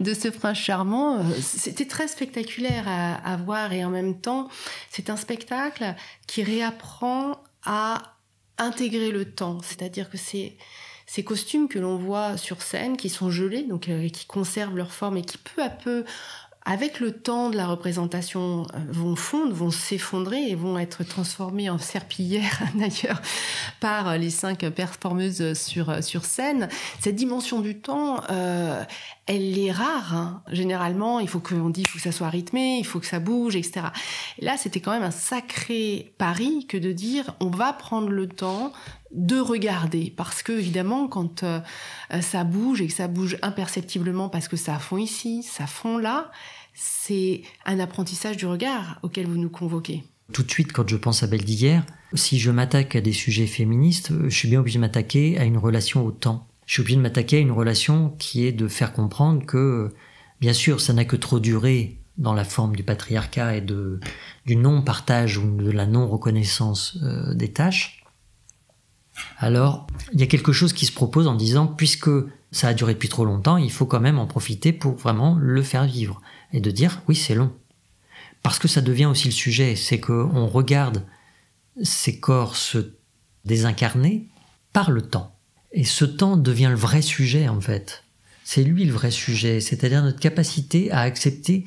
de 0.00 0.14
ce 0.14 0.28
prince 0.28 0.58
charmant. 0.58 1.24
C'était 1.40 1.86
très 1.86 2.08
spectaculaire 2.08 2.84
à, 2.86 3.14
à, 3.14 3.36
voir 3.36 3.72
et 3.72 3.84
en 3.84 3.90
même 3.90 4.20
temps, 4.20 4.48
c'est 4.90 5.10
un 5.10 5.16
spectacle 5.16 5.94
qui 6.26 6.42
réapprend 6.42 7.42
à 7.64 8.16
intégrer 8.58 9.10
le 9.10 9.24
temps. 9.24 9.58
C'est-à-dire 9.62 10.10
que 10.10 10.18
c'est 10.18 10.56
ces 11.10 11.24
costumes 11.24 11.66
que 11.66 11.80
l'on 11.80 11.96
voit 11.96 12.36
sur 12.36 12.62
scène, 12.62 12.96
qui 12.96 13.08
sont 13.08 13.30
gelés, 13.32 13.64
donc 13.64 13.88
euh, 13.88 14.08
qui 14.08 14.26
conservent 14.26 14.76
leur 14.76 14.92
forme 14.92 15.16
et 15.16 15.22
qui 15.22 15.38
peu 15.38 15.60
à 15.60 15.68
peu 15.68 16.04
avec 16.70 17.00
le 17.00 17.10
temps 17.10 17.50
de 17.50 17.56
la 17.56 17.66
représentation, 17.66 18.62
euh, 18.62 18.78
vont 18.90 19.16
fondre, 19.16 19.52
vont 19.52 19.72
s'effondrer 19.72 20.50
et 20.50 20.54
vont 20.54 20.78
être 20.78 21.02
transformés 21.02 21.68
en 21.68 21.78
serpillières 21.78 22.62
d'ailleurs 22.76 23.20
par 23.80 24.16
les 24.16 24.30
cinq 24.30 24.60
performeuses 24.70 25.54
sur, 25.54 26.04
sur 26.04 26.24
scène. 26.24 26.68
Cette 27.00 27.16
dimension 27.16 27.60
du 27.60 27.80
temps, 27.80 28.22
euh, 28.30 28.84
elle 29.26 29.58
est 29.58 29.72
rare. 29.72 30.14
Hein. 30.14 30.42
Généralement, 30.52 31.18
il 31.18 31.26
faut 31.26 31.40
qu'on 31.40 31.70
dise, 31.70 31.88
que 31.88 31.98
ça 31.98 32.12
soit 32.12 32.28
rythmé, 32.28 32.78
il 32.78 32.86
faut 32.86 33.00
que 33.00 33.06
ça 33.06 33.18
bouge, 33.18 33.56
etc. 33.56 33.86
là, 34.38 34.56
c'était 34.56 34.78
quand 34.78 34.92
même 34.92 35.02
un 35.02 35.10
sacré 35.10 36.14
pari 36.18 36.68
que 36.68 36.76
de 36.76 36.92
dire, 36.92 37.34
on 37.40 37.50
va 37.50 37.72
prendre 37.72 38.10
le 38.10 38.28
temps 38.28 38.72
de 39.10 39.40
regarder 39.40 40.12
parce 40.16 40.42
que 40.42 40.52
évidemment 40.52 41.08
quand 41.08 41.42
euh, 41.42 41.60
ça 42.20 42.44
bouge 42.44 42.80
et 42.80 42.86
que 42.86 42.92
ça 42.92 43.08
bouge 43.08 43.38
imperceptiblement 43.42 44.28
parce 44.28 44.46
que 44.46 44.56
ça 44.56 44.78
fond 44.78 44.98
ici, 44.98 45.42
ça 45.42 45.66
fond 45.66 45.98
là, 45.98 46.30
c'est 46.82 47.42
un 47.66 47.78
apprentissage 47.78 48.38
du 48.38 48.46
regard 48.46 48.98
auquel 49.02 49.26
vous 49.26 49.36
nous 49.36 49.50
convoquez. 49.50 50.02
Tout 50.32 50.42
de 50.42 50.50
suite, 50.50 50.72
quand 50.72 50.88
je 50.88 50.96
pense 50.96 51.22
à 51.22 51.26
Belle 51.26 51.44
d'hier, 51.44 51.84
si 52.14 52.38
je 52.38 52.50
m'attaque 52.50 52.96
à 52.96 53.02
des 53.02 53.12
sujets 53.12 53.46
féministes, 53.46 54.12
je 54.24 54.34
suis 54.34 54.48
bien 54.48 54.60
obligé 54.60 54.78
de 54.78 54.80
m'attaquer 54.80 55.38
à 55.38 55.44
une 55.44 55.58
relation 55.58 56.06
au 56.06 56.10
temps. 56.10 56.46
Je 56.64 56.74
suis 56.74 56.80
obligé 56.80 56.96
de 56.96 57.02
m'attaquer 57.02 57.36
à 57.36 57.40
une 57.40 57.50
relation 57.50 58.14
qui 58.18 58.46
est 58.46 58.52
de 58.52 58.66
faire 58.66 58.94
comprendre 58.94 59.44
que, 59.44 59.92
bien 60.40 60.54
sûr, 60.54 60.80
ça 60.80 60.94
n'a 60.94 61.04
que 61.04 61.16
trop 61.16 61.38
duré 61.38 61.98
dans 62.16 62.32
la 62.32 62.44
forme 62.44 62.74
du 62.74 62.82
patriarcat 62.82 63.56
et 63.56 63.60
de, 63.60 64.00
du 64.46 64.56
non-partage 64.56 65.36
ou 65.36 65.56
de 65.56 65.70
la 65.70 65.86
non-reconnaissance 65.86 66.96
euh, 67.02 67.34
des 67.34 67.52
tâches, 67.52 67.99
alors 69.38 69.86
il 70.12 70.20
y 70.20 70.22
a 70.22 70.26
quelque 70.26 70.52
chose 70.52 70.72
qui 70.72 70.86
se 70.86 70.92
propose 70.92 71.26
en 71.26 71.34
disant, 71.34 71.66
puisque 71.66 72.10
ça 72.52 72.68
a 72.68 72.74
duré 72.74 72.94
depuis 72.94 73.08
trop 73.08 73.24
longtemps, 73.24 73.56
il 73.56 73.70
faut 73.70 73.86
quand 73.86 74.00
même 74.00 74.18
en 74.18 74.26
profiter 74.26 74.72
pour 74.72 74.96
vraiment 74.96 75.36
le 75.38 75.62
faire 75.62 75.84
vivre 75.84 76.20
et 76.52 76.60
de 76.60 76.70
dire 76.70 77.02
oui 77.08 77.14
c'est 77.14 77.34
long. 77.34 77.52
Parce 78.42 78.58
que 78.58 78.68
ça 78.68 78.80
devient 78.80 79.06
aussi 79.06 79.26
le 79.26 79.32
sujet, 79.32 79.76
c'est 79.76 80.00
qu'on 80.00 80.46
regarde 80.46 81.04
ces 81.82 82.18
corps 82.18 82.56
se 82.56 82.94
désincarner 83.44 84.28
par 84.72 84.90
le 84.90 85.02
temps. 85.02 85.36
Et 85.72 85.84
ce 85.84 86.04
temps 86.04 86.36
devient 86.36 86.68
le 86.70 86.76
vrai 86.76 87.02
sujet 87.02 87.48
en 87.48 87.60
fait. 87.60 88.04
C'est 88.44 88.64
lui 88.64 88.84
le 88.84 88.92
vrai 88.92 89.10
sujet, 89.10 89.60
c'est-à-dire 89.60 90.02
notre 90.02 90.18
capacité 90.18 90.90
à 90.90 91.00
accepter 91.00 91.64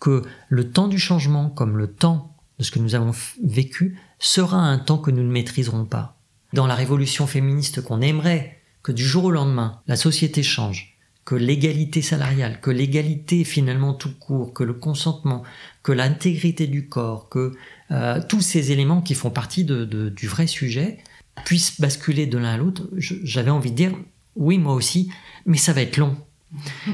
que 0.00 0.22
le 0.48 0.70
temps 0.70 0.88
du 0.88 0.98
changement, 0.98 1.48
comme 1.48 1.78
le 1.78 1.90
temps 1.90 2.36
de 2.58 2.64
ce 2.64 2.70
que 2.70 2.78
nous 2.78 2.94
avons 2.94 3.12
vécu, 3.42 3.98
sera 4.18 4.58
un 4.58 4.78
temps 4.78 4.98
que 4.98 5.10
nous 5.10 5.22
ne 5.22 5.30
maîtriserons 5.30 5.86
pas. 5.86 6.15
Dans 6.52 6.66
la 6.66 6.74
révolution 6.74 7.26
féministe 7.26 7.82
qu'on 7.82 8.00
aimerait 8.00 8.58
que 8.82 8.92
du 8.92 9.04
jour 9.04 9.24
au 9.24 9.30
lendemain, 9.30 9.80
la 9.86 9.96
société 9.96 10.42
change, 10.42 10.96
que 11.24 11.34
l'égalité 11.34 12.02
salariale, 12.02 12.60
que 12.60 12.70
l'égalité 12.70 13.42
finalement 13.42 13.94
tout 13.94 14.12
court, 14.18 14.54
que 14.54 14.62
le 14.62 14.74
consentement, 14.74 15.42
que 15.82 15.90
l'intégrité 15.90 16.68
du 16.68 16.88
corps, 16.88 17.28
que 17.28 17.56
euh, 17.90 18.20
tous 18.28 18.40
ces 18.40 18.70
éléments 18.70 19.02
qui 19.02 19.14
font 19.14 19.30
partie 19.30 19.64
de, 19.64 19.84
du 20.08 20.28
vrai 20.28 20.46
sujet 20.46 20.98
puissent 21.44 21.80
basculer 21.80 22.26
de 22.26 22.38
l'un 22.38 22.54
à 22.54 22.56
l'autre, 22.56 22.88
j'avais 22.96 23.50
envie 23.50 23.72
de 23.72 23.76
dire, 23.76 23.92
oui 24.36 24.56
moi 24.58 24.74
aussi, 24.74 25.10
mais 25.46 25.58
ça 25.58 25.72
va 25.72 25.82
être 25.82 25.96
long. 25.96 26.16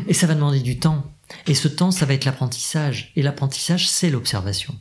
Et 0.09 0.14
ça 0.14 0.26
va 0.26 0.34
demander 0.34 0.61
du 0.61 0.78
temps. 0.78 1.12
Et 1.46 1.55
ce 1.55 1.68
temps, 1.68 1.90
ça 1.90 2.07
va 2.07 2.14
être 2.14 2.24
l'apprentissage. 2.24 3.12
Et 3.16 3.22
l'apprentissage, 3.22 3.88
c'est 3.88 4.11
l'observation. 4.11 4.74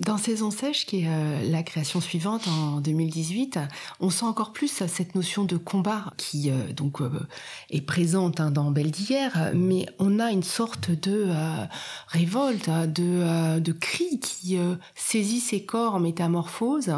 Dans 0.00 0.18
Saison 0.18 0.50
sèche, 0.50 0.86
qui 0.86 1.02
est 1.02 1.08
euh, 1.08 1.48
la 1.52 1.62
création 1.62 2.00
suivante 2.00 2.48
en 2.48 2.80
2018, 2.80 3.60
on 4.00 4.10
sent 4.10 4.24
encore 4.24 4.52
plus 4.52 4.82
cette 4.88 5.14
notion 5.14 5.44
de 5.44 5.56
combat 5.56 6.12
qui 6.16 6.50
euh, 6.50 6.72
donc 6.72 7.00
euh, 7.00 7.28
est 7.70 7.80
présente 7.80 8.40
hein, 8.40 8.50
dans 8.50 8.72
Belle 8.72 8.90
d'hier, 8.90 9.52
mais 9.54 9.86
on 10.00 10.18
a 10.18 10.32
une 10.32 10.42
sorte 10.42 10.90
de 10.90 11.28
révolte, 12.08 12.68
de, 12.68 13.60
de 13.60 13.72
cri 13.72 14.18
qui 14.18 14.58
saisit 14.96 15.38
ses 15.38 15.64
corps 15.64 15.94
en 15.94 16.00
métamorphose. 16.00 16.92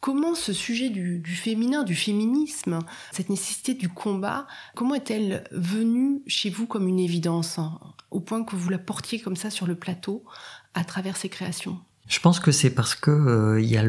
Comment 0.00 0.34
ce 0.34 0.54
sujet 0.54 0.88
du, 0.88 1.18
du, 1.18 1.36
féminin, 1.36 1.82
du 1.82 1.94
féminisme, 1.94 2.78
cette 3.12 3.28
nécessité 3.28 3.74
du 3.74 3.90
combat, 3.90 4.46
comment 4.74 4.94
est-elle 4.94 5.44
venue 5.50 6.22
chez 6.26 6.48
vous 6.48 6.66
comme 6.66 6.88
une 6.88 6.98
évidence, 6.98 7.58
hein, 7.58 7.78
au 8.10 8.20
point 8.20 8.42
que 8.42 8.56
vous 8.56 8.70
la 8.70 8.78
portiez 8.78 9.20
comme 9.20 9.36
ça 9.36 9.50
sur 9.50 9.66
le 9.66 9.74
plateau 9.74 10.24
à 10.72 10.82
travers 10.82 11.18
ces 11.18 11.28
créations? 11.28 11.78
Je 12.08 12.20
pense 12.20 12.40
que 12.40 12.52
c'est 12.52 12.70
parce 12.70 12.94
que 12.94 13.10
euh, 13.10 13.60
il 13.60 13.68
y 13.68 13.76
a 13.76 13.84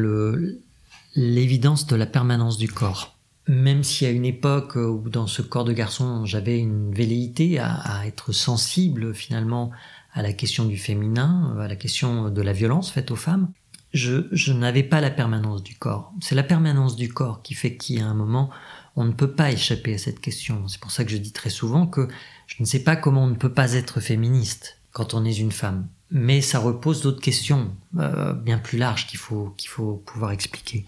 l'évidence 1.14 1.86
de 1.86 1.96
la 1.96 2.06
permanence 2.06 2.58
du 2.58 2.68
corps. 2.68 3.16
Même 3.46 3.82
si 3.82 4.04
à 4.04 4.10
une 4.10 4.26
époque 4.26 4.76
où 4.76 5.08
dans 5.08 5.26
ce 5.26 5.40
corps 5.40 5.64
de 5.64 5.72
garçon 5.72 6.26
j'avais 6.26 6.58
une 6.58 6.92
velléité 6.92 7.58
à, 7.58 8.06
être 8.06 8.32
sensible 8.32 9.14
finalement 9.14 9.70
à 10.12 10.22
la 10.22 10.32
question 10.32 10.66
du 10.66 10.76
féminin, 10.76 11.56
à 11.58 11.66
la 11.66 11.76
question 11.76 12.28
de 12.28 12.42
la 12.42 12.52
violence 12.52 12.90
faite 12.90 13.10
aux 13.10 13.16
femmes, 13.16 13.50
je 13.94 14.52
n'avais 14.52 14.82
pas 14.82 15.00
la 15.00 15.10
permanence 15.10 15.62
du 15.62 15.76
corps. 15.76 16.12
C'est 16.20 16.34
la 16.34 16.42
permanence 16.42 16.94
du 16.94 17.08
corps 17.08 17.40
qui 17.40 17.54
fait 17.54 17.76
qu'à 17.76 18.04
un 18.04 18.14
moment, 18.14 18.50
on 18.96 19.04
ne 19.04 19.12
peut 19.12 19.30
pas 19.30 19.50
échapper 19.50 19.94
à 19.94 19.98
cette 19.98 20.20
question. 20.20 20.68
C'est 20.68 20.80
pour 20.80 20.90
ça 20.90 21.04
que 21.04 21.10
je 21.10 21.16
dis 21.16 21.32
très 21.32 21.50
souvent 21.50 21.86
que 21.86 22.08
je 22.46 22.56
ne 22.58 22.66
sais 22.66 22.82
pas 22.82 22.96
comment 22.96 23.24
on 23.24 23.28
ne 23.28 23.34
peut 23.34 23.52
pas 23.52 23.72
être 23.74 24.00
féministe 24.00 24.78
quand 24.92 25.14
on 25.14 25.24
est 25.24 25.38
une 25.38 25.52
femme 25.52 25.88
mais 26.10 26.40
ça 26.40 26.58
repose 26.58 27.02
d'autres 27.02 27.20
questions 27.20 27.74
euh, 27.98 28.32
bien 28.32 28.58
plus 28.58 28.78
larges 28.78 29.06
qu'il 29.06 29.18
faut, 29.18 29.54
qu'il 29.56 29.68
faut 29.68 30.02
pouvoir 30.06 30.32
expliquer. 30.32 30.86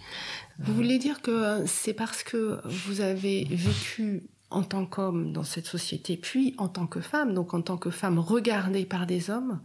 Vous 0.58 0.74
voulez 0.74 0.98
dire 0.98 1.22
que 1.22 1.64
c'est 1.66 1.94
parce 1.94 2.22
que 2.22 2.60
vous 2.64 3.00
avez 3.00 3.46
vécu 3.50 4.22
en 4.50 4.62
tant 4.62 4.84
qu'homme 4.84 5.32
dans 5.32 5.44
cette 5.44 5.66
société, 5.66 6.16
puis 6.16 6.54
en 6.58 6.68
tant 6.68 6.86
que 6.86 7.00
femme, 7.00 7.34
donc 7.34 7.54
en 7.54 7.62
tant 7.62 7.76
que 7.76 7.90
femme 7.90 8.18
regardée 8.18 8.84
par 8.84 9.06
des 9.06 9.30
hommes, 9.30 9.60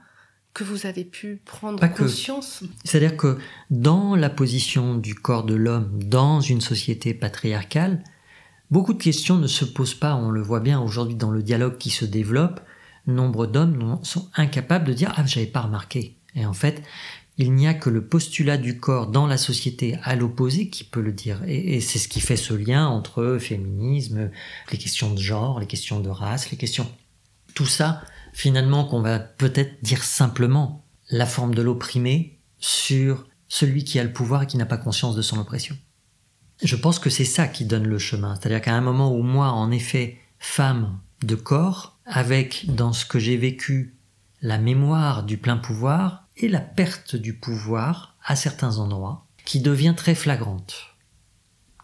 que 0.56 0.64
vous 0.64 0.86
avez 0.86 1.04
pu 1.04 1.42
prendre 1.44 1.86
conscience? 1.94 2.64
C'est-à-dire 2.84 3.18
que 3.18 3.38
dans 3.70 4.16
la 4.16 4.30
position 4.30 4.96
du 4.96 5.14
corps 5.14 5.44
de 5.44 5.54
l'homme 5.54 6.02
dans 6.02 6.40
une 6.40 6.62
société 6.62 7.14
patriarcale, 7.14 8.04
beaucoup 8.72 8.94
de 8.94 9.04
questions 9.04 9.36
ne 9.36 9.48
se 9.48 9.66
posent 9.66 9.94
pas, 9.94 10.16
on 10.16 10.30
le 10.30 10.42
voit 10.42 10.62
bien 10.62 10.80
aujourd'hui 10.80 11.16
dans 11.16 11.30
le 11.30 11.44
dialogue 11.44 11.78
qui 11.78 11.90
se 11.90 12.06
développe, 12.06 12.62
nombre 13.08 13.48
d'hommes 13.48 14.00
sont 14.04 14.30
incapables 14.36 14.86
de 14.86 14.94
dire 14.94 15.14
ah 15.16 15.26
j'avais 15.26 15.46
pas 15.46 15.62
remarqué. 15.62 16.18
Et 16.36 16.46
en 16.46 16.54
fait, 16.54 16.84
il 17.38 17.54
n'y 17.54 17.68
a 17.68 17.74
que 17.74 17.90
le 17.90 18.06
postulat 18.06 18.58
du 18.58 18.80
corps 18.80 19.08
dans 19.08 19.28
la 19.28 19.38
société 19.38 19.98
à 20.04 20.16
l'opposé 20.16 20.70
qui 20.70 20.84
peut 20.84 21.02
le 21.02 21.12
dire. 21.12 21.42
Et, 21.48 21.82
c'est 21.82 22.00
ce 22.00 22.08
qui 22.08 22.22
fait 22.22 22.38
ce 22.38 22.54
lien 22.54 22.88
entre 22.88 23.38
féminisme, 23.40 24.32
les 24.72 24.78
questions 24.78 25.14
de 25.14 25.20
genre, 25.20 25.60
les 25.60 25.68
questions 25.68 26.00
de 26.00 26.10
race, 26.10 26.52
les 26.52 26.58
questions... 26.58 26.90
Tout 27.54 27.66
ça, 27.66 28.02
finalement, 28.34 28.84
qu'on 28.86 29.02
va 29.02 29.20
peut-être 29.20 29.82
dire 29.82 30.04
simplement 30.04 30.86
la 31.10 31.26
forme 31.26 31.56
de 31.56 31.62
l'opprimé 31.62 32.40
sur 32.60 33.26
celui 33.48 33.84
qui 33.84 34.00
a 34.00 34.04
le 34.04 34.12
pouvoir 34.12 34.44
et 34.44 34.48
qui 34.48 34.58
n'a 34.58 34.66
pas 34.66 34.78
conscience 34.78 35.16
de 35.16 35.22
son 35.22 35.38
oppression. 35.38 35.78
Je 36.64 36.76
pense 36.76 37.00
que 37.00 37.10
c'est 37.10 37.26
ça 37.26 37.48
qui 37.48 37.66
donne 37.66 37.88
le 37.88 38.00
chemin. 38.00 38.36
C'est-à-dire 38.36 38.62
qu'à 38.62 38.74
un 38.74 38.82
moment 38.82 39.14
où 39.14 39.24
moi, 39.24 39.52
en 39.52 39.72
effet, 39.72 40.18
femme 40.40 41.00
de 41.22 41.36
corps, 41.36 41.95
avec 42.06 42.66
dans 42.68 42.94
ce 42.94 43.06
que 43.06 43.20
j'ai 43.20 43.38
vécu 43.38 43.96
la 44.42 44.58
mémoire 44.58 45.24
du 45.24 45.38
plein 45.38 45.58
pouvoir 45.58 46.28
et 46.38 46.48
la 46.48 46.62
perte 46.62 47.16
du 47.16 47.34
pouvoir 47.34 48.16
à 48.24 48.36
certains 48.36 48.78
endroits 48.78 49.26
qui 49.46 49.60
devient 49.60 49.94
très 49.96 50.16
flagrante. 50.16 50.96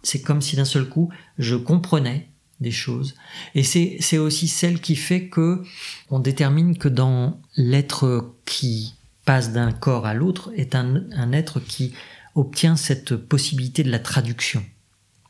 C'est 0.03 0.21
comme 0.21 0.41
si 0.41 0.55
d'un 0.55 0.65
seul 0.65 0.87
coup 0.87 1.09
je 1.37 1.55
comprenais 1.55 2.29
des 2.59 2.71
choses 2.71 3.15
et 3.55 3.63
c'est 3.63 4.17
aussi 4.17 4.47
celle 4.47 4.79
qui 4.79 4.95
fait 4.95 5.27
que 5.27 5.63
on 6.09 6.19
détermine 6.19 6.77
que 6.77 6.89
dans 6.89 7.41
l'être 7.55 8.35
qui 8.45 8.95
passe 9.25 9.51
d'un 9.51 9.71
corps 9.71 10.05
à 10.05 10.13
l'autre 10.13 10.51
est 10.55 10.75
un, 10.75 11.03
un 11.11 11.31
être 11.31 11.59
qui 11.59 11.93
obtient 12.35 12.75
cette 12.75 13.15
possibilité 13.15 13.83
de 13.83 13.91
la 13.91 13.99
traduction. 13.99 14.63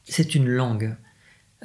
C'est 0.03 0.35
une 0.35 0.47
langue. 0.47 0.95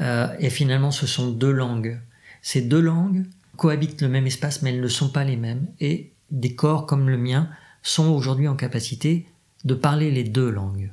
Euh, 0.00 0.28
et 0.38 0.50
finalement, 0.50 0.90
ce 0.90 1.06
sont 1.06 1.30
deux 1.30 1.50
langues 1.50 2.00
ces 2.46 2.62
deux 2.62 2.80
langues 2.80 3.24
cohabitent 3.56 4.02
le 4.02 4.08
même 4.08 4.28
espace, 4.28 4.62
mais 4.62 4.70
elles 4.70 4.80
ne 4.80 4.86
sont 4.86 5.08
pas 5.08 5.24
les 5.24 5.34
mêmes. 5.34 5.66
Et 5.80 6.12
des 6.30 6.54
corps 6.54 6.86
comme 6.86 7.08
le 7.08 7.18
mien 7.18 7.50
sont 7.82 8.06
aujourd'hui 8.10 8.46
en 8.46 8.54
capacité 8.54 9.26
de 9.64 9.74
parler 9.74 10.12
les 10.12 10.22
deux 10.22 10.48
langues. 10.48 10.92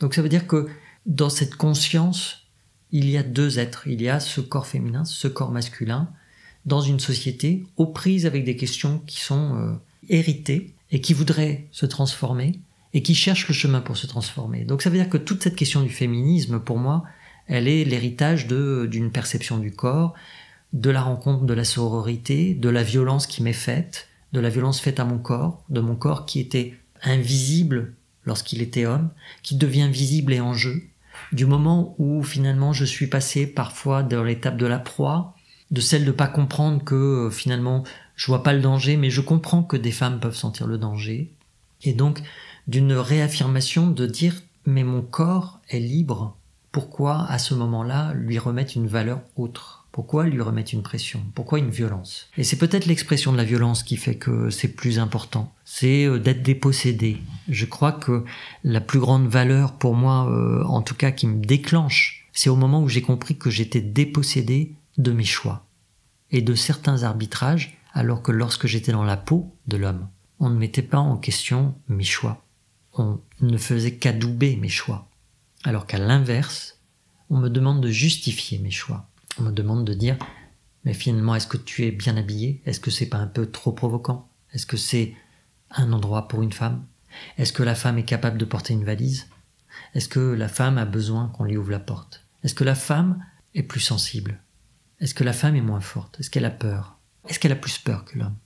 Donc 0.00 0.14
ça 0.14 0.22
veut 0.22 0.30
dire 0.30 0.46
que 0.46 0.68
dans 1.04 1.28
cette 1.28 1.56
conscience, 1.56 2.46
il 2.90 3.10
y 3.10 3.18
a 3.18 3.22
deux 3.22 3.58
êtres. 3.58 3.86
Il 3.86 4.00
y 4.00 4.08
a 4.08 4.18
ce 4.18 4.40
corps 4.40 4.66
féminin, 4.66 5.04
ce 5.04 5.28
corps 5.28 5.50
masculin, 5.50 6.08
dans 6.64 6.80
une 6.80 7.00
société 7.00 7.66
aux 7.76 7.88
prises 7.88 8.24
avec 8.24 8.46
des 8.46 8.56
questions 8.56 9.02
qui 9.06 9.20
sont 9.20 9.56
euh, 9.56 9.74
héritées 10.08 10.72
et 10.90 11.02
qui 11.02 11.12
voudraient 11.12 11.68
se 11.70 11.84
transformer 11.84 12.60
et 12.94 13.02
qui 13.02 13.14
cherchent 13.14 13.48
le 13.48 13.54
chemin 13.54 13.82
pour 13.82 13.98
se 13.98 14.06
transformer. 14.06 14.64
Donc 14.64 14.80
ça 14.80 14.88
veut 14.88 14.96
dire 14.96 15.10
que 15.10 15.18
toute 15.18 15.42
cette 15.42 15.56
question 15.56 15.82
du 15.82 15.90
féminisme, 15.90 16.60
pour 16.60 16.78
moi, 16.78 17.04
elle 17.46 17.68
est 17.68 17.84
l'héritage 17.84 18.46
d'une 18.46 19.10
perception 19.10 19.58
du 19.58 19.70
corps, 19.72 20.14
de 20.72 20.90
la 20.90 21.02
rencontre 21.02 21.44
de 21.44 21.54
la 21.54 21.64
sororité, 21.64 22.54
de 22.54 22.68
la 22.68 22.82
violence 22.82 23.26
qui 23.26 23.42
m'est 23.42 23.52
faite, 23.52 24.08
de 24.32 24.40
la 24.40 24.48
violence 24.48 24.80
faite 24.80 25.00
à 25.00 25.04
mon 25.04 25.18
corps, 25.18 25.62
de 25.68 25.80
mon 25.80 25.94
corps 25.94 26.24
qui 26.24 26.40
était 26.40 26.74
invisible 27.02 27.94
lorsqu'il 28.24 28.62
était 28.62 28.86
homme, 28.86 29.10
qui 29.42 29.56
devient 29.56 29.88
visible 29.90 30.32
et 30.32 30.40
en 30.40 30.54
jeu, 30.54 30.82
du 31.32 31.46
moment 31.46 31.94
où 31.98 32.22
finalement 32.22 32.72
je 32.72 32.84
suis 32.84 33.06
passé 33.06 33.46
parfois 33.46 34.02
dans 34.02 34.24
l'étape 34.24 34.56
de 34.56 34.66
la 34.66 34.78
proie, 34.78 35.34
de 35.70 35.80
celle 35.80 36.04
de 36.04 36.12
pas 36.12 36.26
comprendre 36.26 36.82
que 36.84 36.94
euh, 36.94 37.30
finalement 37.30 37.84
je 38.14 38.26
vois 38.26 38.42
pas 38.42 38.52
le 38.52 38.60
danger, 38.60 38.96
mais 38.96 39.10
je 39.10 39.20
comprends 39.20 39.62
que 39.62 39.76
des 39.76 39.90
femmes 39.90 40.20
peuvent 40.20 40.36
sentir 40.36 40.66
le 40.66 40.78
danger, 40.78 41.32
et 41.82 41.92
donc 41.92 42.22
d'une 42.68 42.92
réaffirmation 42.92 43.88
de 43.88 44.06
dire 44.06 44.42
mais 44.64 44.84
mon 44.84 45.02
corps 45.02 45.60
est 45.68 45.80
libre, 45.80 46.36
pourquoi 46.70 47.26
à 47.26 47.38
ce 47.38 47.54
moment-là 47.54 48.12
lui 48.14 48.38
remettre 48.38 48.76
une 48.76 48.86
valeur 48.86 49.20
autre? 49.36 49.81
Pourquoi 49.92 50.26
lui 50.26 50.40
remettre 50.40 50.72
une 50.72 50.82
pression? 50.82 51.22
Pourquoi 51.34 51.58
une 51.58 51.68
violence? 51.68 52.30
Et 52.38 52.44
c'est 52.44 52.56
peut-être 52.56 52.86
l'expression 52.86 53.30
de 53.30 53.36
la 53.36 53.44
violence 53.44 53.82
qui 53.82 53.98
fait 53.98 54.14
que 54.14 54.48
c'est 54.48 54.68
plus 54.74 54.98
important. 54.98 55.52
C'est 55.66 56.06
euh, 56.06 56.18
d'être 56.18 56.42
dépossédé. 56.42 57.18
Je 57.48 57.66
crois 57.66 57.92
que 57.92 58.24
la 58.64 58.80
plus 58.80 59.00
grande 59.00 59.28
valeur 59.28 59.74
pour 59.74 59.94
moi, 59.94 60.30
euh, 60.30 60.64
en 60.64 60.80
tout 60.80 60.94
cas 60.94 61.10
qui 61.10 61.26
me 61.26 61.44
déclenche, 61.44 62.26
c'est 62.32 62.48
au 62.48 62.56
moment 62.56 62.82
où 62.82 62.88
j'ai 62.88 63.02
compris 63.02 63.36
que 63.36 63.50
j'étais 63.50 63.82
dépossédé 63.82 64.74
de 64.96 65.12
mes 65.12 65.24
choix 65.24 65.66
et 66.30 66.40
de 66.40 66.54
certains 66.54 67.02
arbitrages, 67.02 67.78
alors 67.92 68.22
que 68.22 68.32
lorsque 68.32 68.66
j'étais 68.66 68.92
dans 68.92 69.04
la 69.04 69.18
peau 69.18 69.54
de 69.66 69.76
l'homme, 69.76 70.08
on 70.40 70.48
ne 70.48 70.56
mettait 70.56 70.80
pas 70.80 70.98
en 70.98 71.18
question 71.18 71.74
mes 71.88 72.02
choix. 72.02 72.42
On 72.94 73.20
ne 73.42 73.58
faisait 73.58 73.96
qu'adouber 73.96 74.56
mes 74.56 74.70
choix. 74.70 75.10
Alors 75.64 75.86
qu'à 75.86 75.98
l'inverse, 75.98 76.78
on 77.28 77.36
me 77.36 77.50
demande 77.50 77.82
de 77.82 77.90
justifier 77.90 78.58
mes 78.58 78.70
choix 78.70 79.06
on 79.38 79.42
me 79.42 79.52
demande 79.52 79.84
de 79.84 79.94
dire 79.94 80.16
mais 80.84 80.94
finalement 80.94 81.34
est-ce 81.34 81.46
que 81.46 81.56
tu 81.56 81.84
es 81.84 81.90
bien 81.90 82.16
habillé? 82.16 82.60
Est-ce 82.66 82.80
que 82.80 82.90
c'est 82.90 83.06
pas 83.06 83.18
un 83.18 83.26
peu 83.26 83.50
trop 83.50 83.72
provoquant? 83.72 84.28
Est-ce 84.52 84.66
que 84.66 84.76
c'est 84.76 85.14
un 85.70 85.92
endroit 85.92 86.28
pour 86.28 86.42
une 86.42 86.52
femme? 86.52 86.84
Est-ce 87.38 87.52
que 87.52 87.62
la 87.62 87.74
femme 87.74 87.98
est 87.98 88.04
capable 88.04 88.38
de 88.38 88.44
porter 88.44 88.74
une 88.74 88.84
valise? 88.84 89.28
Est-ce 89.94 90.08
que 90.08 90.20
la 90.20 90.48
femme 90.48 90.78
a 90.78 90.84
besoin 90.84 91.28
qu'on 91.28 91.44
lui 91.44 91.56
ouvre 91.56 91.70
la 91.70 91.78
porte? 91.78 92.24
Est-ce 92.42 92.54
que 92.54 92.64
la 92.64 92.74
femme 92.74 93.24
est 93.54 93.62
plus 93.62 93.80
sensible? 93.80 94.40
Est-ce 95.00 95.14
que 95.14 95.24
la 95.24 95.32
femme 95.32 95.56
est 95.56 95.62
moins 95.62 95.80
forte? 95.80 96.18
Est-ce 96.20 96.30
qu'elle 96.30 96.44
a 96.44 96.50
peur? 96.50 96.98
Est-ce 97.28 97.38
qu'elle 97.38 97.52
a 97.52 97.56
plus 97.56 97.78
peur 97.78 98.04
que 98.04 98.18
l'homme? 98.18 98.36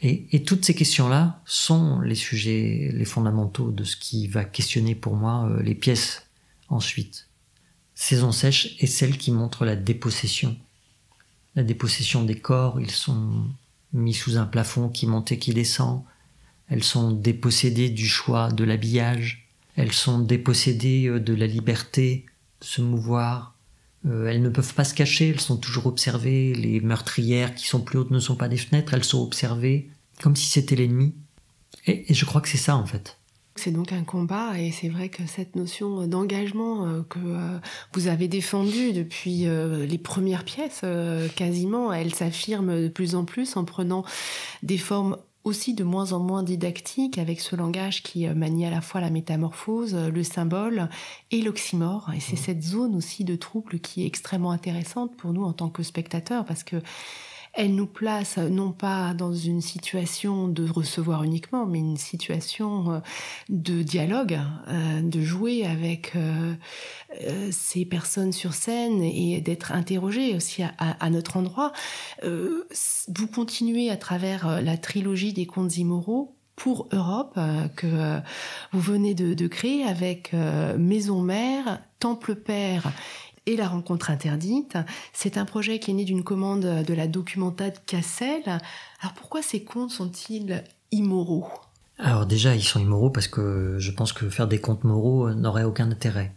Et, 0.00 0.34
et, 0.34 0.44
toutes 0.44 0.64
ces 0.64 0.74
questions-là 0.74 1.42
sont 1.44 2.00
les 2.00 2.14
sujets, 2.14 2.90
les 2.94 3.04
fondamentaux 3.04 3.70
de 3.70 3.84
ce 3.84 3.96
qui 3.96 4.28
va 4.28 4.44
questionner 4.44 4.94
pour 4.94 5.16
moi 5.16 5.48
euh, 5.48 5.62
les 5.62 5.74
pièces 5.74 6.26
ensuite. 6.68 7.27
Saison 8.00 8.30
sèche 8.30 8.76
est 8.78 8.86
celle 8.86 9.18
qui 9.18 9.32
montre 9.32 9.64
la 9.64 9.74
dépossession. 9.74 10.56
La 11.56 11.64
dépossession 11.64 12.22
des 12.22 12.38
corps, 12.38 12.80
ils 12.80 12.92
sont 12.92 13.44
mis 13.92 14.14
sous 14.14 14.36
un 14.36 14.46
plafond 14.46 14.88
qui 14.88 15.08
monte 15.08 15.32
et 15.32 15.38
qui 15.40 15.52
descend. 15.52 16.04
Elles 16.68 16.84
sont 16.84 17.10
dépossédées 17.10 17.90
du 17.90 18.06
choix 18.06 18.52
de 18.52 18.62
l'habillage. 18.62 19.48
Elles 19.74 19.92
sont 19.92 20.20
dépossédées 20.20 21.08
euh, 21.08 21.18
de 21.18 21.34
la 21.34 21.48
liberté 21.48 22.24
de 22.60 22.66
se 22.66 22.80
mouvoir. 22.80 23.56
Euh, 24.06 24.28
elles 24.28 24.42
ne 24.42 24.48
peuvent 24.48 24.74
pas 24.74 24.84
se 24.84 24.94
cacher, 24.94 25.30
elles 25.30 25.40
sont 25.40 25.56
toujours 25.56 25.86
observées. 25.86 26.54
Les 26.54 26.80
meurtrières 26.80 27.52
qui 27.56 27.66
sont 27.66 27.80
plus 27.80 27.98
hautes 27.98 28.12
ne 28.12 28.20
sont 28.20 28.36
pas 28.36 28.48
des 28.48 28.58
fenêtres, 28.58 28.94
elles 28.94 29.02
sont 29.02 29.24
observées 29.24 29.90
comme 30.22 30.36
si 30.36 30.46
c'était 30.46 30.76
l'ennemi. 30.76 31.14
et 31.88 32.14
je 32.14 32.24
crois 32.24 32.42
que 32.42 32.48
c'est 32.48 32.58
ça 32.58 32.76
en 32.76 32.86
fait. 32.86 33.18
C'est 33.58 33.72
donc 33.72 33.92
un 33.92 34.04
combat 34.04 34.56
et 34.56 34.70
c'est 34.70 34.88
vrai 34.88 35.08
que 35.08 35.26
cette 35.26 35.56
notion 35.56 36.06
d'engagement 36.06 36.86
euh, 36.86 37.02
que 37.02 37.18
euh, 37.18 37.58
vous 37.92 38.06
avez 38.06 38.28
défendue 38.28 38.92
depuis 38.92 39.48
euh, 39.48 39.84
les 39.84 39.98
premières 39.98 40.44
pièces, 40.44 40.82
quasiment, 41.34 41.92
elle 41.92 42.14
s'affirme 42.14 42.82
de 42.82 42.88
plus 42.88 43.16
en 43.16 43.24
plus 43.24 43.56
en 43.56 43.64
prenant 43.64 44.04
des 44.62 44.78
formes 44.78 45.16
aussi 45.42 45.74
de 45.74 45.82
moins 45.82 46.12
en 46.12 46.20
moins 46.20 46.42
didactiques 46.42 47.18
avec 47.18 47.40
ce 47.40 47.56
langage 47.56 48.02
qui 48.02 48.28
manie 48.28 48.66
à 48.66 48.70
la 48.70 48.80
fois 48.80 49.00
la 49.00 49.10
métamorphose, 49.10 49.94
le 49.94 50.22
symbole 50.22 50.88
et 51.30 51.42
l'oxymore. 51.42 52.10
Et 52.14 52.20
c'est 52.20 52.34
mmh. 52.34 52.44
cette 52.44 52.62
zone 52.62 52.94
aussi 52.94 53.24
de 53.24 53.34
trouble 53.34 53.80
qui 53.80 54.02
est 54.02 54.06
extrêmement 54.06 54.50
intéressante 54.50 55.16
pour 55.16 55.32
nous 55.32 55.44
en 55.44 55.52
tant 55.52 55.68
que 55.68 55.82
spectateurs 55.82 56.44
parce 56.44 56.64
que 56.64 56.76
elle 57.54 57.74
nous 57.74 57.86
place 57.86 58.38
non 58.38 58.72
pas 58.72 59.14
dans 59.14 59.34
une 59.34 59.60
situation 59.60 60.48
de 60.48 60.68
recevoir 60.68 61.24
uniquement, 61.24 61.66
mais 61.66 61.78
une 61.78 61.96
situation 61.96 62.92
euh, 62.92 62.98
de 63.48 63.82
dialogue, 63.82 64.38
euh, 64.68 65.00
de 65.02 65.20
jouer 65.20 65.64
avec 65.64 66.12
euh, 66.16 66.54
ces 67.50 67.84
personnes 67.84 68.32
sur 68.32 68.54
scène 68.54 69.02
et 69.02 69.40
d'être 69.40 69.72
interrogé 69.72 70.34
aussi 70.34 70.62
à, 70.62 71.10
notre 71.10 71.36
endroit. 71.36 71.72
vous 72.22 73.26
continuez 73.34 73.90
à 73.90 73.96
travers 73.96 74.60
la 74.60 74.76
trilogie 74.76 75.32
des 75.32 75.46
contes 75.46 75.76
immoraux 75.76 76.36
pour 76.54 76.88
Europe 76.92 77.38
que 77.76 78.20
vous 78.72 78.80
venez 78.80 79.14
de, 79.14 79.46
créer 79.46 79.84
avec 79.84 80.32
Maison 80.32 81.22
Mère, 81.22 81.80
Temple 81.98 82.34
Père 82.34 82.92
et 83.48 83.56
la 83.56 83.66
rencontre 83.66 84.10
interdite. 84.10 84.76
C'est 85.12 85.38
un 85.38 85.46
projet 85.46 85.78
qui 85.78 85.90
est 85.90 85.94
né 85.94 86.04
d'une 86.04 86.22
commande 86.22 86.84
de 86.84 86.94
la 86.94 87.06
Documenta 87.06 87.70
de 87.70 87.78
Cassel. 87.86 88.42
Alors 88.46 89.14
pourquoi 89.16 89.40
ces 89.42 89.62
contes 89.62 89.90
sont-ils 89.90 90.62
immoraux? 90.92 91.48
Alors 91.98 92.26
déjà, 92.26 92.54
ils 92.54 92.62
sont 92.62 92.78
immoraux 92.78 93.10
parce 93.10 93.26
que 93.26 93.76
je 93.78 93.90
pense 93.90 94.12
que 94.12 94.28
faire 94.28 94.48
des 94.48 94.60
contes 94.60 94.84
moraux 94.84 95.32
n'aurait 95.32 95.64
aucun 95.64 95.90
intérêt. 95.90 96.32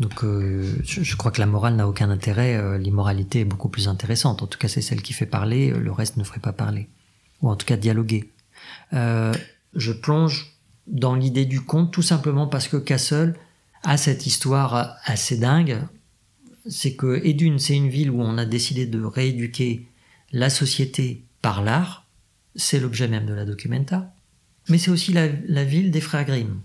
Donc 0.00 0.24
euh, 0.24 0.76
je, 0.82 1.16
crois 1.16 1.30
que 1.30 1.40
la 1.40 1.46
morale 1.46 1.76
n'a 1.76 1.86
aucun 1.86 2.10
intérêt, 2.10 2.56
euh, 2.56 2.78
l'immoralité 2.78 3.40
est 3.40 3.44
beaucoup 3.44 3.68
plus 3.68 3.86
intéressante. 3.86 4.42
En 4.42 4.46
tout 4.46 4.58
cas, 4.58 4.66
c'est 4.66 4.82
celle 4.82 5.02
qui 5.02 5.12
fait 5.12 5.26
parler, 5.26 5.70
le 5.70 5.92
reste 5.92 6.16
ne 6.16 6.24
ferait 6.24 6.40
pas 6.40 6.52
parler. 6.52 6.88
Ou 7.42 7.50
en 7.50 7.56
tout 7.56 7.66
cas 7.66 7.76
dialoguer. 7.76 8.32
Euh, 8.92 9.32
je 9.74 9.92
plonge 9.92 10.56
dans 10.86 11.14
l'idée 11.14 11.44
du 11.44 11.60
conte 11.60 11.92
tout 11.92 12.02
simplement 12.02 12.48
parce 12.48 12.66
que 12.66 12.76
Cassel 12.76 13.36
a 13.84 13.96
cette 13.96 14.26
histoire 14.26 14.96
assez 15.04 15.36
dingue 15.36 15.80
c'est 16.66 16.94
que 16.94 17.24
Edune, 17.24 17.58
c'est 17.58 17.76
une 17.76 17.88
ville 17.88 18.10
où 18.10 18.20
on 18.20 18.38
a 18.38 18.44
décidé 18.44 18.86
de 18.86 19.02
rééduquer 19.02 19.86
la 20.32 20.50
société 20.50 21.24
par 21.42 21.62
l'art, 21.62 22.06
c'est 22.54 22.80
l'objet 22.80 23.08
même 23.08 23.26
de 23.26 23.34
la 23.34 23.44
documenta, 23.44 24.12
mais 24.68 24.78
c'est 24.78 24.90
aussi 24.90 25.12
la, 25.12 25.64
ville 25.64 25.90
des 25.90 26.00
frères 26.00 26.24
Grimm. 26.24 26.60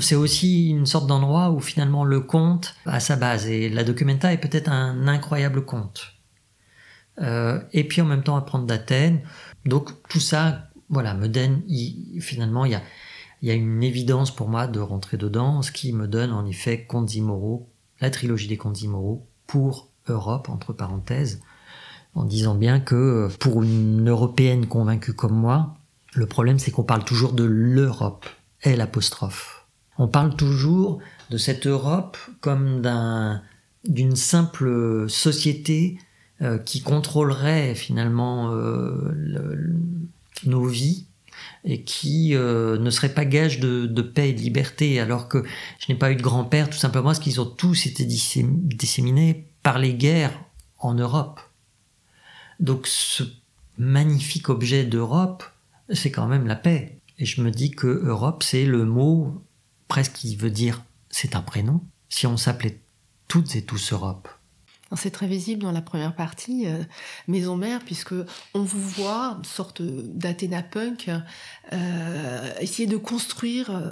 C'est 0.00 0.14
aussi 0.14 0.70
une 0.70 0.86
sorte 0.86 1.06
d'endroit 1.06 1.50
où 1.50 1.60
finalement 1.60 2.04
le 2.04 2.20
conte 2.20 2.74
a 2.86 3.00
sa 3.00 3.16
base, 3.16 3.46
et 3.46 3.68
la 3.68 3.84
documenta 3.84 4.32
est 4.32 4.38
peut-être 4.38 4.70
un 4.70 5.06
incroyable 5.06 5.64
conte. 5.64 6.14
Euh, 7.20 7.60
et 7.72 7.84
puis 7.84 8.00
en 8.00 8.06
même 8.06 8.22
temps 8.22 8.36
apprendre 8.36 8.66
d'Athènes. 8.66 9.20
Donc 9.66 9.90
tout 10.08 10.20
ça, 10.20 10.70
voilà, 10.88 11.14
me 11.14 11.28
donne, 11.28 11.62
finalement, 12.20 12.64
il 12.64 12.80
y 13.42 13.50
a, 13.50 13.54
une 13.54 13.82
évidence 13.82 14.34
pour 14.34 14.48
moi 14.48 14.66
de 14.66 14.80
rentrer 14.80 15.16
dedans, 15.16 15.62
ce 15.62 15.70
qui 15.70 15.92
me 15.92 16.08
donne 16.08 16.32
en 16.32 16.46
effet 16.46 16.86
contes 16.86 17.14
immoraux 17.14 17.68
la 18.04 18.10
trilogie 18.10 18.48
des 18.48 18.56
contes 18.56 18.82
immoraux 18.82 19.26
pour 19.46 19.88
Europe, 20.08 20.48
entre 20.48 20.72
parenthèses, 20.72 21.40
en 22.14 22.24
disant 22.24 22.54
bien 22.54 22.78
que 22.80 23.28
pour 23.40 23.62
une 23.62 24.08
Européenne 24.08 24.66
convaincue 24.66 25.14
comme 25.14 25.34
moi, 25.34 25.74
le 26.14 26.26
problème 26.26 26.58
c'est 26.58 26.70
qu'on 26.70 26.84
parle 26.84 27.04
toujours 27.04 27.32
de 27.32 27.44
l'Europe, 27.44 28.26
et 28.64 28.76
l'apostrophe. 28.76 29.66
On 29.98 30.08
parle 30.08 30.34
toujours 30.34 30.98
de 31.30 31.36
cette 31.36 31.66
Europe 31.66 32.16
comme 32.40 32.80
d'un, 32.80 33.42
d'une 33.84 34.16
simple 34.16 35.08
société 35.08 35.98
euh, 36.42 36.58
qui 36.58 36.82
contrôlerait 36.82 37.74
finalement 37.74 38.52
euh, 38.52 39.12
nos 40.46 40.64
vies 40.64 41.06
et 41.64 41.82
qui 41.82 42.34
euh, 42.34 42.78
ne 42.78 42.90
serait 42.90 43.14
pas 43.14 43.24
gage 43.24 43.60
de, 43.60 44.02
paix 44.02 44.30
et 44.30 44.32
de 44.32 44.40
liberté, 44.40 45.00
alors 45.00 45.28
que 45.28 45.44
je 45.78 45.92
n'ai 45.92 45.98
pas 45.98 46.12
eu 46.12 46.16
de 46.16 46.22
grand-père 46.22 46.68
tout 46.68 46.78
simplement 46.78 47.06
parce 47.06 47.18
qu'ils 47.18 47.40
ont 47.40 47.46
tous 47.46 47.86
été 47.86 48.04
disséminés 48.04 49.48
par 49.62 49.78
les 49.78 49.94
guerres 49.94 50.38
en 50.78 50.94
Europe. 50.94 51.40
Donc 52.60 52.86
ce 52.86 53.24
magnifique 53.78 54.48
objet 54.48 54.84
d'Europe, 54.84 55.44
c'est 55.90 56.10
quand 56.10 56.26
même 56.26 56.46
la 56.46 56.56
paix. 56.56 56.98
Et 57.18 57.26
je 57.26 57.40
me 57.40 57.50
dis 57.50 57.70
que 57.70 57.86
Europe, 57.86 58.42
c'est 58.42 58.64
le 58.64 58.84
mot 58.84 59.42
presque 59.88 60.12
qui 60.14 60.36
veut 60.36 60.50
dire 60.50 60.82
c'est 61.10 61.36
un 61.36 61.42
prénom. 61.42 61.80
Si 62.08 62.26
on 62.26 62.36
s'appelait 62.36 62.80
toutes 63.28 63.56
et 63.56 63.62
tous 63.62 63.92
Europe, 63.92 64.28
C'est 64.92 65.10
très 65.10 65.26
visible 65.26 65.62
dans 65.62 65.72
la 65.72 65.82
première 65.82 66.14
partie, 66.14 66.66
euh, 66.66 66.82
Maison 67.26 67.56
Mère, 67.56 67.80
puisque 67.80 68.14
on 68.52 68.62
vous 68.62 68.80
voit, 68.80 69.36
une 69.38 69.44
sorte 69.44 69.82
d'Athéna 69.82 70.62
punk, 70.62 71.10
euh, 71.72 72.54
essayer 72.60 72.86
de 72.86 72.96
construire 72.96 73.70
euh, 73.70 73.90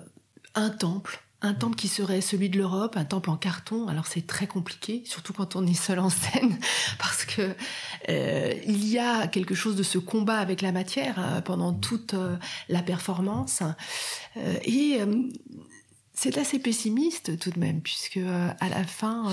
un 0.54 0.70
temple, 0.70 1.22
un 1.40 1.54
temple 1.54 1.76
qui 1.76 1.88
serait 1.88 2.20
celui 2.20 2.50
de 2.50 2.58
l'Europe, 2.58 2.96
un 2.96 3.04
temple 3.04 3.30
en 3.30 3.36
carton. 3.36 3.88
Alors 3.88 4.06
c'est 4.06 4.26
très 4.26 4.46
compliqué, 4.46 5.02
surtout 5.06 5.32
quand 5.32 5.56
on 5.56 5.66
est 5.66 5.74
seul 5.74 5.98
en 5.98 6.10
scène, 6.10 6.56
parce 6.98 7.24
que 7.24 7.54
il 8.08 8.86
y 8.86 8.98
a 8.98 9.26
quelque 9.26 9.54
chose 9.54 9.74
de 9.76 9.82
ce 9.82 9.98
combat 9.98 10.38
avec 10.38 10.60
la 10.60 10.72
matière 10.72 11.42
pendant 11.44 11.72
toute 11.72 12.14
la 12.68 12.82
performance, 12.82 13.62
et 14.64 14.98
c'est 16.14 16.36
assez 16.36 16.58
pessimiste 16.58 17.38
tout 17.38 17.50
de 17.50 17.58
même, 17.58 17.80
puisque 17.80 18.18
à 18.18 18.68
la 18.68 18.84
fin 18.84 19.32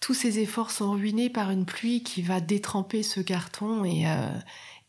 tous 0.00 0.14
ces 0.14 0.38
efforts 0.38 0.70
sont 0.70 0.92
ruinés 0.92 1.30
par 1.30 1.50
une 1.50 1.64
pluie 1.64 2.02
qui 2.02 2.22
va 2.22 2.40
détremper 2.40 3.02
ce 3.02 3.20
carton 3.20 3.84
et, 3.84 4.06
euh, 4.06 4.28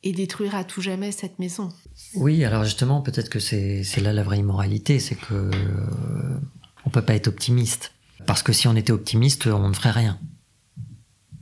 détruire 0.03 0.55
à 0.55 0.63
tout 0.63 0.81
jamais 0.81 1.11
cette 1.11 1.39
maison. 1.39 1.69
Oui, 2.15 2.43
alors 2.45 2.63
justement, 2.63 3.01
peut-être 3.01 3.29
que 3.29 3.39
c'est 3.39 4.01
là 4.01 4.13
la 4.13 4.23
vraie 4.23 4.39
immoralité, 4.39 4.99
c'est 4.99 5.15
que 5.15 5.33
euh, 5.33 6.39
on 6.85 6.89
peut 6.89 7.01
pas 7.01 7.15
être 7.15 7.27
optimiste. 7.27 7.93
Parce 8.25 8.43
que 8.43 8.53
si 8.53 8.67
on 8.67 8.75
était 8.75 8.91
optimiste, 8.91 9.47
on 9.47 9.69
ne 9.69 9.73
ferait 9.73 9.91
rien. 9.91 10.19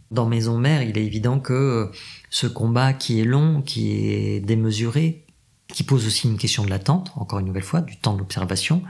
Dans 0.10 0.26
Maison 0.26 0.58
Mère, 0.58 0.84
il 0.84 0.98
est 0.98 1.06
évident 1.06 1.40
que 1.40 1.92
ce 2.30 2.48
combat 2.48 2.94
qui 2.94 3.20
est 3.20 3.26
long, 3.26 3.62
qui 3.62 3.98
est 3.98 4.40
démesuré, 4.40 5.26
qui 5.68 5.84
pose 5.84 6.08
aussi 6.08 6.28
une 6.28 6.38
question 6.38 6.64
de 6.64 6.70
l'attente, 6.70 7.12
encore 7.16 7.40
une 7.40 7.48
nouvelle 7.48 7.64
fois, 7.64 7.82
du 7.82 7.98
temps 7.98 8.16
d'observation, 8.16 8.84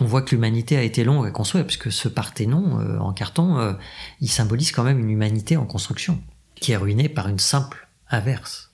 on 0.00 0.04
voit 0.04 0.22
que 0.22 0.34
l'humanité 0.34 0.76
a 0.76 0.82
été 0.82 1.04
longue 1.04 1.26
à 1.26 1.30
construire, 1.30 1.66
puisque 1.66 1.92
ce 1.92 2.08
Parthénon 2.08 2.80
euh, 2.80 2.98
en 2.98 3.12
carton, 3.12 3.58
euh, 3.58 3.74
il 4.20 4.28
symbolise 4.30 4.72
quand 4.72 4.84
même 4.84 4.98
une 4.98 5.10
humanité 5.10 5.56
en 5.56 5.66
construction, 5.66 6.20
qui 6.56 6.72
est 6.72 6.76
ruinée 6.76 7.08
par 7.08 7.28
une 7.28 7.38
simple 7.38 7.88
averse. 8.08 8.72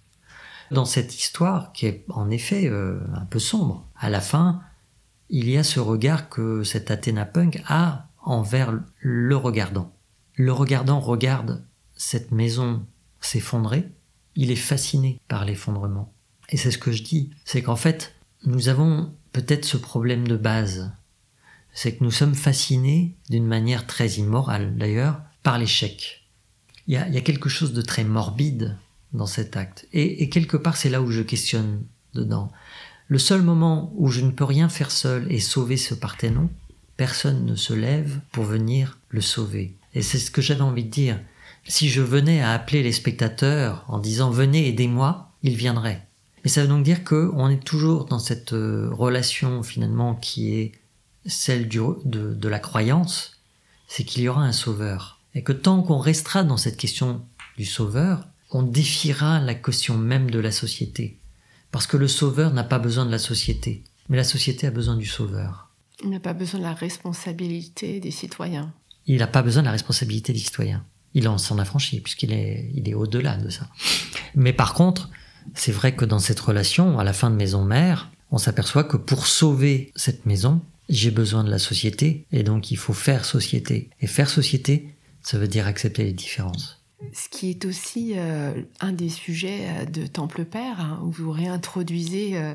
Dans 0.70 0.84
cette 0.84 1.18
histoire, 1.18 1.72
qui 1.72 1.86
est 1.86 2.04
en 2.08 2.30
effet 2.30 2.68
euh, 2.68 3.00
un 3.14 3.24
peu 3.24 3.38
sombre, 3.38 3.86
à 3.98 4.08
la 4.08 4.20
fin, 4.20 4.62
il 5.28 5.48
y 5.48 5.56
a 5.56 5.64
ce 5.64 5.80
regard 5.80 6.28
que 6.28 6.64
cet 6.64 6.90
Athéna 6.90 7.24
Punk 7.24 7.62
a 7.66 8.08
envers 8.22 8.78
le 8.98 9.36
regardant. 9.36 9.92
Le 10.34 10.52
regardant 10.52 11.00
regarde 11.00 11.64
cette 11.96 12.30
maison 12.30 12.86
s'effondrer, 13.20 13.88
il 14.36 14.50
est 14.50 14.56
fasciné 14.56 15.20
par 15.28 15.44
l'effondrement. 15.44 16.12
Et 16.48 16.56
c'est 16.56 16.70
ce 16.70 16.78
que 16.78 16.92
je 16.92 17.02
dis, 17.02 17.30
c'est 17.44 17.62
qu'en 17.62 17.76
fait, 17.76 18.14
nous 18.44 18.68
avons 18.68 19.12
peut-être 19.32 19.64
ce 19.64 19.76
problème 19.76 20.26
de 20.26 20.36
base 20.36 20.92
c'est 21.72 21.94
que 21.94 22.04
nous 22.04 22.10
sommes 22.10 22.34
fascinés 22.34 23.14
d'une 23.28 23.46
manière 23.46 23.86
très 23.86 24.08
immorale 24.12 24.76
d'ailleurs 24.76 25.20
par 25.42 25.58
l'échec. 25.58 26.26
Il 26.86 26.94
y, 26.94 26.96
a, 26.96 27.20
quelque 27.20 27.48
chose 27.48 27.72
de 27.72 27.82
très 27.82 28.02
morbide 28.02 28.76
dans 29.12 29.26
cet 29.26 29.56
acte. 29.56 29.86
Et, 29.92 30.28
quelque 30.28 30.56
part, 30.56 30.76
c'est 30.76 30.88
là 30.88 31.00
où 31.02 31.10
je 31.10 31.22
questionne 31.22 31.84
dedans. 32.14 32.50
Le 33.06 33.18
seul 33.18 33.42
moment 33.42 33.92
où 33.96 34.08
je 34.08 34.22
ne 34.22 34.32
peux 34.32 34.44
rien 34.44 34.68
faire 34.68 34.90
seul 34.90 35.30
et 35.30 35.38
sauver 35.38 35.76
ce 35.76 35.94
Parthénon, 35.94 36.50
personne 36.96 37.46
ne 37.46 37.54
se 37.54 37.72
lève 37.72 38.18
pour 38.32 38.44
venir 38.44 38.98
le 39.08 39.20
sauver. 39.20 39.76
Et 39.94 40.02
c'est 40.02 40.18
ce 40.18 40.32
que 40.32 40.42
j'avais 40.42 40.62
envie 40.62 40.84
de 40.84 40.90
dire. 40.90 41.20
Si 41.64 41.88
je 41.88 42.02
venais 42.02 42.40
à 42.40 42.52
appeler 42.52 42.82
les 42.82 42.92
spectateurs 42.92 43.84
en 43.86 43.98
disant 43.98 44.30
venez 44.30 44.68
aidez-moi, 44.68 45.30
ils 45.42 45.56
viendraient. 45.56 46.06
Mais 46.42 46.50
ça 46.50 46.62
veut 46.62 46.68
donc 46.68 46.82
dire 46.82 47.04
qu'on 47.04 47.48
est 47.50 47.62
toujours 47.62 48.06
dans 48.06 48.18
cette 48.18 48.52
euh, 48.52 48.88
relation 48.92 49.62
finalement 49.62 50.14
qui 50.14 50.54
est 50.54 50.72
celle 51.26 51.68
de, 51.68 52.48
la 52.48 52.58
croyance, 52.58 53.36
c'est 53.88 54.04
qu'il 54.04 54.22
y 54.22 54.28
aura 54.28 54.42
un 54.42 54.52
sauveur. 54.52 55.20
Et 55.34 55.42
que 55.42 55.52
tant 55.52 55.82
qu'on 55.82 55.98
restera 55.98 56.42
dans 56.42 56.56
cette 56.56 56.76
question 56.76 57.24
du 57.56 57.64
sauveur, 57.64 58.26
on 58.50 58.62
défiera 58.62 59.40
la 59.40 59.54
question 59.54 59.96
même 59.96 60.30
de 60.30 60.40
la 60.40 60.50
société. 60.50 61.18
Parce 61.70 61.86
que 61.86 61.96
le 61.96 62.08
sauveur 62.08 62.52
n'a 62.52 62.64
pas 62.64 62.78
besoin 62.78 63.06
de 63.06 63.10
la 63.10 63.18
société, 63.18 63.84
mais 64.08 64.16
la 64.16 64.24
société 64.24 64.66
a 64.66 64.72
besoin 64.72 64.96
du 64.96 65.06
sauveur. 65.06 65.70
Il 66.02 66.10
n'a 66.10 66.18
pas 66.18 66.32
besoin 66.32 66.58
de 66.58 66.64
la 66.64 66.74
responsabilité 66.74 68.00
des 68.00 68.10
citoyens. 68.10 68.72
Il 69.06 69.18
n'a 69.18 69.26
pas 69.26 69.42
besoin 69.42 69.62
de 69.62 69.66
la 69.66 69.72
responsabilité 69.72 70.32
des 70.32 70.38
citoyens. 70.38 70.84
Il 71.14 71.28
en 71.28 71.38
s'en 71.38 71.58
affranchit, 71.58 72.00
puisqu'il 72.00 72.32
est, 72.32 72.70
il 72.74 72.88
est 72.88 72.94
au-delà 72.94 73.36
de 73.36 73.50
ça. 73.50 73.68
Mais 74.34 74.52
par 74.52 74.74
contre, 74.74 75.10
c'est 75.54 75.72
vrai 75.72 75.94
que 75.94 76.04
dans 76.04 76.18
cette 76.18 76.40
relation, 76.40 76.98
à 76.98 77.04
la 77.04 77.12
fin 77.12 77.30
de 77.30 77.36
Maison 77.36 77.64
Mère, 77.64 78.10
on 78.30 78.38
s'aperçoit 78.38 78.84
que 78.84 78.96
pour 78.96 79.26
sauver 79.26 79.92
cette 79.96 80.26
maison, 80.26 80.60
j'ai 80.90 81.10
besoin 81.10 81.44
de 81.44 81.50
la 81.50 81.58
société 81.58 82.26
et 82.32 82.42
donc 82.42 82.70
il 82.70 82.76
faut 82.76 82.92
faire 82.92 83.24
société. 83.24 83.90
Et 84.00 84.06
faire 84.06 84.28
société, 84.28 84.94
ça 85.22 85.38
veut 85.38 85.48
dire 85.48 85.66
accepter 85.66 86.04
les 86.04 86.12
différences. 86.12 86.79
Ce 87.14 87.30
qui 87.30 87.48
est 87.48 87.64
aussi 87.64 88.12
euh, 88.14 88.52
un 88.80 88.92
des 88.92 89.08
sujets 89.08 89.60
euh, 89.62 89.84
de 89.86 90.06
Temple 90.06 90.44
Père, 90.44 90.80
hein, 90.80 91.00
où 91.02 91.10
vous 91.10 91.30
réintroduisez 91.32 92.36
euh, 92.36 92.54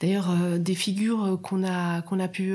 d'ailleurs 0.00 0.28
des 0.58 0.74
figures 0.74 1.38
qu'on 1.42 1.64
a 1.64 2.02
qu'on 2.02 2.20
a 2.20 2.28
pu 2.28 2.54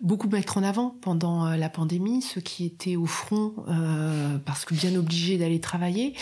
beaucoup 0.00 0.28
mettre 0.28 0.58
en 0.58 0.62
avant 0.62 0.96
pendant 1.00 1.50
la 1.50 1.68
pandémie, 1.68 2.22
ceux 2.22 2.40
qui 2.40 2.64
étaient 2.66 2.96
au 2.96 3.06
front 3.06 3.54
parce 4.44 4.64
que 4.64 4.74
bien 4.74 4.94
obligés 4.96 5.38
d'aller 5.38 5.60
travailler, 5.60 6.14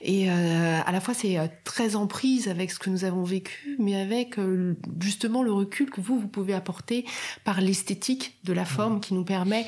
et 0.00 0.28
à 0.28 0.90
la 0.90 1.00
fois 1.00 1.14
c'est 1.14 1.38
très 1.64 1.94
en 1.94 2.06
prise 2.06 2.48
avec 2.48 2.70
ce 2.70 2.78
que 2.78 2.90
nous 2.90 3.04
avons 3.04 3.22
vécu, 3.22 3.76
mais 3.78 4.00
avec 4.00 4.36
justement 5.00 5.42
le 5.42 5.52
recul 5.52 5.90
que 5.90 6.00
vous 6.00 6.18
vous 6.18 6.28
pouvez 6.28 6.54
apporter 6.54 7.04
par 7.44 7.60
l'esthétique 7.60 8.38
de 8.44 8.52
la 8.52 8.64
forme 8.64 9.00
qui 9.00 9.14
nous 9.14 9.24
permet 9.24 9.66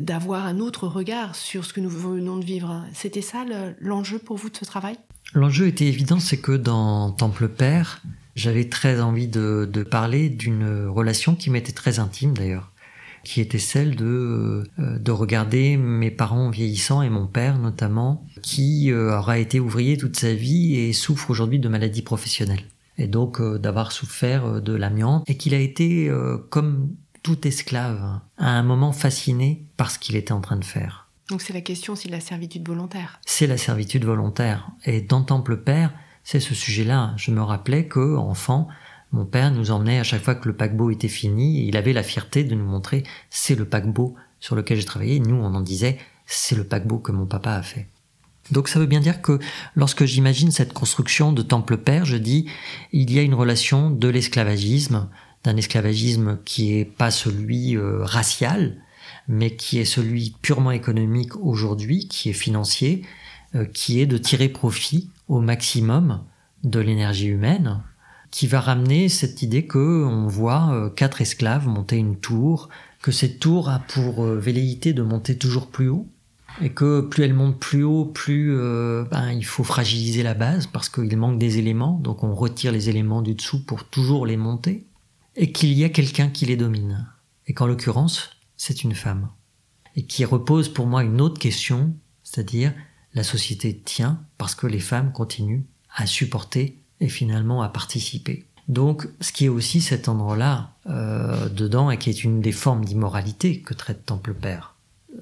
d'avoir 0.00 0.44
un 0.46 0.60
autre 0.60 0.86
regard 0.86 1.34
sur 1.34 1.64
ce 1.64 1.72
que 1.72 1.80
nous 1.80 1.90
venons 1.90 2.36
de 2.36 2.44
vivre. 2.44 2.84
C'est 2.92 3.13
c'était 3.14 3.26
ça 3.26 3.44
l'enjeu 3.78 4.18
pour 4.18 4.36
vous 4.36 4.50
de 4.50 4.56
ce 4.56 4.64
travail? 4.64 4.96
L'enjeu 5.34 5.68
était 5.68 5.86
évident, 5.86 6.18
c'est 6.18 6.38
que 6.38 6.50
dans 6.50 7.12
Temple 7.12 7.48
Père, 7.48 8.02
j'avais 8.34 8.68
très 8.68 9.00
envie 9.00 9.28
de, 9.28 9.86
parler 9.88 10.28
d'une 10.28 10.88
relation 10.88 11.36
qui 11.36 11.50
m'était 11.50 11.72
très 11.72 12.00
intime 12.00 12.36
d'ailleurs, 12.36 12.72
qui 13.22 13.40
était 13.40 13.60
celle 13.60 13.94
de, 13.94 14.64
euh, 14.80 14.98
de 14.98 15.10
regarder 15.12 15.76
mes 15.76 16.10
parents 16.10 16.50
vieillissants 16.50 17.02
et 17.02 17.10
mon 17.10 17.28
père 17.28 17.58
notamment, 17.58 18.26
qui 18.42 18.90
euh, 18.90 19.16
aura 19.16 19.38
été 19.38 19.60
ouvrier 19.60 19.96
toute 19.96 20.16
sa 20.16 20.34
vie 20.34 20.74
et 20.74 20.92
souffre 20.92 21.30
aujourd'hui 21.30 21.60
de 21.60 21.68
maladies 21.68 22.02
professionnelles. 22.02 22.64
Et 22.98 23.06
donc 23.06 23.40
euh, 23.40 23.58
d'avoir 23.58 23.92
souffert 23.92 24.60
de 24.60 24.74
l'amiante 24.74 25.22
et 25.28 25.36
qu'il 25.36 25.54
a 25.54 25.60
été 25.60 26.10
comme 26.50 26.90
tout 27.22 27.46
esclave, 27.46 28.20
à 28.38 28.50
un 28.50 28.64
moment 28.64 28.90
fasciné 28.90 29.66
par 29.76 29.92
ce 29.92 30.00
qu'il 30.00 30.16
était 30.16 30.32
en 30.32 30.40
train 30.40 30.56
de 30.56 30.64
faire. 30.64 31.03
Donc 31.30 31.40
c'est 31.40 31.52
la 31.52 31.60
question 31.60 31.94
aussi 31.94 32.08
de 32.08 32.12
la 32.12 32.20
servitude 32.20 32.66
volontaire. 32.66 33.20
C'est 33.24 33.46
la 33.46 33.56
servitude 33.56 34.04
volontaire. 34.04 34.68
Et 34.84 35.00
dans 35.00 35.22
Temple 35.22 35.58
Père, 35.58 35.92
c'est 36.22 36.40
ce 36.40 36.54
sujet-là. 36.54 37.14
Je 37.16 37.30
me 37.30 37.42
rappelais 37.42 37.86
que, 37.86 38.16
enfant, 38.16 38.68
mon 39.12 39.24
père 39.24 39.50
nous 39.50 39.70
emmenait 39.70 40.00
à 40.00 40.02
chaque 40.02 40.22
fois 40.22 40.34
que 40.34 40.48
le 40.48 40.56
paquebot 40.56 40.90
était 40.90 41.08
fini, 41.08 41.60
et 41.60 41.68
il 41.68 41.76
avait 41.76 41.92
la 41.92 42.02
fierté 42.02 42.44
de 42.44 42.54
nous 42.54 42.64
montrer 42.64 43.04
c'est 43.30 43.54
le 43.54 43.64
paquebot 43.64 44.14
sur 44.40 44.56
lequel 44.56 44.78
j'ai 44.78 44.84
travaillé. 44.84 45.20
nous, 45.20 45.36
on 45.36 45.54
en 45.54 45.60
disait 45.60 45.98
c'est 46.26 46.56
le 46.56 46.64
paquebot 46.64 46.98
que 46.98 47.12
mon 47.12 47.26
papa 47.26 47.52
a 47.52 47.62
fait. 47.62 47.86
Donc 48.50 48.68
ça 48.68 48.78
veut 48.78 48.86
bien 48.86 49.00
dire 49.00 49.22
que 49.22 49.38
lorsque 49.74 50.04
j'imagine 50.04 50.50
cette 50.50 50.72
construction 50.72 51.32
de 51.32 51.42
Temple 51.42 51.78
Père, 51.78 52.04
je 52.04 52.16
dis 52.16 52.50
il 52.92 53.12
y 53.12 53.18
a 53.18 53.22
une 53.22 53.34
relation 53.34 53.90
de 53.90 54.08
l'esclavagisme, 54.08 55.08
d'un 55.44 55.56
esclavagisme 55.56 56.38
qui 56.44 56.78
est 56.78 56.84
pas 56.84 57.10
celui 57.10 57.76
euh, 57.76 58.04
racial, 58.04 58.82
mais 59.28 59.56
qui 59.56 59.78
est 59.78 59.84
celui 59.84 60.34
purement 60.42 60.70
économique 60.70 61.36
aujourd'hui, 61.36 62.08
qui 62.08 62.30
est 62.30 62.34
financier, 62.34 63.02
euh, 63.54 63.64
qui 63.64 64.00
est 64.00 64.06
de 64.06 64.18
tirer 64.18 64.48
profit 64.48 65.10
au 65.28 65.40
maximum 65.40 66.24
de 66.62 66.80
l'énergie 66.80 67.28
humaine, 67.28 67.82
qui 68.30 68.46
va 68.46 68.60
ramener 68.60 69.08
cette 69.08 69.42
idée 69.42 69.66
que 69.66 70.04
on 70.04 70.26
voit 70.26 70.70
euh, 70.72 70.90
quatre 70.90 71.20
esclaves 71.20 71.68
monter 71.68 71.96
une 71.96 72.16
tour, 72.16 72.68
que 73.00 73.12
cette 73.12 73.38
tour 73.38 73.68
a 73.68 73.78
pour 73.78 74.24
euh, 74.24 74.38
velléité 74.38 74.92
de 74.92 75.02
monter 75.02 75.38
toujours 75.38 75.68
plus 75.68 75.88
haut, 75.88 76.08
et 76.60 76.70
que 76.70 77.00
plus 77.00 77.24
elle 77.24 77.34
monte 77.34 77.58
plus 77.58 77.82
haut, 77.82 78.04
plus 78.04 78.56
ben, 79.10 79.32
il 79.32 79.44
faut 79.44 79.64
fragiliser 79.64 80.22
la 80.22 80.34
base 80.34 80.68
parce 80.68 80.88
qu'il 80.88 81.16
manque 81.16 81.36
des 81.36 81.58
éléments, 81.58 81.98
donc 81.98 82.22
on 82.22 82.32
retire 82.32 82.70
les 82.70 82.88
éléments 82.88 83.22
du 83.22 83.34
dessous 83.34 83.64
pour 83.64 83.82
toujours 83.82 84.24
les 84.24 84.36
monter, 84.36 84.86
et 85.34 85.50
qu'il 85.50 85.72
y 85.72 85.82
a 85.82 85.88
quelqu'un 85.88 86.28
qui 86.28 86.46
les 86.46 86.56
domine. 86.56 87.08
Et 87.48 87.54
qu'en 87.54 87.66
l'occurrence, 87.66 88.30
c'est 88.56 88.84
une 88.84 88.94
femme. 88.94 89.28
Et 89.96 90.04
qui 90.04 90.24
repose 90.24 90.68
pour 90.68 90.86
moi 90.86 91.04
une 91.04 91.20
autre 91.20 91.38
question, 91.38 91.94
c'est-à-dire 92.22 92.72
la 93.14 93.22
société 93.22 93.78
tient 93.78 94.24
parce 94.38 94.54
que 94.54 94.66
les 94.66 94.80
femmes 94.80 95.12
continuent 95.12 95.64
à 95.94 96.06
supporter 96.06 96.78
et 97.00 97.08
finalement 97.08 97.62
à 97.62 97.68
participer. 97.68 98.46
Donc, 98.66 99.08
ce 99.20 99.30
qui 99.32 99.44
est 99.44 99.50
aussi 99.50 99.80
cet 99.80 100.08
endroit-là 100.08 100.72
euh, 100.86 101.48
dedans 101.48 101.90
et 101.90 101.98
qui 101.98 102.10
est 102.10 102.24
une 102.24 102.40
des 102.40 102.52
formes 102.52 102.84
d'immoralité 102.84 103.60
que 103.60 103.74
traite 103.74 104.06
Temple 104.06 104.34
Père, 104.34 104.74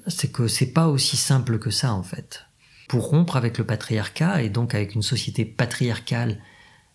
c'est 0.06 0.30
que 0.30 0.48
c'est 0.48 0.72
pas 0.72 0.88
aussi 0.88 1.16
simple 1.16 1.58
que 1.58 1.70
ça 1.70 1.92
en 1.92 2.02
fait. 2.02 2.46
Pour 2.88 3.08
rompre 3.08 3.36
avec 3.36 3.58
le 3.58 3.64
patriarcat 3.64 4.42
et 4.42 4.48
donc 4.48 4.74
avec 4.74 4.94
une 4.94 5.02
société 5.02 5.44
patriarcale 5.44 6.38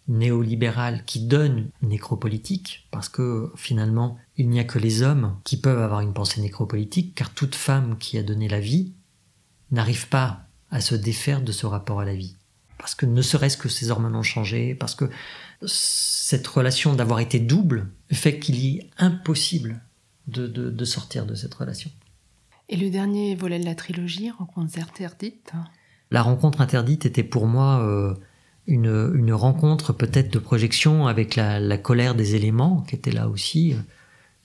néolibérale 0.08 1.04
qui 1.06 1.20
donne 1.20 1.70
nécropolitique, 1.82 2.88
parce 2.92 3.10
que 3.10 3.52
finalement, 3.56 4.18
il 4.38 4.50
n'y 4.50 4.60
a 4.60 4.64
que 4.64 4.80
les 4.80 5.02
hommes 5.02 5.36
qui 5.44 5.58
peuvent 5.58 5.82
avoir 5.82 6.02
une 6.02 6.14
pensée 6.14 6.42
nécropolitique, 6.42 7.16
car 7.16 7.34
toute 7.34 7.56
femme 7.56 7.98
qui 7.98 8.18
a 8.18 8.24
donné 8.24 8.48
la 8.48 8.60
vie 8.60 8.94
n'arrive 9.72 10.08
pas 10.08 10.48
à 10.70 10.80
se 10.80 10.96
défaire 10.96 11.42
de 11.42 11.52
ce 11.52 11.66
rapport 11.66 12.00
à 12.00 12.06
la 12.06 12.16
vie. 12.16 12.36
Parce 12.78 12.94
que 12.94 13.06
ne 13.06 13.22
serait-ce 13.22 13.58
que 13.58 13.70
ses 13.70 13.90
hormones 13.90 14.16
ont 14.16 14.24
changé, 14.24 14.76
parce 14.76 14.94
que 14.94 15.10
cette 15.66 16.46
relation 16.46 16.94
d'avoir 16.94 17.20
été 17.20 17.40
double 17.40 17.90
fait 18.12 18.40
qu'il 18.40 18.64
est 18.64 18.90
impossible 18.98 19.82
de, 20.28 20.86
sortir 20.86 21.26
de 21.26 21.34
cette 21.36 21.54
relation. 21.54 21.90
Et 22.70 22.76
le 22.76 22.90
dernier 22.90 23.34
volet 23.36 23.60
de 23.60 23.66
la 23.66 23.76
trilogie, 23.76 24.30
Rencontres 24.30 24.78
interdites 24.78 25.54
La 26.12 26.22
rencontre 26.22 26.62
interdite 26.62 27.06
était 27.06 27.24
pour 27.24 27.48
moi 27.48 27.80
euh, 27.80 28.14
une, 28.68 29.34
rencontre 29.34 29.94
peut-être 29.94 30.32
de 30.32 30.40
projection 30.40 31.08
avec 31.08 31.36
la, 31.36 31.78
colère 31.78 32.14
des 32.14 32.36
éléments 32.36 32.82
qui 32.82 32.96
était 32.96 33.12
là 33.12 33.30
aussi. 33.30 33.76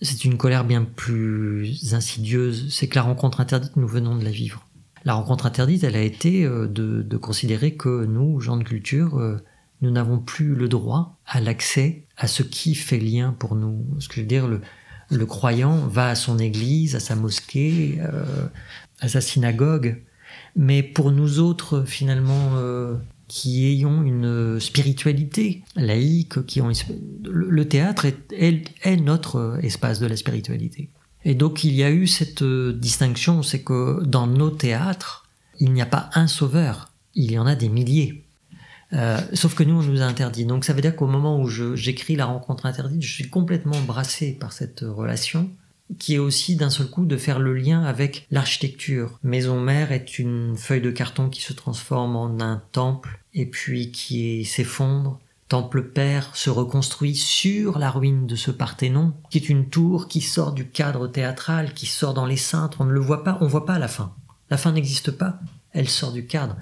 C'est 0.03 0.24
une 0.24 0.36
colère 0.36 0.64
bien 0.64 0.82
plus 0.82 1.94
insidieuse. 1.94 2.66
C'est 2.70 2.88
que 2.88 2.96
la 2.96 3.03
rencontre 3.03 3.40
interdite, 3.40 3.76
nous 3.76 3.86
venons 3.86 4.16
de 4.16 4.24
la 4.24 4.30
vivre. 4.30 4.66
La 5.05 5.14
rencontre 5.14 5.46
interdite, 5.46 5.84
elle 5.84 5.94
a 5.94 6.03
été 6.03 6.44
euh, 6.44 6.66
de, 6.66 7.16
considérer 7.16 7.74
que 7.74 8.05
nous, 8.05 8.40
gens 8.40 8.57
de 8.57 8.64
culture, 8.64 9.18
euh, 9.18 9.36
nous 9.80 9.90
n'avons 9.90 10.18
plus 10.18 10.55
le 10.55 10.68
droit 10.68 11.18
à 11.26 11.40
l'accès 11.40 12.07
à 12.16 12.26
ce 12.26 12.42
qui 12.42 12.74
fait 12.74 12.98
lien 12.98 13.34
pour 13.38 13.55
nous. 13.55 13.84
Ce 14.00 14.09
que 14.09 14.16
je 14.16 14.20
veux 14.22 14.26
dire, 14.26 14.48
le, 14.48 15.26
croyant 15.26 15.76
va 15.86 16.09
à 16.09 16.14
son 16.16 16.38
église, 16.38 16.96
à 16.96 17.00
sa 17.00 17.14
mosquée, 17.14 17.98
euh, 18.00 18.46
à 19.00 19.09
sa 19.09 19.20
synagogue. 19.20 20.03
Mais 20.57 20.82
pour 20.82 21.12
nous 21.12 21.38
autres, 21.38 21.84
finalement, 21.84 22.53
qui 23.32 23.64
ayons 23.64 24.02
une 24.02 24.60
spiritualité 24.60 25.62
laïque, 25.74 26.44
qui 26.44 26.60
ont 26.60 26.70
le 27.24 27.66
théâtre 27.66 28.04
est, 28.30 28.96
notre 29.00 29.58
espace 29.62 30.00
de 30.00 30.06
la 30.06 30.18
spiritualité. 30.18 30.90
Et 31.24 31.34
donc 31.34 31.64
il 31.64 31.72
y 31.72 31.82
a 31.82 31.90
eu 31.90 32.06
cette 32.06 32.44
distinction, 32.44 33.42
c'est 33.42 33.62
que 33.62 34.04
dans 34.04 34.26
nos 34.26 34.50
théâtres, 34.50 35.30
il 35.60 35.72
n'y 35.72 35.80
a 35.80 35.86
pas 35.86 36.10
un 36.12 36.26
sauveur, 36.26 36.92
il 37.14 37.32
y 37.32 37.38
en 37.38 37.46
a 37.46 37.54
des 37.54 37.70
milliers. 37.70 38.22
Euh, 38.92 39.18
sauf 39.32 39.54
que 39.54 39.62
nous, 39.62 39.80
on 39.80 39.82
nous 39.82 40.02
a 40.02 40.04
interdit. 40.04 40.44
Donc 40.44 40.66
ça 40.66 40.74
veut 40.74 40.82
dire 40.82 40.94
qu'au 40.94 41.06
moment 41.06 41.40
où 41.40 41.48
j'écris 41.48 42.16
La 42.16 42.26
rencontre 42.26 42.66
interdite, 42.66 43.00
je 43.00 43.14
suis 43.14 43.30
complètement 43.30 43.80
brassé 43.80 44.32
par 44.32 44.52
cette 44.52 44.80
relation 44.80 45.48
qui 45.99 46.14
est 46.14 46.18
aussi 46.18 46.57
d'un 46.57 46.70
seul 46.70 46.88
coup 46.88 47.05
de 47.05 47.16
faire 47.16 47.38
le 47.38 47.55
lien 47.55 47.82
avec 47.82 48.26
l'architecture. 48.30 49.18
Maison 49.22 49.61
mère 49.61 49.93
est 49.93 50.18
une 50.18 50.57
feuille 50.57 50.80
de 50.80 50.90
carton 50.90 51.28
qui 51.28 51.43
se 51.43 51.53
transforme 51.53 52.16
en 52.16 52.40
un 52.40 52.62
temple 52.72 53.20
et 53.34 53.47
puis 53.47 53.90
qui 53.90 54.45
s'effondre. 54.45 55.20
Temple 55.49 55.82
père 55.82 56.34
se 56.34 56.49
reconstruit 56.49 57.14
sur 57.14 57.78
la 57.78 57.90
ruine 57.90 58.26
de 58.26 58.36
ce 58.36 58.51
Parthénon, 58.51 59.12
qui 59.28 59.36
est 59.36 59.51
une 59.51 59.68
tour 59.68 60.09
qui 60.09 60.22
sort 60.22 60.53
du 60.53 60.66
cadre 60.66 61.09
théâtral, 61.09 61.74
qui 61.74 61.84
sort 61.84 62.14
dans 62.14 62.24
les 62.24 62.38
cintres. 62.38 62.80
On 62.80 62.86
ne 62.86 62.93
le 62.93 63.01
voit 63.01 63.22
pas, 63.22 63.36
on 63.43 63.49
voit 63.49 63.66
pas 63.66 63.78
la 63.78 63.88
fin. 63.88 64.14
La 64.49 64.57
fin 64.57 64.72
n'existe 64.72 65.11
pas, 65.11 65.40
elle 65.72 65.88
sort 65.88 66.12
du 66.12 66.26
cadre. 66.26 66.57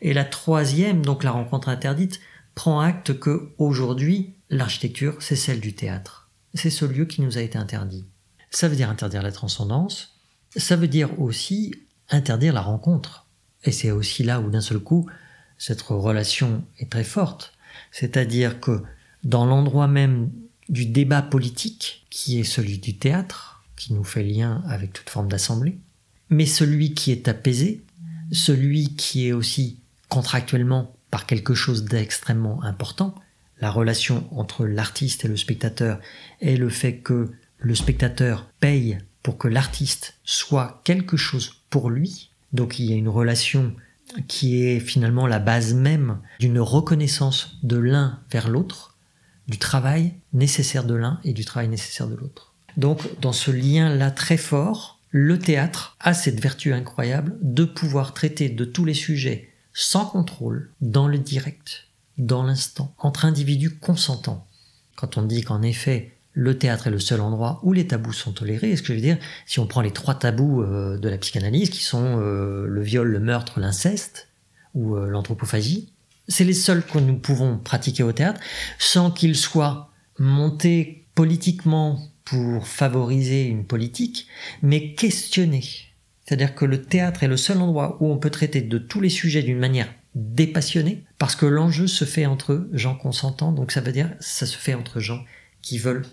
Et 0.00 0.12
la 0.12 0.24
troisième, 0.24 1.04
donc 1.04 1.22
la 1.22 1.30
rencontre 1.30 1.68
interdite, 1.68 2.20
prend 2.54 2.80
acte 2.80 3.18
que 3.18 3.52
aujourd'hui 3.58 4.34
l'architecture 4.50 5.16
c'est 5.20 5.36
celle 5.36 5.60
du 5.60 5.74
théâtre. 5.74 6.28
C'est 6.54 6.70
ce 6.70 6.84
lieu 6.84 7.04
qui 7.04 7.22
nous 7.22 7.38
a 7.38 7.42
été 7.42 7.58
interdit. 7.58 8.04
Ça 8.52 8.68
veut 8.68 8.76
dire 8.76 8.90
interdire 8.90 9.22
la 9.22 9.32
transcendance, 9.32 10.20
ça 10.56 10.76
veut 10.76 10.88
dire 10.88 11.18
aussi 11.20 11.74
interdire 12.10 12.52
la 12.52 12.60
rencontre. 12.60 13.26
Et 13.64 13.72
c'est 13.72 13.90
aussi 13.90 14.22
là 14.22 14.40
où 14.40 14.50
d'un 14.50 14.60
seul 14.60 14.78
coup, 14.78 15.08
cette 15.58 15.82
relation 15.82 16.64
est 16.78 16.90
très 16.90 17.04
forte. 17.04 17.54
C'est-à-dire 17.90 18.60
que 18.60 18.82
dans 19.24 19.46
l'endroit 19.46 19.88
même 19.88 20.30
du 20.68 20.86
débat 20.86 21.22
politique, 21.22 22.06
qui 22.10 22.38
est 22.40 22.44
celui 22.44 22.78
du 22.78 22.96
théâtre, 22.96 23.64
qui 23.76 23.94
nous 23.94 24.04
fait 24.04 24.22
lien 24.22 24.62
avec 24.66 24.92
toute 24.92 25.08
forme 25.08 25.28
d'assemblée, 25.28 25.78
mais 26.28 26.46
celui 26.46 26.94
qui 26.94 27.10
est 27.10 27.28
apaisé, 27.28 27.82
celui 28.32 28.94
qui 28.96 29.28
est 29.28 29.32
aussi 29.32 29.80
contractuellement 30.08 30.94
par 31.10 31.26
quelque 31.26 31.54
chose 31.54 31.84
d'extrêmement 31.84 32.62
important, 32.62 33.14
la 33.60 33.70
relation 33.70 34.26
entre 34.36 34.66
l'artiste 34.66 35.24
et 35.24 35.28
le 35.28 35.36
spectateur, 35.36 36.00
est 36.40 36.56
le 36.56 36.68
fait 36.68 36.98
que 36.98 37.30
le 37.62 37.74
spectateur 37.74 38.46
paye 38.60 38.98
pour 39.22 39.38
que 39.38 39.48
l'artiste 39.48 40.18
soit 40.24 40.80
quelque 40.84 41.16
chose 41.16 41.62
pour 41.70 41.90
lui. 41.90 42.30
Donc 42.52 42.78
il 42.78 42.86
y 42.86 42.92
a 42.92 42.96
une 42.96 43.08
relation 43.08 43.74
qui 44.28 44.64
est 44.64 44.80
finalement 44.80 45.26
la 45.26 45.38
base 45.38 45.72
même 45.74 46.18
d'une 46.38 46.60
reconnaissance 46.60 47.56
de 47.62 47.76
l'un 47.76 48.20
vers 48.30 48.48
l'autre, 48.48 48.96
du 49.48 49.58
travail 49.58 50.14
nécessaire 50.32 50.84
de 50.84 50.94
l'un 50.94 51.20
et 51.24 51.32
du 51.32 51.44
travail 51.44 51.68
nécessaire 51.68 52.08
de 52.08 52.16
l'autre. 52.16 52.52
Donc 52.76 53.20
dans 53.20 53.32
ce 53.32 53.50
lien-là 53.50 54.10
très 54.10 54.36
fort, 54.36 54.98
le 55.10 55.38
théâtre 55.38 55.96
a 56.00 56.14
cette 56.14 56.40
vertu 56.40 56.72
incroyable 56.72 57.36
de 57.42 57.64
pouvoir 57.64 58.14
traiter 58.14 58.48
de 58.48 58.64
tous 58.64 58.84
les 58.84 58.94
sujets 58.94 59.50
sans 59.74 60.04
contrôle, 60.04 60.70
dans 60.80 61.08
le 61.08 61.18
direct, 61.18 61.88
dans 62.18 62.42
l'instant, 62.42 62.94
entre 62.98 63.24
individus 63.24 63.76
consentants. 63.76 64.46
Quand 64.96 65.16
on 65.16 65.22
dit 65.22 65.42
qu'en 65.42 65.62
effet, 65.62 66.14
le 66.34 66.58
théâtre 66.58 66.86
est 66.86 66.90
le 66.90 66.98
seul 66.98 67.20
endroit 67.20 67.60
où 67.62 67.72
les 67.72 67.86
tabous 67.86 68.12
sont 68.12 68.32
tolérés. 68.32 68.72
est 68.72 68.76
ce 68.76 68.82
que 68.82 68.88
je 68.88 68.94
veux 68.94 69.00
dire, 69.00 69.18
si 69.46 69.60
on 69.60 69.66
prend 69.66 69.80
les 69.80 69.90
trois 69.90 70.14
tabous 70.14 70.62
euh, 70.62 70.98
de 70.98 71.08
la 71.08 71.18
psychanalyse, 71.18 71.70
qui 71.70 71.82
sont 71.82 72.18
euh, 72.20 72.66
le 72.66 72.82
viol, 72.82 73.08
le 73.08 73.20
meurtre, 73.20 73.60
l'inceste 73.60 74.28
ou 74.74 74.96
euh, 74.96 75.08
l'anthropophagie, 75.08 75.92
c'est 76.28 76.44
les 76.44 76.54
seuls 76.54 76.84
que 76.84 76.98
nous 76.98 77.18
pouvons 77.18 77.58
pratiquer 77.58 78.02
au 78.02 78.12
théâtre 78.12 78.40
sans 78.78 79.10
qu'ils 79.10 79.36
soient 79.36 79.90
montés 80.18 81.06
politiquement 81.14 82.00
pour 82.24 82.66
favoriser 82.66 83.44
une 83.44 83.66
politique, 83.66 84.28
mais 84.62 84.94
questionnés. 84.94 85.64
C'est-à-dire 86.24 86.54
que 86.54 86.64
le 86.64 86.80
théâtre 86.80 87.24
est 87.24 87.28
le 87.28 87.36
seul 87.36 87.58
endroit 87.58 87.98
où 88.00 88.10
on 88.10 88.16
peut 88.16 88.30
traiter 88.30 88.62
de 88.62 88.78
tous 88.78 89.00
les 89.00 89.10
sujets 89.10 89.42
d'une 89.42 89.58
manière 89.58 89.92
dépassionnée, 90.14 91.04
parce 91.18 91.36
que 91.36 91.46
l'enjeu 91.46 91.86
se 91.86 92.04
fait 92.04 92.26
entre 92.26 92.68
gens 92.72 92.94
consentants, 92.94 93.52
donc 93.52 93.72
ça 93.72 93.80
veut 93.80 93.92
dire 93.92 94.10
ça 94.20 94.46
se 94.46 94.56
fait 94.56 94.74
entre 94.74 95.00
gens 95.00 95.24
qui 95.62 95.78
veulent 95.78 96.06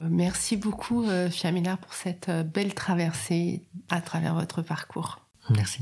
Merci 0.00 0.56
beaucoup, 0.56 1.04
euh, 1.04 1.30
Fiamila, 1.30 1.76
pour 1.76 1.94
cette 1.94 2.28
euh, 2.28 2.42
belle 2.42 2.74
traversée 2.74 3.62
à 3.88 4.00
travers 4.00 4.34
votre 4.34 4.62
parcours. 4.62 5.20
Merci. 5.50 5.80